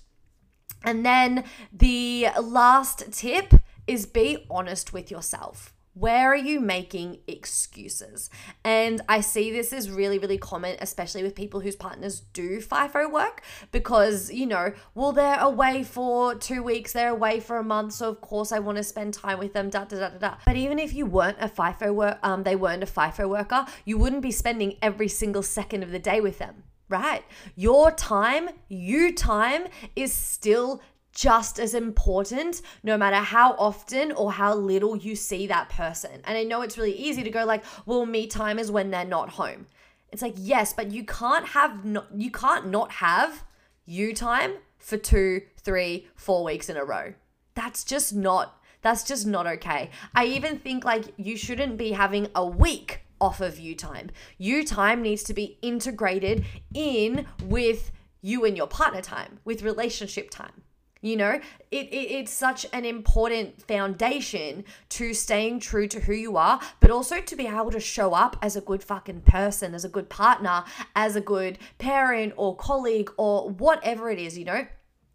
And 0.84 1.04
then 1.04 1.44
the 1.72 2.28
last 2.40 3.12
tip 3.12 3.54
is 3.86 4.06
be 4.06 4.46
honest 4.50 4.92
with 4.92 5.10
yourself. 5.10 5.74
Where 5.96 6.32
are 6.32 6.36
you 6.36 6.58
making 6.58 7.18
excuses? 7.28 8.28
And 8.64 9.00
I 9.08 9.20
see 9.20 9.52
this 9.52 9.72
is 9.72 9.92
really, 9.92 10.18
really 10.18 10.38
common, 10.38 10.76
especially 10.80 11.22
with 11.22 11.36
people 11.36 11.60
whose 11.60 11.76
partners 11.76 12.18
do 12.32 12.58
FIFO 12.58 13.12
work 13.12 13.42
because, 13.70 14.28
you 14.32 14.44
know, 14.44 14.72
well, 14.96 15.12
they're 15.12 15.38
away 15.38 15.84
for 15.84 16.34
two 16.34 16.64
weeks, 16.64 16.92
they're 16.92 17.10
away 17.10 17.38
for 17.38 17.58
a 17.58 17.62
month, 17.62 17.92
so 17.92 18.08
of 18.08 18.20
course 18.20 18.50
I 18.50 18.58
want 18.58 18.76
to 18.78 18.82
spend 18.82 19.14
time 19.14 19.38
with 19.38 19.52
them, 19.52 19.70
da 19.70 19.84
da 19.84 20.00
da 20.00 20.08
da 20.08 20.18
da. 20.18 20.34
But 20.44 20.56
even 20.56 20.80
if 20.80 20.92
you 20.94 21.06
weren't 21.06 21.38
a 21.40 21.48
FIFO 21.48 21.94
work, 21.94 22.18
um, 22.24 22.42
they 22.42 22.56
weren't 22.56 22.82
a 22.82 22.86
FIFO 22.86 23.28
worker, 23.28 23.64
you 23.84 23.96
wouldn't 23.96 24.22
be 24.22 24.32
spending 24.32 24.76
every 24.82 25.08
single 25.08 25.44
second 25.44 25.84
of 25.84 25.92
the 25.92 26.00
day 26.00 26.20
with 26.20 26.38
them 26.38 26.64
right? 26.94 27.24
Your 27.56 27.90
time, 27.90 28.50
you 28.68 29.12
time 29.12 29.64
is 29.96 30.12
still 30.12 30.80
just 31.12 31.58
as 31.58 31.74
important 31.74 32.62
no 32.82 32.96
matter 32.96 33.16
how 33.16 33.52
often 33.52 34.12
or 34.12 34.32
how 34.32 34.54
little 34.54 34.96
you 34.96 35.14
see 35.16 35.46
that 35.46 35.68
person. 35.68 36.20
And 36.24 36.38
I 36.38 36.44
know 36.44 36.62
it's 36.62 36.78
really 36.78 36.96
easy 36.96 37.22
to 37.22 37.30
go 37.30 37.44
like, 37.44 37.64
well, 37.86 38.06
me 38.06 38.26
time 38.26 38.58
is 38.58 38.70
when 38.70 38.90
they're 38.90 39.04
not 39.04 39.30
home. 39.30 39.66
It's 40.12 40.22
like, 40.22 40.34
yes, 40.36 40.72
but 40.72 40.92
you 40.92 41.04
can't 41.04 41.46
have 41.48 41.84
not 41.84 42.06
you 42.16 42.30
can't 42.30 42.68
not 42.68 42.92
have 42.92 43.44
you 43.84 44.14
time 44.14 44.52
for 44.78 44.96
two, 44.96 45.42
three, 45.60 46.06
four 46.14 46.44
weeks 46.44 46.68
in 46.68 46.76
a 46.76 46.84
row. 46.84 47.14
That's 47.54 47.82
just 47.82 48.14
not 48.14 48.60
that's 48.82 49.02
just 49.02 49.26
not 49.26 49.46
okay. 49.46 49.90
I 50.14 50.26
even 50.26 50.58
think 50.58 50.84
like 50.84 51.06
you 51.16 51.36
shouldn't 51.36 51.76
be 51.78 51.92
having 51.92 52.28
a 52.34 52.46
week 52.46 53.03
off 53.24 53.40
of 53.40 53.58
you 53.58 53.74
time. 53.74 54.10
You 54.36 54.64
time 54.64 55.00
needs 55.00 55.22
to 55.24 55.34
be 55.34 55.58
integrated 55.62 56.44
in 56.74 57.26
with 57.44 57.90
you 58.20 58.44
and 58.44 58.56
your 58.56 58.66
partner 58.66 59.00
time, 59.00 59.40
with 59.44 59.62
relationship 59.62 60.30
time. 60.30 60.62
You 61.00 61.16
know, 61.16 61.40
it, 61.70 61.86
it, 61.88 62.10
it's 62.18 62.32
such 62.32 62.64
an 62.72 62.86
important 62.86 63.60
foundation 63.62 64.64
to 64.90 65.12
staying 65.12 65.60
true 65.60 65.86
to 65.88 66.00
who 66.00 66.14
you 66.14 66.38
are, 66.38 66.60
but 66.80 66.90
also 66.90 67.20
to 67.20 67.36
be 67.36 67.46
able 67.46 67.70
to 67.72 67.80
show 67.80 68.14
up 68.14 68.38
as 68.40 68.56
a 68.56 68.62
good 68.62 68.82
fucking 68.82 69.20
person, 69.22 69.74
as 69.74 69.84
a 69.84 69.90
good 69.90 70.08
partner, 70.08 70.64
as 70.96 71.14
a 71.14 71.20
good 71.20 71.58
parent 71.76 72.32
or 72.36 72.56
colleague 72.56 73.10
or 73.18 73.50
whatever 73.50 74.10
it 74.10 74.18
is, 74.18 74.38
you 74.38 74.46
know? 74.46 74.66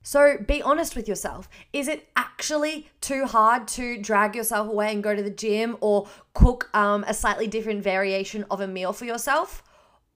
So 0.02 0.38
be 0.38 0.62
honest 0.62 0.96
with 0.96 1.08
yourself. 1.08 1.50
Is 1.74 1.88
it 1.88 2.10
actually 2.16 2.90
too 3.02 3.26
hard 3.26 3.68
to 3.70 4.02
drag 4.02 4.36
yourself 4.36 4.68
away 4.68 4.92
and 4.92 5.04
go 5.04 5.16
to 5.16 5.22
the 5.22 5.30
gym 5.30 5.78
or 5.82 6.08
cook 6.34 6.70
um, 6.74 7.04
a 7.08 7.14
slightly 7.14 7.48
different 7.48 7.84
variation 7.84 8.46
of 8.50 8.62
a 8.62 8.68
meal 8.68 8.94
for 8.94 9.06
yourself? 9.06 9.64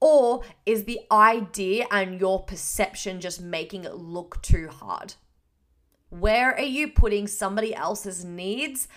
Or 0.00 0.42
is 0.66 0.84
the 0.84 1.00
idea 1.10 1.86
and 1.90 2.20
your 2.20 2.42
perception 2.42 3.20
just 3.20 3.40
making 3.40 3.84
it 3.84 3.94
look 3.94 4.40
too 4.42 4.68
hard? 4.68 5.14
Where 6.10 6.54
are 6.54 6.62
you 6.62 6.88
putting 6.88 7.26
somebody 7.26 7.74
else's 7.74 8.24
needs 8.24 8.88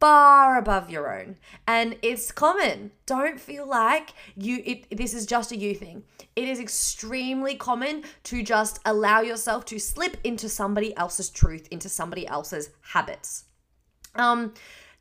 far 0.00 0.58
above 0.58 0.90
your 0.90 1.18
own? 1.18 1.36
And 1.66 1.96
it's 2.02 2.30
common. 2.30 2.90
Don't 3.06 3.40
feel 3.40 3.66
like 3.66 4.10
you 4.36 4.62
it 4.64 4.96
this 4.96 5.14
is 5.14 5.26
just 5.26 5.52
a 5.52 5.56
you 5.56 5.74
thing. 5.74 6.04
It 6.36 6.48
is 6.48 6.60
extremely 6.60 7.54
common 7.56 8.04
to 8.24 8.42
just 8.42 8.80
allow 8.84 9.20
yourself 9.20 9.64
to 9.66 9.78
slip 9.78 10.16
into 10.24 10.48
somebody 10.48 10.96
else's 10.96 11.30
truth, 11.30 11.68
into 11.70 11.88
somebody 11.88 12.26
else's 12.26 12.70
habits. 12.80 13.44
Um 14.14 14.52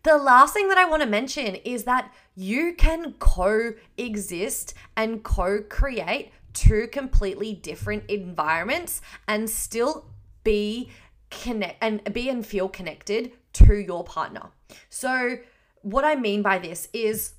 the 0.03 0.17
last 0.17 0.53
thing 0.53 0.67
that 0.67 0.77
I 0.77 0.85
want 0.85 1.01
to 1.01 1.07
mention 1.07 1.55
is 1.55 1.85
that 1.85 2.13
you 2.35 2.73
can 2.73 3.13
coexist 3.13 4.73
and 4.97 5.23
co 5.23 5.61
create 5.61 6.31
two 6.53 6.87
completely 6.87 7.53
different 7.53 8.03
environments 8.09 9.01
and 9.27 9.49
still 9.49 10.05
be 10.43 10.89
connect 11.29 11.77
and 11.81 12.13
be 12.13 12.29
and 12.29 12.45
feel 12.45 12.69
connected 12.69 13.31
to 13.53 13.75
your 13.75 14.03
partner. 14.03 14.49
So, 14.89 15.37
what 15.81 16.05
I 16.05 16.15
mean 16.15 16.41
by 16.41 16.59
this 16.59 16.89
is 16.93 17.33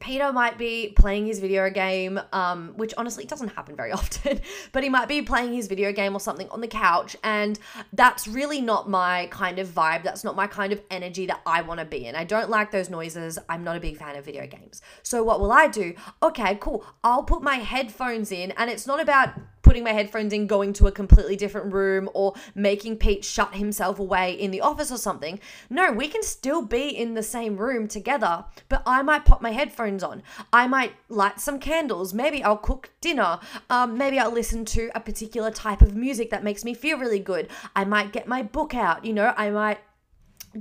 Peter 0.00 0.32
might 0.32 0.58
be 0.58 0.92
playing 0.96 1.26
his 1.26 1.38
video 1.38 1.70
game, 1.70 2.20
um, 2.32 2.72
which 2.76 2.94
honestly 2.96 3.24
doesn't 3.24 3.48
happen 3.48 3.76
very 3.76 3.92
often, 3.92 4.40
but 4.72 4.82
he 4.82 4.88
might 4.88 5.08
be 5.08 5.22
playing 5.22 5.52
his 5.52 5.66
video 5.66 5.92
game 5.92 6.14
or 6.14 6.20
something 6.20 6.48
on 6.50 6.60
the 6.60 6.68
couch, 6.68 7.16
and 7.24 7.58
that's 7.92 8.28
really 8.28 8.60
not 8.60 8.88
my 8.88 9.26
kind 9.30 9.58
of 9.58 9.68
vibe. 9.68 10.02
That's 10.02 10.24
not 10.24 10.36
my 10.36 10.46
kind 10.46 10.72
of 10.72 10.80
energy 10.90 11.26
that 11.26 11.40
I 11.46 11.62
want 11.62 11.80
to 11.80 11.86
be 11.86 12.06
in. 12.06 12.14
I 12.14 12.24
don't 12.24 12.50
like 12.50 12.70
those 12.70 12.90
noises. 12.90 13.38
I'm 13.48 13.64
not 13.64 13.76
a 13.76 13.80
big 13.80 13.96
fan 13.96 14.16
of 14.16 14.24
video 14.24 14.46
games. 14.46 14.80
So, 15.02 15.22
what 15.22 15.40
will 15.40 15.52
I 15.52 15.66
do? 15.66 15.94
Okay, 16.22 16.56
cool. 16.60 16.84
I'll 17.02 17.24
put 17.24 17.42
my 17.42 17.56
headphones 17.56 18.32
in, 18.32 18.52
and 18.52 18.70
it's 18.70 18.86
not 18.86 19.00
about 19.00 19.30
putting 19.68 19.84
my 19.84 19.92
headphones 19.92 20.32
in, 20.32 20.46
going 20.46 20.72
to 20.72 20.86
a 20.86 20.90
completely 20.90 21.36
different 21.36 21.74
room, 21.74 22.08
or 22.14 22.32
making 22.54 22.96
Pete 22.96 23.22
shut 23.22 23.54
himself 23.54 23.98
away 23.98 24.32
in 24.32 24.50
the 24.50 24.62
office 24.62 24.90
or 24.90 24.96
something. 24.96 25.38
No, 25.68 25.92
we 25.92 26.08
can 26.08 26.22
still 26.22 26.62
be 26.62 26.88
in 26.88 27.12
the 27.12 27.22
same 27.22 27.58
room 27.58 27.86
together, 27.86 28.46
but 28.70 28.82
I 28.86 29.02
might 29.02 29.26
pop 29.26 29.42
my 29.42 29.50
headphones 29.50 30.02
on. 30.02 30.22
I 30.54 30.66
might 30.68 30.94
light 31.10 31.38
some 31.38 31.58
candles. 31.58 32.14
Maybe 32.14 32.42
I'll 32.42 32.56
cook 32.56 32.88
dinner. 33.02 33.40
Um, 33.68 33.98
maybe 33.98 34.18
I'll 34.18 34.32
listen 34.32 34.64
to 34.64 34.90
a 34.94 35.00
particular 35.00 35.50
type 35.50 35.82
of 35.82 35.94
music 35.94 36.30
that 36.30 36.42
makes 36.42 36.64
me 36.64 36.72
feel 36.72 36.96
really 36.96 37.20
good. 37.20 37.48
I 37.76 37.84
might 37.84 38.10
get 38.10 38.26
my 38.26 38.42
book 38.42 38.74
out, 38.74 39.04
you 39.04 39.12
know, 39.12 39.34
I 39.36 39.50
might 39.50 39.80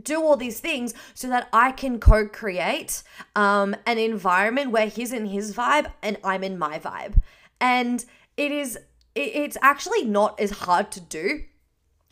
do 0.03 0.21
all 0.21 0.35
these 0.35 0.59
things 0.59 0.93
so 1.13 1.29
that 1.29 1.47
I 1.53 1.71
can 1.71 1.97
co 1.97 2.27
create 2.27 3.03
um, 3.37 3.73
an 3.85 3.99
environment 3.99 4.71
where 4.71 4.87
he's 4.87 5.13
in 5.13 5.27
his 5.27 5.55
vibe 5.55 5.93
and 6.03 6.17
I'm 6.25 6.43
in 6.43 6.59
my 6.59 6.77
vibe. 6.77 7.21
And 7.61 8.03
it 8.37 8.51
is, 8.51 8.77
it's 9.17 9.57
actually 9.61 10.05
not 10.05 10.39
as 10.39 10.51
hard 10.51 10.91
to 10.91 11.01
do 11.01 11.43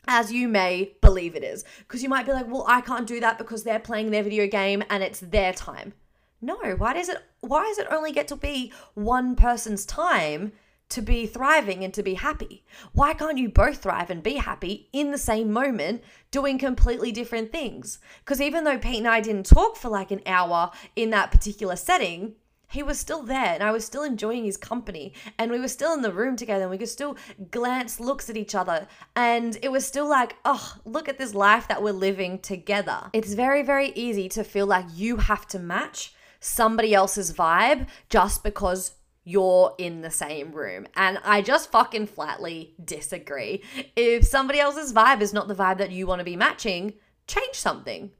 as 0.08 0.32
you 0.32 0.48
may 0.48 0.94
believe 1.02 1.36
it 1.36 1.44
is. 1.44 1.64
Because 1.80 2.04
you 2.04 2.10
might 2.10 2.26
be 2.26 2.32
like, 2.32 2.48
well, 2.48 2.66
I 2.68 2.82
can't 2.82 3.08
do 3.08 3.20
that 3.20 3.38
because 3.38 3.64
they're 3.64 3.80
playing 3.80 4.12
their 4.12 4.24
video 4.24 4.48
game 4.48 4.84
and 4.90 5.04
it's 5.04 5.20
their 5.20 5.54
time. 5.54 5.94
No, 6.42 6.58
why 6.78 6.94
does 6.94 7.10
it 7.10 7.18
why 7.42 7.64
does 7.64 7.80
it 7.80 7.88
only 7.90 8.12
get 8.12 8.28
to 8.30 8.36
be 8.36 8.72
one 8.94 9.36
person's 9.36 9.86
time 9.86 10.52
to 10.90 11.02
be 11.02 11.26
thriving 11.26 11.84
and 11.84 11.94
to 11.94 12.04
be 12.04 12.16
happy? 12.16 12.64
Why 12.94 13.14
can't 13.14 13.38
you 13.38 13.50
both 13.50 13.82
thrive 13.82 14.10
and 14.10 14.22
be 14.22 14.36
happy 14.36 14.90
in 14.94 15.12
the 15.12 15.18
same 15.18 15.52
moment 15.52 16.04
doing 16.32 16.60
completely 16.60 17.12
different 17.12 17.52
things? 17.52 18.00
Because 18.20 18.42
even 18.42 18.64
though 18.64 18.78
Pete 18.78 19.00
and 19.00 19.08
I 19.08 19.22
didn't 19.22 19.48
talk 19.48 19.78
for 19.78 19.90
like 19.90 20.12
an 20.12 20.22
hour 20.26 20.72
in 20.96 21.10
that 21.12 21.32
particular 21.32 21.76
setting, 21.76 22.36
he 22.76 22.84
was 22.84 23.00
still 23.00 23.24
there 23.24 23.54
and 23.54 23.64
I 23.64 23.72
was 23.72 23.86
still 23.86 24.04
enjoying 24.04 24.44
his 24.44 24.58
company 24.58 25.14
and 25.40 25.50
we 25.50 25.60
were 25.60 25.70
still 25.70 25.94
in 25.94 26.02
the 26.02 26.12
room 26.12 26.36
together 26.36 26.64
and 26.64 26.72
we 26.72 26.78
could 26.78 26.90
still 26.90 27.16
glance 27.50 28.02
looks 28.02 28.30
at 28.30 28.36
each 28.36 28.54
other 28.54 28.88
and 29.16 29.58
it 29.64 29.72
was 29.72 29.88
still 29.88 30.08
like, 30.08 30.36
oh, 30.44 30.76
look 30.84 31.08
at 31.08 31.18
this 31.18 31.34
life 31.34 31.70
that 31.70 31.82
we're 31.82 31.94
living 31.94 32.38
together. 32.40 33.10
It's 33.14 33.34
very, 33.34 33.64
very 33.64 33.94
easy 33.96 34.28
to 34.30 34.44
feel 34.44 34.68
like 34.68 34.86
you 34.94 35.18
have 35.18 35.48
to 35.48 35.60
match 35.60 36.14
somebody 36.42 36.94
else's 36.94 37.32
vibe 37.32 37.88
just 38.10 38.44
because 38.44 38.92
you're 39.24 39.74
in 39.78 40.02
the 40.02 40.12
same 40.12 40.52
room. 40.52 40.86
And 40.98 41.18
I 41.24 41.42
just 41.42 41.72
fucking 41.72 42.08
flatly 42.08 42.76
disagree. 42.84 43.64
If 43.96 44.26
somebody 44.26 44.60
else's 44.60 44.92
vibe 44.92 45.22
is 45.22 45.34
not 45.34 45.48
the 45.48 45.56
vibe 45.56 45.78
that 45.78 45.92
you 45.92 46.08
want 46.08 46.20
to 46.20 46.26
be 46.26 46.36
matching, 46.36 46.94
change 47.26 47.56
something. 47.56 48.12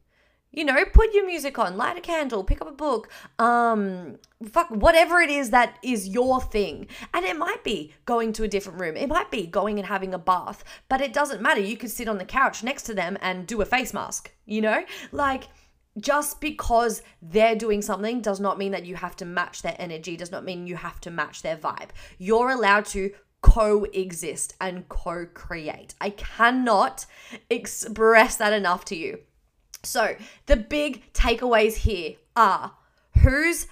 You 0.56 0.64
know, 0.64 0.86
put 0.86 1.14
your 1.14 1.26
music 1.26 1.60
on, 1.60 1.76
light 1.76 1.98
a 1.98 2.02
candle, 2.02 2.44
pick 2.44 2.62
up 2.62 2.70
a 2.70 2.72
book, 2.72 3.10
um, 3.40 4.18
fuck, 4.50 4.70
whatever 4.72 5.20
it 5.20 5.30
is 5.30 5.50
that 5.50 5.78
is 5.84 6.08
your 6.08 6.42
thing. 6.42 6.88
And 7.14 7.26
it 7.26 7.38
might 7.38 7.64
be 7.64 7.94
going 8.06 8.32
to 8.34 8.44
a 8.44 8.48
different 8.48 8.80
room. 8.80 8.96
It 8.96 9.10
might 9.10 9.30
be 9.30 9.46
going 9.48 9.80
and 9.80 9.88
having 9.88 10.14
a 10.14 10.18
bath, 10.18 10.64
but 10.88 11.02
it 11.02 11.12
doesn't 11.12 11.42
matter. 11.42 11.60
You 11.60 11.76
could 11.76 11.92
sit 11.92 12.08
on 12.08 12.20
the 12.20 12.26
couch 12.26 12.64
next 12.64 12.84
to 12.84 12.94
them 12.94 13.18
and 13.22 13.46
do 13.46 13.62
a 13.62 13.66
face 13.66 13.94
mask, 13.94 14.32
you 14.46 14.62
know? 14.62 14.86
Like, 15.12 15.50
just 16.00 16.40
because 16.40 17.02
they're 17.22 17.56
doing 17.56 17.82
something 17.82 18.22
does 18.22 18.40
not 18.40 18.58
mean 18.58 18.72
that 18.72 18.86
you 18.86 18.96
have 18.96 19.16
to 19.18 19.26
match 19.26 19.62
their 19.62 19.76
energy, 19.78 20.16
does 20.16 20.32
not 20.32 20.46
mean 20.46 20.68
you 20.68 20.78
have 20.78 21.02
to 21.02 21.12
match 21.12 21.42
their 21.42 21.58
vibe. 21.58 21.90
You're 22.18 22.52
allowed 22.52 22.86
to 22.88 23.12
coexist 23.42 24.56
and 24.60 24.88
co 24.90 25.26
create. 25.34 25.96
I 26.02 26.10
cannot 26.12 27.06
express 27.50 28.38
that 28.38 28.54
enough 28.54 28.86
to 28.86 28.96
you. 28.96 29.20
So, 29.86 30.16
the 30.46 30.56
big 30.58 31.14
takeaways 31.14 31.76
here 31.76 32.16
are 32.36 32.74
whose 33.20 33.68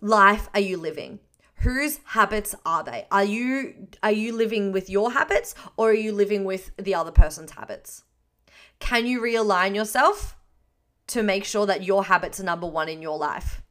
life 0.00 0.48
are 0.54 0.60
you 0.60 0.76
living? 0.76 1.20
Whose 1.62 1.98
habits 2.04 2.54
are 2.64 2.84
they? 2.84 3.06
Are 3.10 3.24
you 3.24 3.88
are 4.02 4.12
you 4.12 4.32
living 4.34 4.72
with 4.72 4.88
your 4.88 5.12
habits 5.12 5.54
or 5.76 5.90
are 5.90 5.94
you 5.94 6.12
living 6.12 6.44
with 6.44 6.70
the 6.76 6.94
other 6.94 7.10
person's 7.10 7.52
habits? 7.52 8.04
Can 8.78 9.06
you 9.06 9.20
realign 9.20 9.74
yourself? 9.74 10.36
to 11.08 11.22
make 11.22 11.44
sure 11.44 11.66
that 11.66 11.82
your 11.82 12.04
habits 12.04 12.38
are 12.38 12.44
number 12.44 12.66
one 12.66 12.88
in 12.88 13.02
your 13.02 13.18
life. 13.18 13.62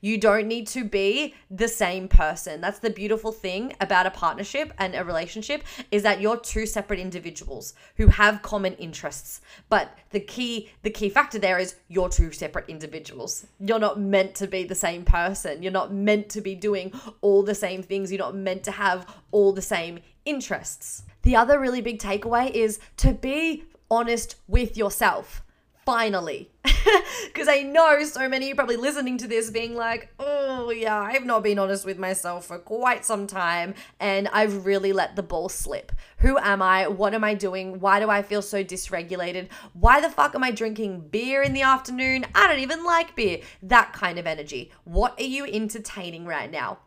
You 0.00 0.18
don't 0.18 0.46
need 0.46 0.66
to 0.68 0.84
be 0.84 1.34
the 1.50 1.68
same 1.68 2.08
person. 2.08 2.60
That's 2.60 2.78
the 2.78 2.90
beautiful 2.90 3.32
thing 3.32 3.74
about 3.80 4.06
a 4.06 4.10
partnership 4.10 4.72
and 4.78 4.94
a 4.94 5.04
relationship 5.04 5.64
is 5.90 6.02
that 6.02 6.20
you're 6.20 6.38
two 6.38 6.66
separate 6.66 7.00
individuals 7.00 7.74
who 7.96 8.08
have 8.08 8.42
common 8.42 8.74
interests. 8.74 9.40
But 9.68 9.96
the 10.10 10.20
key 10.20 10.70
the 10.82 10.90
key 10.90 11.08
factor 11.08 11.38
there 11.38 11.58
is 11.58 11.76
you're 11.88 12.08
two 12.08 12.32
separate 12.32 12.68
individuals. 12.68 13.46
You're 13.60 13.78
not 13.78 14.00
meant 14.00 14.34
to 14.36 14.46
be 14.46 14.64
the 14.64 14.74
same 14.74 15.04
person. 15.04 15.62
You're 15.62 15.72
not 15.72 15.92
meant 15.92 16.28
to 16.30 16.40
be 16.40 16.54
doing 16.54 16.92
all 17.20 17.42
the 17.42 17.54
same 17.54 17.82
things. 17.82 18.10
You're 18.10 18.18
not 18.18 18.34
meant 18.36 18.64
to 18.64 18.72
have 18.72 19.06
all 19.30 19.52
the 19.52 19.62
same 19.62 20.00
interests. 20.24 21.02
The 21.22 21.36
other 21.36 21.58
really 21.58 21.80
big 21.80 21.98
takeaway 21.98 22.50
is 22.50 22.78
to 22.98 23.12
be 23.12 23.64
honest 23.90 24.36
with 24.48 24.76
yourself 24.76 25.42
finally. 25.84 26.50
Because 27.26 27.48
I 27.48 27.62
know 27.62 28.04
so 28.04 28.28
many 28.28 28.52
probably 28.54 28.76
listening 28.76 29.18
to 29.18 29.28
this 29.28 29.50
being 29.50 29.74
like, 29.74 30.12
oh, 30.18 30.70
yeah, 30.70 31.00
I've 31.00 31.24
not 31.24 31.42
been 31.42 31.58
honest 31.58 31.84
with 31.84 31.98
myself 31.98 32.46
for 32.46 32.58
quite 32.58 33.04
some 33.04 33.26
time 33.26 33.74
and 34.00 34.28
I've 34.28 34.66
really 34.66 34.92
let 34.92 35.16
the 35.16 35.22
ball 35.22 35.48
slip. 35.48 35.92
Who 36.18 36.38
am 36.38 36.62
I? 36.62 36.88
What 36.88 37.14
am 37.14 37.24
I 37.24 37.34
doing? 37.34 37.80
Why 37.80 38.00
do 38.00 38.10
I 38.10 38.22
feel 38.22 38.42
so 38.42 38.62
dysregulated? 38.62 39.48
Why 39.72 40.00
the 40.00 40.10
fuck 40.10 40.34
am 40.34 40.44
I 40.44 40.50
drinking 40.50 41.08
beer 41.08 41.42
in 41.42 41.52
the 41.52 41.62
afternoon? 41.62 42.26
I 42.34 42.46
don't 42.46 42.60
even 42.60 42.84
like 42.84 43.16
beer. 43.16 43.40
That 43.62 43.92
kind 43.92 44.18
of 44.18 44.26
energy. 44.26 44.70
What 44.84 45.18
are 45.18 45.24
you 45.24 45.46
entertaining 45.46 46.26
right 46.26 46.50
now? 46.50 46.78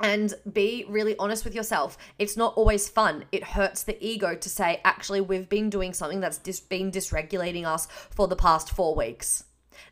And 0.00 0.34
be 0.52 0.84
really 0.88 1.16
honest 1.18 1.44
with 1.44 1.54
yourself. 1.54 1.96
It's 2.18 2.36
not 2.36 2.54
always 2.56 2.88
fun. 2.88 3.24
It 3.30 3.44
hurts 3.44 3.82
the 3.82 3.96
ego 4.04 4.34
to 4.34 4.48
say, 4.48 4.80
actually, 4.84 5.20
we've 5.20 5.48
been 5.48 5.70
doing 5.70 5.92
something 5.92 6.20
that's 6.20 6.38
dis- 6.38 6.60
been 6.60 6.90
dysregulating 6.90 7.64
us 7.64 7.86
for 8.10 8.26
the 8.26 8.36
past 8.36 8.70
four 8.70 8.94
weeks. 8.94 9.44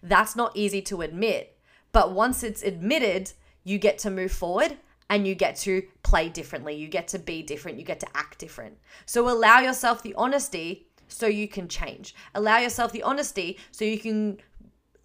That's 0.02 0.34
not 0.34 0.56
easy 0.56 0.82
to 0.82 1.02
admit. 1.02 1.56
But 1.92 2.12
once 2.12 2.42
it's 2.42 2.62
admitted, 2.62 3.32
you 3.64 3.78
get 3.78 3.98
to 3.98 4.10
move 4.10 4.32
forward 4.32 4.76
and 5.08 5.26
you 5.26 5.34
get 5.34 5.56
to 5.56 5.82
play 6.02 6.28
differently. 6.28 6.74
You 6.74 6.88
get 6.88 7.08
to 7.08 7.18
be 7.18 7.42
different. 7.42 7.78
You 7.78 7.84
get 7.84 8.00
to 8.00 8.16
act 8.16 8.38
different. 8.38 8.78
So 9.06 9.28
allow 9.28 9.60
yourself 9.60 10.02
the 10.02 10.14
honesty 10.14 10.88
so 11.06 11.26
you 11.26 11.46
can 11.46 11.68
change. 11.68 12.14
Allow 12.34 12.58
yourself 12.58 12.92
the 12.92 13.02
honesty 13.02 13.58
so 13.70 13.84
you 13.84 13.98
can 13.98 14.38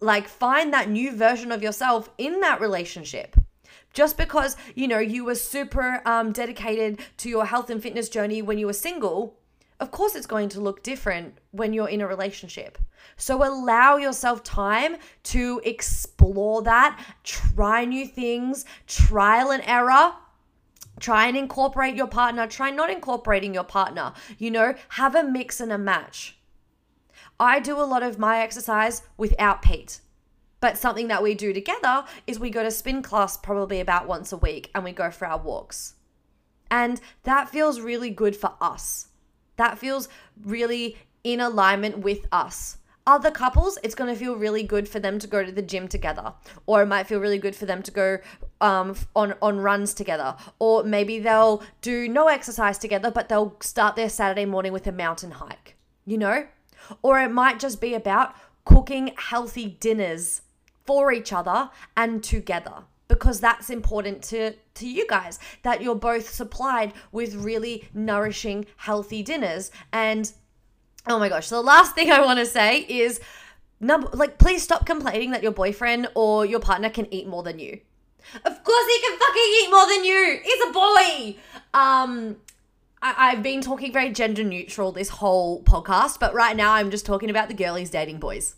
like 0.00 0.26
find 0.26 0.72
that 0.72 0.88
new 0.88 1.12
version 1.12 1.52
of 1.52 1.62
yourself 1.62 2.08
in 2.18 2.40
that 2.40 2.60
relationship 2.60 3.36
just 3.98 4.16
because, 4.16 4.56
you 4.76 4.86
know, 4.86 5.00
you 5.00 5.24
were 5.24 5.34
super 5.34 6.00
um, 6.06 6.30
dedicated 6.30 7.00
to 7.16 7.28
your 7.28 7.46
health 7.46 7.68
and 7.68 7.82
fitness 7.82 8.08
journey 8.08 8.40
when 8.40 8.56
you 8.56 8.66
were 8.66 8.72
single, 8.72 9.36
of 9.80 9.90
course 9.90 10.14
it's 10.14 10.24
going 10.24 10.48
to 10.48 10.60
look 10.60 10.84
different 10.84 11.36
when 11.50 11.72
you're 11.72 11.88
in 11.88 12.00
a 12.00 12.06
relationship. 12.06 12.78
So 13.16 13.42
allow 13.42 13.96
yourself 13.96 14.44
time 14.44 14.98
to 15.24 15.60
explore 15.64 16.62
that, 16.62 17.04
try 17.24 17.84
new 17.86 18.06
things, 18.06 18.64
trial 18.86 19.50
and 19.50 19.64
error. 19.66 20.12
Try 21.00 21.26
and 21.26 21.36
incorporate 21.36 21.96
your 21.96 22.06
partner, 22.06 22.46
try 22.46 22.70
not 22.70 22.90
incorporating 22.90 23.52
your 23.52 23.64
partner. 23.64 24.12
You 24.38 24.52
know, 24.52 24.74
have 24.90 25.16
a 25.16 25.24
mix 25.24 25.58
and 25.60 25.72
a 25.72 25.78
match. 25.78 26.38
I 27.40 27.58
do 27.58 27.80
a 27.80 27.82
lot 27.82 28.04
of 28.04 28.16
my 28.16 28.38
exercise 28.38 29.02
without 29.16 29.60
Pete. 29.60 29.98
But 30.60 30.76
something 30.76 31.08
that 31.08 31.22
we 31.22 31.34
do 31.34 31.52
together 31.52 32.04
is 32.26 32.38
we 32.38 32.50
go 32.50 32.62
to 32.62 32.70
spin 32.70 33.02
class 33.02 33.36
probably 33.36 33.80
about 33.80 34.08
once 34.08 34.32
a 34.32 34.36
week 34.36 34.70
and 34.74 34.84
we 34.84 34.92
go 34.92 35.10
for 35.10 35.26
our 35.26 35.38
walks. 35.38 35.94
And 36.70 37.00
that 37.22 37.48
feels 37.48 37.80
really 37.80 38.10
good 38.10 38.36
for 38.36 38.54
us. 38.60 39.08
That 39.56 39.78
feels 39.78 40.08
really 40.42 40.96
in 41.24 41.40
alignment 41.40 41.98
with 41.98 42.26
us. 42.32 42.78
Other 43.06 43.30
couples, 43.30 43.78
it's 43.82 43.94
going 43.94 44.12
to 44.12 44.18
feel 44.18 44.36
really 44.36 44.62
good 44.62 44.86
for 44.86 45.00
them 45.00 45.18
to 45.18 45.26
go 45.26 45.42
to 45.42 45.50
the 45.50 45.62
gym 45.62 45.88
together, 45.88 46.34
or 46.66 46.82
it 46.82 46.86
might 46.86 47.06
feel 47.06 47.20
really 47.20 47.38
good 47.38 47.56
for 47.56 47.64
them 47.64 47.82
to 47.82 47.90
go 47.90 48.18
um, 48.60 48.94
on 49.16 49.34
on 49.40 49.60
runs 49.60 49.94
together, 49.94 50.36
or 50.58 50.84
maybe 50.84 51.18
they'll 51.18 51.62
do 51.80 52.06
no 52.06 52.28
exercise 52.28 52.76
together, 52.76 53.10
but 53.10 53.30
they'll 53.30 53.56
start 53.60 53.96
their 53.96 54.10
Saturday 54.10 54.44
morning 54.44 54.74
with 54.74 54.86
a 54.86 54.92
mountain 54.92 55.30
hike. 55.30 55.76
You 56.04 56.18
know, 56.18 56.48
or 57.00 57.18
it 57.18 57.30
might 57.30 57.58
just 57.58 57.80
be 57.80 57.94
about 57.94 58.34
cooking 58.66 59.14
healthy 59.16 59.78
dinners 59.80 60.42
for 60.88 61.12
each 61.12 61.34
other 61.34 61.68
and 61.98 62.24
together 62.24 62.76
because 63.08 63.40
that's 63.40 63.68
important 63.68 64.22
to 64.22 64.54
to 64.72 64.88
you 64.88 65.06
guys 65.06 65.38
that 65.62 65.82
you're 65.82 65.94
both 65.94 66.30
supplied 66.30 66.94
with 67.12 67.34
really 67.34 67.86
nourishing 67.92 68.64
healthy 68.76 69.22
dinners. 69.22 69.70
And 69.92 70.32
oh 71.06 71.18
my 71.18 71.28
gosh 71.28 71.50
the 71.50 71.60
last 71.60 71.94
thing 71.94 72.10
i 72.10 72.20
want 72.20 72.38
to 72.38 72.46
say 72.46 72.86
is 72.88 73.20
number 73.80 74.08
like 74.14 74.38
please 74.38 74.62
stop 74.62 74.86
complaining 74.86 75.30
that 75.32 75.42
your 75.42 75.52
boyfriend 75.52 76.08
or 76.14 76.46
your 76.46 76.60
partner 76.60 76.88
can 76.88 77.06
eat 77.12 77.26
more 77.28 77.42
than 77.42 77.58
you. 77.58 77.80
Of 78.46 78.64
course 78.64 78.86
he 78.92 79.00
can 79.00 79.18
fucking 79.18 79.50
eat 79.60 79.70
more 79.70 79.86
than 79.92 80.04
you! 80.04 80.40
He's 80.42 80.62
a 80.68 80.72
boy! 80.72 81.36
Um 81.74 82.36
I, 83.02 83.14
I've 83.28 83.42
been 83.42 83.60
talking 83.60 83.92
very 83.92 84.10
gender 84.10 84.42
neutral 84.42 84.90
this 84.90 85.10
whole 85.10 85.62
podcast, 85.64 86.18
but 86.18 86.32
right 86.32 86.56
now 86.56 86.72
I'm 86.72 86.90
just 86.90 87.04
talking 87.04 87.28
about 87.28 87.48
the 87.48 87.54
girlies 87.54 87.90
dating 87.90 88.20
boys. 88.20 88.54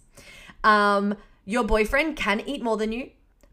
Um, 0.65 1.17
your 1.45 1.65
boyfriend 1.65 2.17
can 2.17 2.41
eat 2.41 2.63
more 2.63 2.77
than 2.77 2.93
you, 2.93 3.11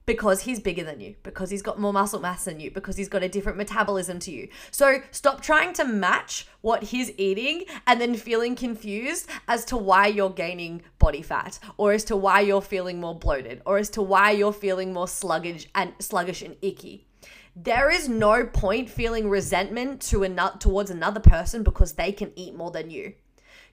because 0.07 0.43
he's 0.43 0.61
bigger 0.61 0.85
than 0.85 1.01
you, 1.01 1.15
because 1.21 1.49
he's 1.49 1.61
got 1.61 1.81
more 1.81 1.91
muscle 1.91 2.21
mass 2.21 2.45
than 2.45 2.61
you, 2.61 2.71
because 2.71 2.95
he's 2.95 3.09
got 3.09 3.23
a 3.23 3.29
different 3.29 3.57
metabolism 3.57 4.19
to 4.19 4.31
you. 4.31 4.47
So 4.71 5.01
stop 5.11 5.41
trying 5.41 5.73
to 5.73 5.83
match 5.83 6.47
what 6.61 6.81
he's 6.81 7.11
eating 7.17 7.65
and 7.85 7.99
then 7.99 8.15
feeling 8.15 8.55
confused 8.55 9.29
as 9.49 9.65
to 9.65 9.75
why 9.75 10.07
you're 10.07 10.29
gaining 10.29 10.81
body 10.97 11.21
fat 11.21 11.59
or 11.75 11.91
as 11.91 12.05
to 12.05 12.15
why 12.15 12.39
you're 12.39 12.61
feeling 12.61 13.01
more 13.01 13.19
bloated 13.19 13.61
or 13.65 13.77
as 13.77 13.89
to 13.91 14.01
why 14.01 14.31
you're 14.31 14.53
feeling 14.53 14.93
more 14.93 15.09
sluggish 15.09 15.67
and 15.75 15.93
sluggish 15.99 16.41
and 16.41 16.55
icky. 16.61 17.05
There 17.53 17.89
is 17.89 18.07
no 18.07 18.45
point 18.45 18.89
feeling 18.89 19.29
resentment 19.29 20.01
to 20.03 20.23
another 20.23 20.57
towards 20.57 20.89
another 20.89 21.19
person 21.19 21.63
because 21.63 21.93
they 21.93 22.13
can 22.13 22.31
eat 22.37 22.55
more 22.55 22.71
than 22.71 22.89
you. 22.89 23.15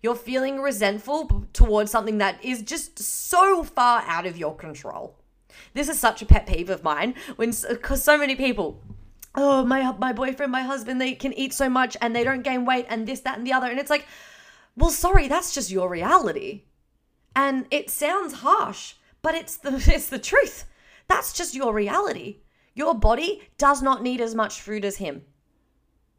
You're 0.05 0.14
feeling 0.14 0.61
resentful 0.61 1.46
towards 1.55 1.90
something 1.90 2.18
that 2.18 2.44
is 2.44 2.61
just 2.61 2.98
so 2.98 3.62
far 3.64 4.02
out 4.02 4.26
of 4.26 4.36
your 4.36 4.55
control. 4.55 5.16
This 5.72 5.88
is 5.88 5.98
such 5.98 6.20
a 6.20 6.26
pet 6.26 6.46
peeve 6.46 6.68
of 6.68 6.82
mine 6.82 7.14
when 7.36 7.55
because 7.70 8.05
so 8.05 8.18
many 8.18 8.36
people 8.36 8.82
oh 9.34 9.64
my 9.64 9.92
my 9.92 10.12
boyfriend 10.12 10.52
my 10.52 10.61
husband 10.61 11.00
they 11.00 11.14
can 11.14 11.32
eat 11.32 11.55
so 11.55 11.70
much 11.70 11.96
and 12.02 12.14
they 12.14 12.22
don't 12.22 12.42
gain 12.42 12.66
weight 12.66 12.84
and 12.90 13.09
this 13.09 13.20
that 13.20 13.38
and 13.38 13.46
the 13.46 13.52
other 13.55 13.66
and 13.66 13.78
it's 13.78 13.88
like 13.88 14.07
well 14.76 14.90
sorry 14.90 15.26
that's 15.26 15.55
just 15.55 15.70
your 15.70 15.88
reality. 15.88 16.64
And 17.34 17.64
it 17.70 17.88
sounds 17.88 18.34
harsh 18.34 18.96
but 19.22 19.34
it's 19.34 19.57
the 19.57 19.70
it's 19.94 20.11
the 20.11 20.18
truth. 20.18 20.66
That's 21.09 21.32
just 21.32 21.55
your 21.55 21.72
reality. 21.72 22.40
Your 22.74 22.94
body 22.94 23.48
does 23.57 23.80
not 23.80 24.02
need 24.02 24.20
as 24.20 24.34
much 24.34 24.61
food 24.61 24.84
as 24.84 24.98
him. 24.98 25.22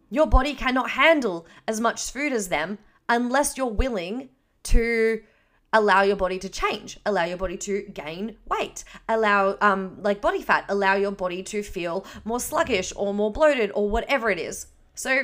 Your 0.10 0.26
body 0.26 0.56
cannot 0.56 0.90
handle 0.90 1.46
as 1.68 1.80
much 1.80 2.10
food 2.10 2.34
as 2.34 2.48
them 2.48 2.80
unless 3.10 3.58
you're 3.58 3.68
willing 3.68 4.30
to 4.64 5.22
allow 5.74 6.02
your 6.02 6.16
body 6.16 6.40
to 6.40 6.50
change, 6.50 7.00
allow 7.06 7.26
your 7.26 7.38
body 7.38 7.58
to 7.58 7.82
gain 7.94 8.38
weight, 8.48 8.84
allow 9.10 9.58
um 9.62 9.98
like 10.02 10.22
body 10.22 10.42
fat, 10.42 10.66
allow 10.70 10.96
your 10.96 11.12
body 11.12 11.44
to 11.44 11.62
feel 11.62 12.06
more 12.24 12.40
sluggish 12.40 12.94
or 12.96 13.14
more 13.14 13.32
bloated 13.32 13.72
or 13.76 13.90
whatever 13.90 14.30
it 14.30 14.40
is. 14.40 14.68
So 14.94 15.24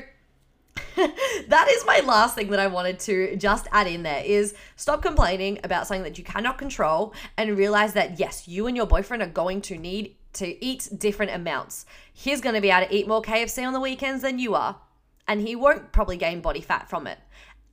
that 0.95 1.67
is 1.69 1.85
my 1.85 2.01
last 2.05 2.35
thing 2.35 2.49
that 2.49 2.59
I 2.59 2.67
wanted 2.67 2.99
to 3.01 3.35
just 3.35 3.67
add 3.71 3.87
in 3.87 4.03
there 4.03 4.23
is 4.23 4.53
stop 4.75 5.01
complaining 5.01 5.59
about 5.63 5.87
something 5.87 6.03
that 6.03 6.17
you 6.17 6.23
cannot 6.23 6.57
control 6.57 7.13
and 7.37 7.57
realize 7.57 7.93
that 7.93 8.19
yes, 8.19 8.47
you 8.47 8.67
and 8.67 8.75
your 8.75 8.85
boyfriend 8.85 9.21
are 9.21 9.27
going 9.27 9.61
to 9.63 9.77
need 9.77 10.15
to 10.33 10.63
eat 10.63 10.89
different 10.97 11.33
amounts. 11.33 11.85
He's 12.13 12.41
going 12.41 12.55
to 12.55 12.61
be 12.61 12.71
able 12.71 12.87
to 12.87 12.95
eat 12.95 13.07
more 13.07 13.21
KFC 13.21 13.65
on 13.65 13.73
the 13.73 13.79
weekends 13.79 14.21
than 14.21 14.39
you 14.39 14.55
are, 14.55 14.79
and 15.27 15.41
he 15.41 15.55
won't 15.55 15.91
probably 15.91 16.17
gain 16.17 16.41
body 16.41 16.61
fat 16.61 16.89
from 16.89 17.07
it. 17.07 17.19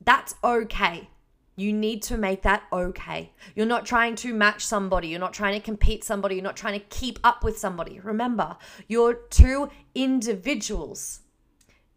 That's 0.03 0.35
okay. 0.43 1.09
You 1.55 1.73
need 1.73 2.01
to 2.03 2.17
make 2.17 2.43
that 2.43 2.63
okay. 2.71 3.33
You're 3.53 3.65
not 3.65 3.85
trying 3.85 4.15
to 4.15 4.33
match 4.33 4.65
somebody. 4.65 5.09
You're 5.09 5.19
not 5.19 5.33
trying 5.33 5.59
to 5.59 5.65
compete 5.65 6.05
somebody. 6.05 6.35
You're 6.35 6.43
not 6.43 6.55
trying 6.55 6.79
to 6.79 6.85
keep 6.85 7.19
up 7.23 7.43
with 7.43 7.59
somebody. 7.59 7.99
Remember, 7.99 8.55
you're 8.87 9.13
two 9.13 9.69
individuals. 9.93 11.19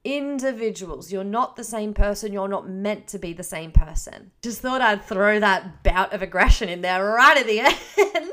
Individuals. 0.05 1.12
You're 1.12 1.22
not 1.22 1.55
the 1.55 1.62
same 1.62 1.94
person. 1.94 2.32
You're 2.32 2.48
not 2.48 2.68
meant 2.68 3.07
to 3.09 3.18
be 3.18 3.32
the 3.32 3.44
same 3.44 3.70
person. 3.70 4.32
Just 4.42 4.61
thought 4.61 4.80
I'd 4.80 5.05
throw 5.05 5.38
that 5.38 5.84
bout 5.84 6.12
of 6.12 6.22
aggression 6.22 6.68
in 6.68 6.80
there 6.80 7.05
right 7.05 7.36
at 7.36 7.46
the 7.46 7.61
end. 8.16 8.32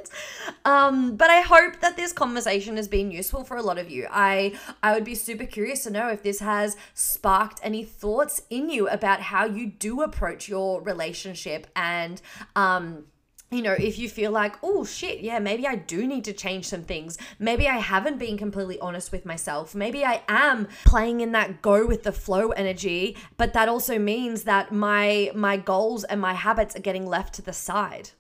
Um, 0.65 1.15
but 1.15 1.30
I 1.30 1.41
hope 1.41 1.80
that 1.82 1.95
this 1.95 2.11
conversation 2.11 2.76
has 2.78 2.88
been 2.88 3.11
useful 3.11 3.43
for 3.43 3.55
a 3.55 3.61
lot 3.61 3.78
of 3.78 3.89
you. 3.91 4.07
I 4.09 4.57
I 4.82 4.93
would 4.93 5.03
be 5.03 5.13
super 5.13 5.45
curious 5.45 5.84
to 5.84 5.91
know 5.91 6.09
if 6.09 6.24
this 6.24 6.39
has 6.39 6.76
sparked 6.95 7.59
any 7.61 7.84
thoughts 7.84 8.41
in 8.49 8.70
you 8.70 8.88
about 8.88 9.22
how 9.22 9.45
you 9.45 9.67
do 9.67 10.01
approach 10.01 10.49
your 10.49 10.82
relationship 10.82 11.67
and 11.76 12.20
um 12.55 13.05
you 13.52 13.64
know, 13.64 13.74
if 13.74 13.97
you 13.97 14.08
feel 14.08 14.32
like, 14.32 14.56
oh 14.62 14.86
shit, 14.86 15.22
yeah, 15.22 15.39
maybe 15.39 15.66
I 15.66 15.76
do 15.76 16.06
need 16.06 16.24
to 16.26 16.34
change 16.34 16.68
some 16.68 16.84
things. 16.84 17.18
Maybe 17.39 17.68
I 17.68 17.78
haven't 17.78 18.20
been 18.20 18.38
completely 18.38 18.80
honest 18.80 19.12
with 19.12 19.26
myself. 19.26 19.74
Maybe 19.74 20.06
I 20.06 20.22
am 20.28 20.68
playing 20.86 21.22
in 21.22 21.32
that 21.32 21.62
go 21.62 21.86
with 21.88 22.04
the 22.04 22.12
flow 22.12 22.50
energy, 22.50 23.18
but 23.38 23.54
that 23.54 23.68
also 23.68 23.97
means 23.97 24.43
that 24.43 24.72
my 24.72 25.32
my 25.34 25.58
goals 25.58 26.04
and 26.04 26.22
my 26.22 26.34
habits 26.34 26.76
are 26.76 26.82
getting 26.82 27.08
left 27.08 27.34
to 27.36 27.41
the 27.41 27.54
side. 27.54 28.12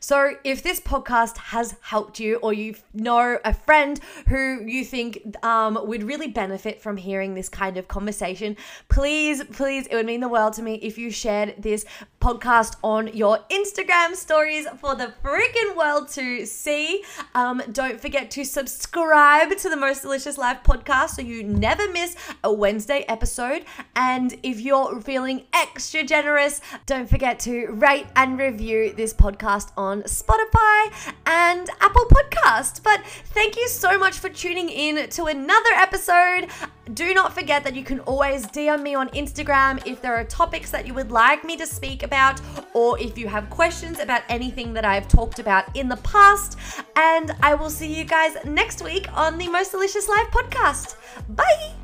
So, 0.00 0.34
if 0.44 0.62
this 0.62 0.80
podcast 0.80 1.36
has 1.36 1.76
helped 1.80 2.20
you, 2.20 2.36
or 2.36 2.52
you 2.52 2.76
know 2.92 3.38
a 3.44 3.54
friend 3.54 4.00
who 4.28 4.64
you 4.64 4.84
think 4.84 5.36
um, 5.44 5.78
would 5.82 6.02
really 6.02 6.28
benefit 6.28 6.80
from 6.80 6.96
hearing 6.96 7.34
this 7.34 7.48
kind 7.48 7.76
of 7.76 7.88
conversation, 7.88 8.56
please, 8.88 9.42
please, 9.44 9.86
it 9.86 9.94
would 9.94 10.06
mean 10.06 10.20
the 10.20 10.28
world 10.28 10.54
to 10.54 10.62
me 10.62 10.74
if 10.76 10.98
you 10.98 11.10
shared 11.10 11.54
this 11.58 11.84
podcast 12.20 12.76
on 12.82 13.08
your 13.08 13.38
Instagram 13.50 14.14
stories 14.14 14.66
for 14.80 14.94
the 14.94 15.12
freaking 15.22 15.76
world 15.76 16.08
to 16.08 16.44
see. 16.46 17.04
Um, 17.34 17.62
don't 17.72 18.00
forget 18.00 18.30
to 18.32 18.44
subscribe 18.44 19.56
to 19.56 19.68
the 19.68 19.76
Most 19.76 20.02
Delicious 20.02 20.36
Life 20.36 20.58
podcast 20.64 21.10
so 21.10 21.22
you 21.22 21.44
never 21.44 21.90
miss 21.92 22.16
a 22.42 22.52
Wednesday 22.52 23.04
episode. 23.08 23.64
And 23.94 24.36
if 24.42 24.60
you're 24.60 25.00
feeling 25.00 25.46
extra 25.54 26.02
generous, 26.02 26.60
don't 26.86 27.08
forget 27.08 27.38
to 27.40 27.68
rate 27.68 28.06
and 28.16 28.38
review 28.38 28.92
this 28.92 29.14
podcast 29.14 29.70
on 29.76 30.02
Spotify 30.02 30.92
and 31.26 31.68
Apple 31.80 32.06
Podcast. 32.06 32.82
But 32.82 33.04
thank 33.06 33.56
you 33.56 33.68
so 33.68 33.98
much 33.98 34.18
for 34.18 34.28
tuning 34.28 34.68
in 34.68 35.08
to 35.10 35.24
another 35.24 35.70
episode. 35.74 36.48
Do 36.94 37.12
not 37.12 37.34
forget 37.34 37.64
that 37.64 37.76
you 37.76 37.84
can 37.84 38.00
always 38.00 38.46
DM 38.46 38.82
me 38.82 38.94
on 38.94 39.10
Instagram 39.10 39.86
if 39.86 40.00
there 40.00 40.14
are 40.16 40.24
topics 40.24 40.70
that 40.70 40.86
you 40.86 40.94
would 40.94 41.10
like 41.10 41.44
me 41.44 41.56
to 41.58 41.66
speak 41.66 42.02
about, 42.08 42.40
or 42.72 42.98
if 42.98 43.18
you 43.18 43.28
have 43.28 43.48
questions 43.50 44.00
about 44.00 44.22
anything 44.28 44.72
that 44.72 44.84
I've 44.84 45.08
talked 45.08 45.38
about 45.38 45.64
in 45.76 45.88
the 45.88 46.00
past. 46.14 46.58
And 46.96 47.32
I 47.42 47.54
will 47.54 47.70
see 47.70 47.92
you 47.94 48.04
guys 48.04 48.32
next 48.44 48.82
week 48.82 49.06
on 49.12 49.38
the 49.38 49.48
Most 49.48 49.70
Delicious 49.72 50.08
Life 50.08 50.28
podcast. 50.32 50.96
Bye. 51.28 51.74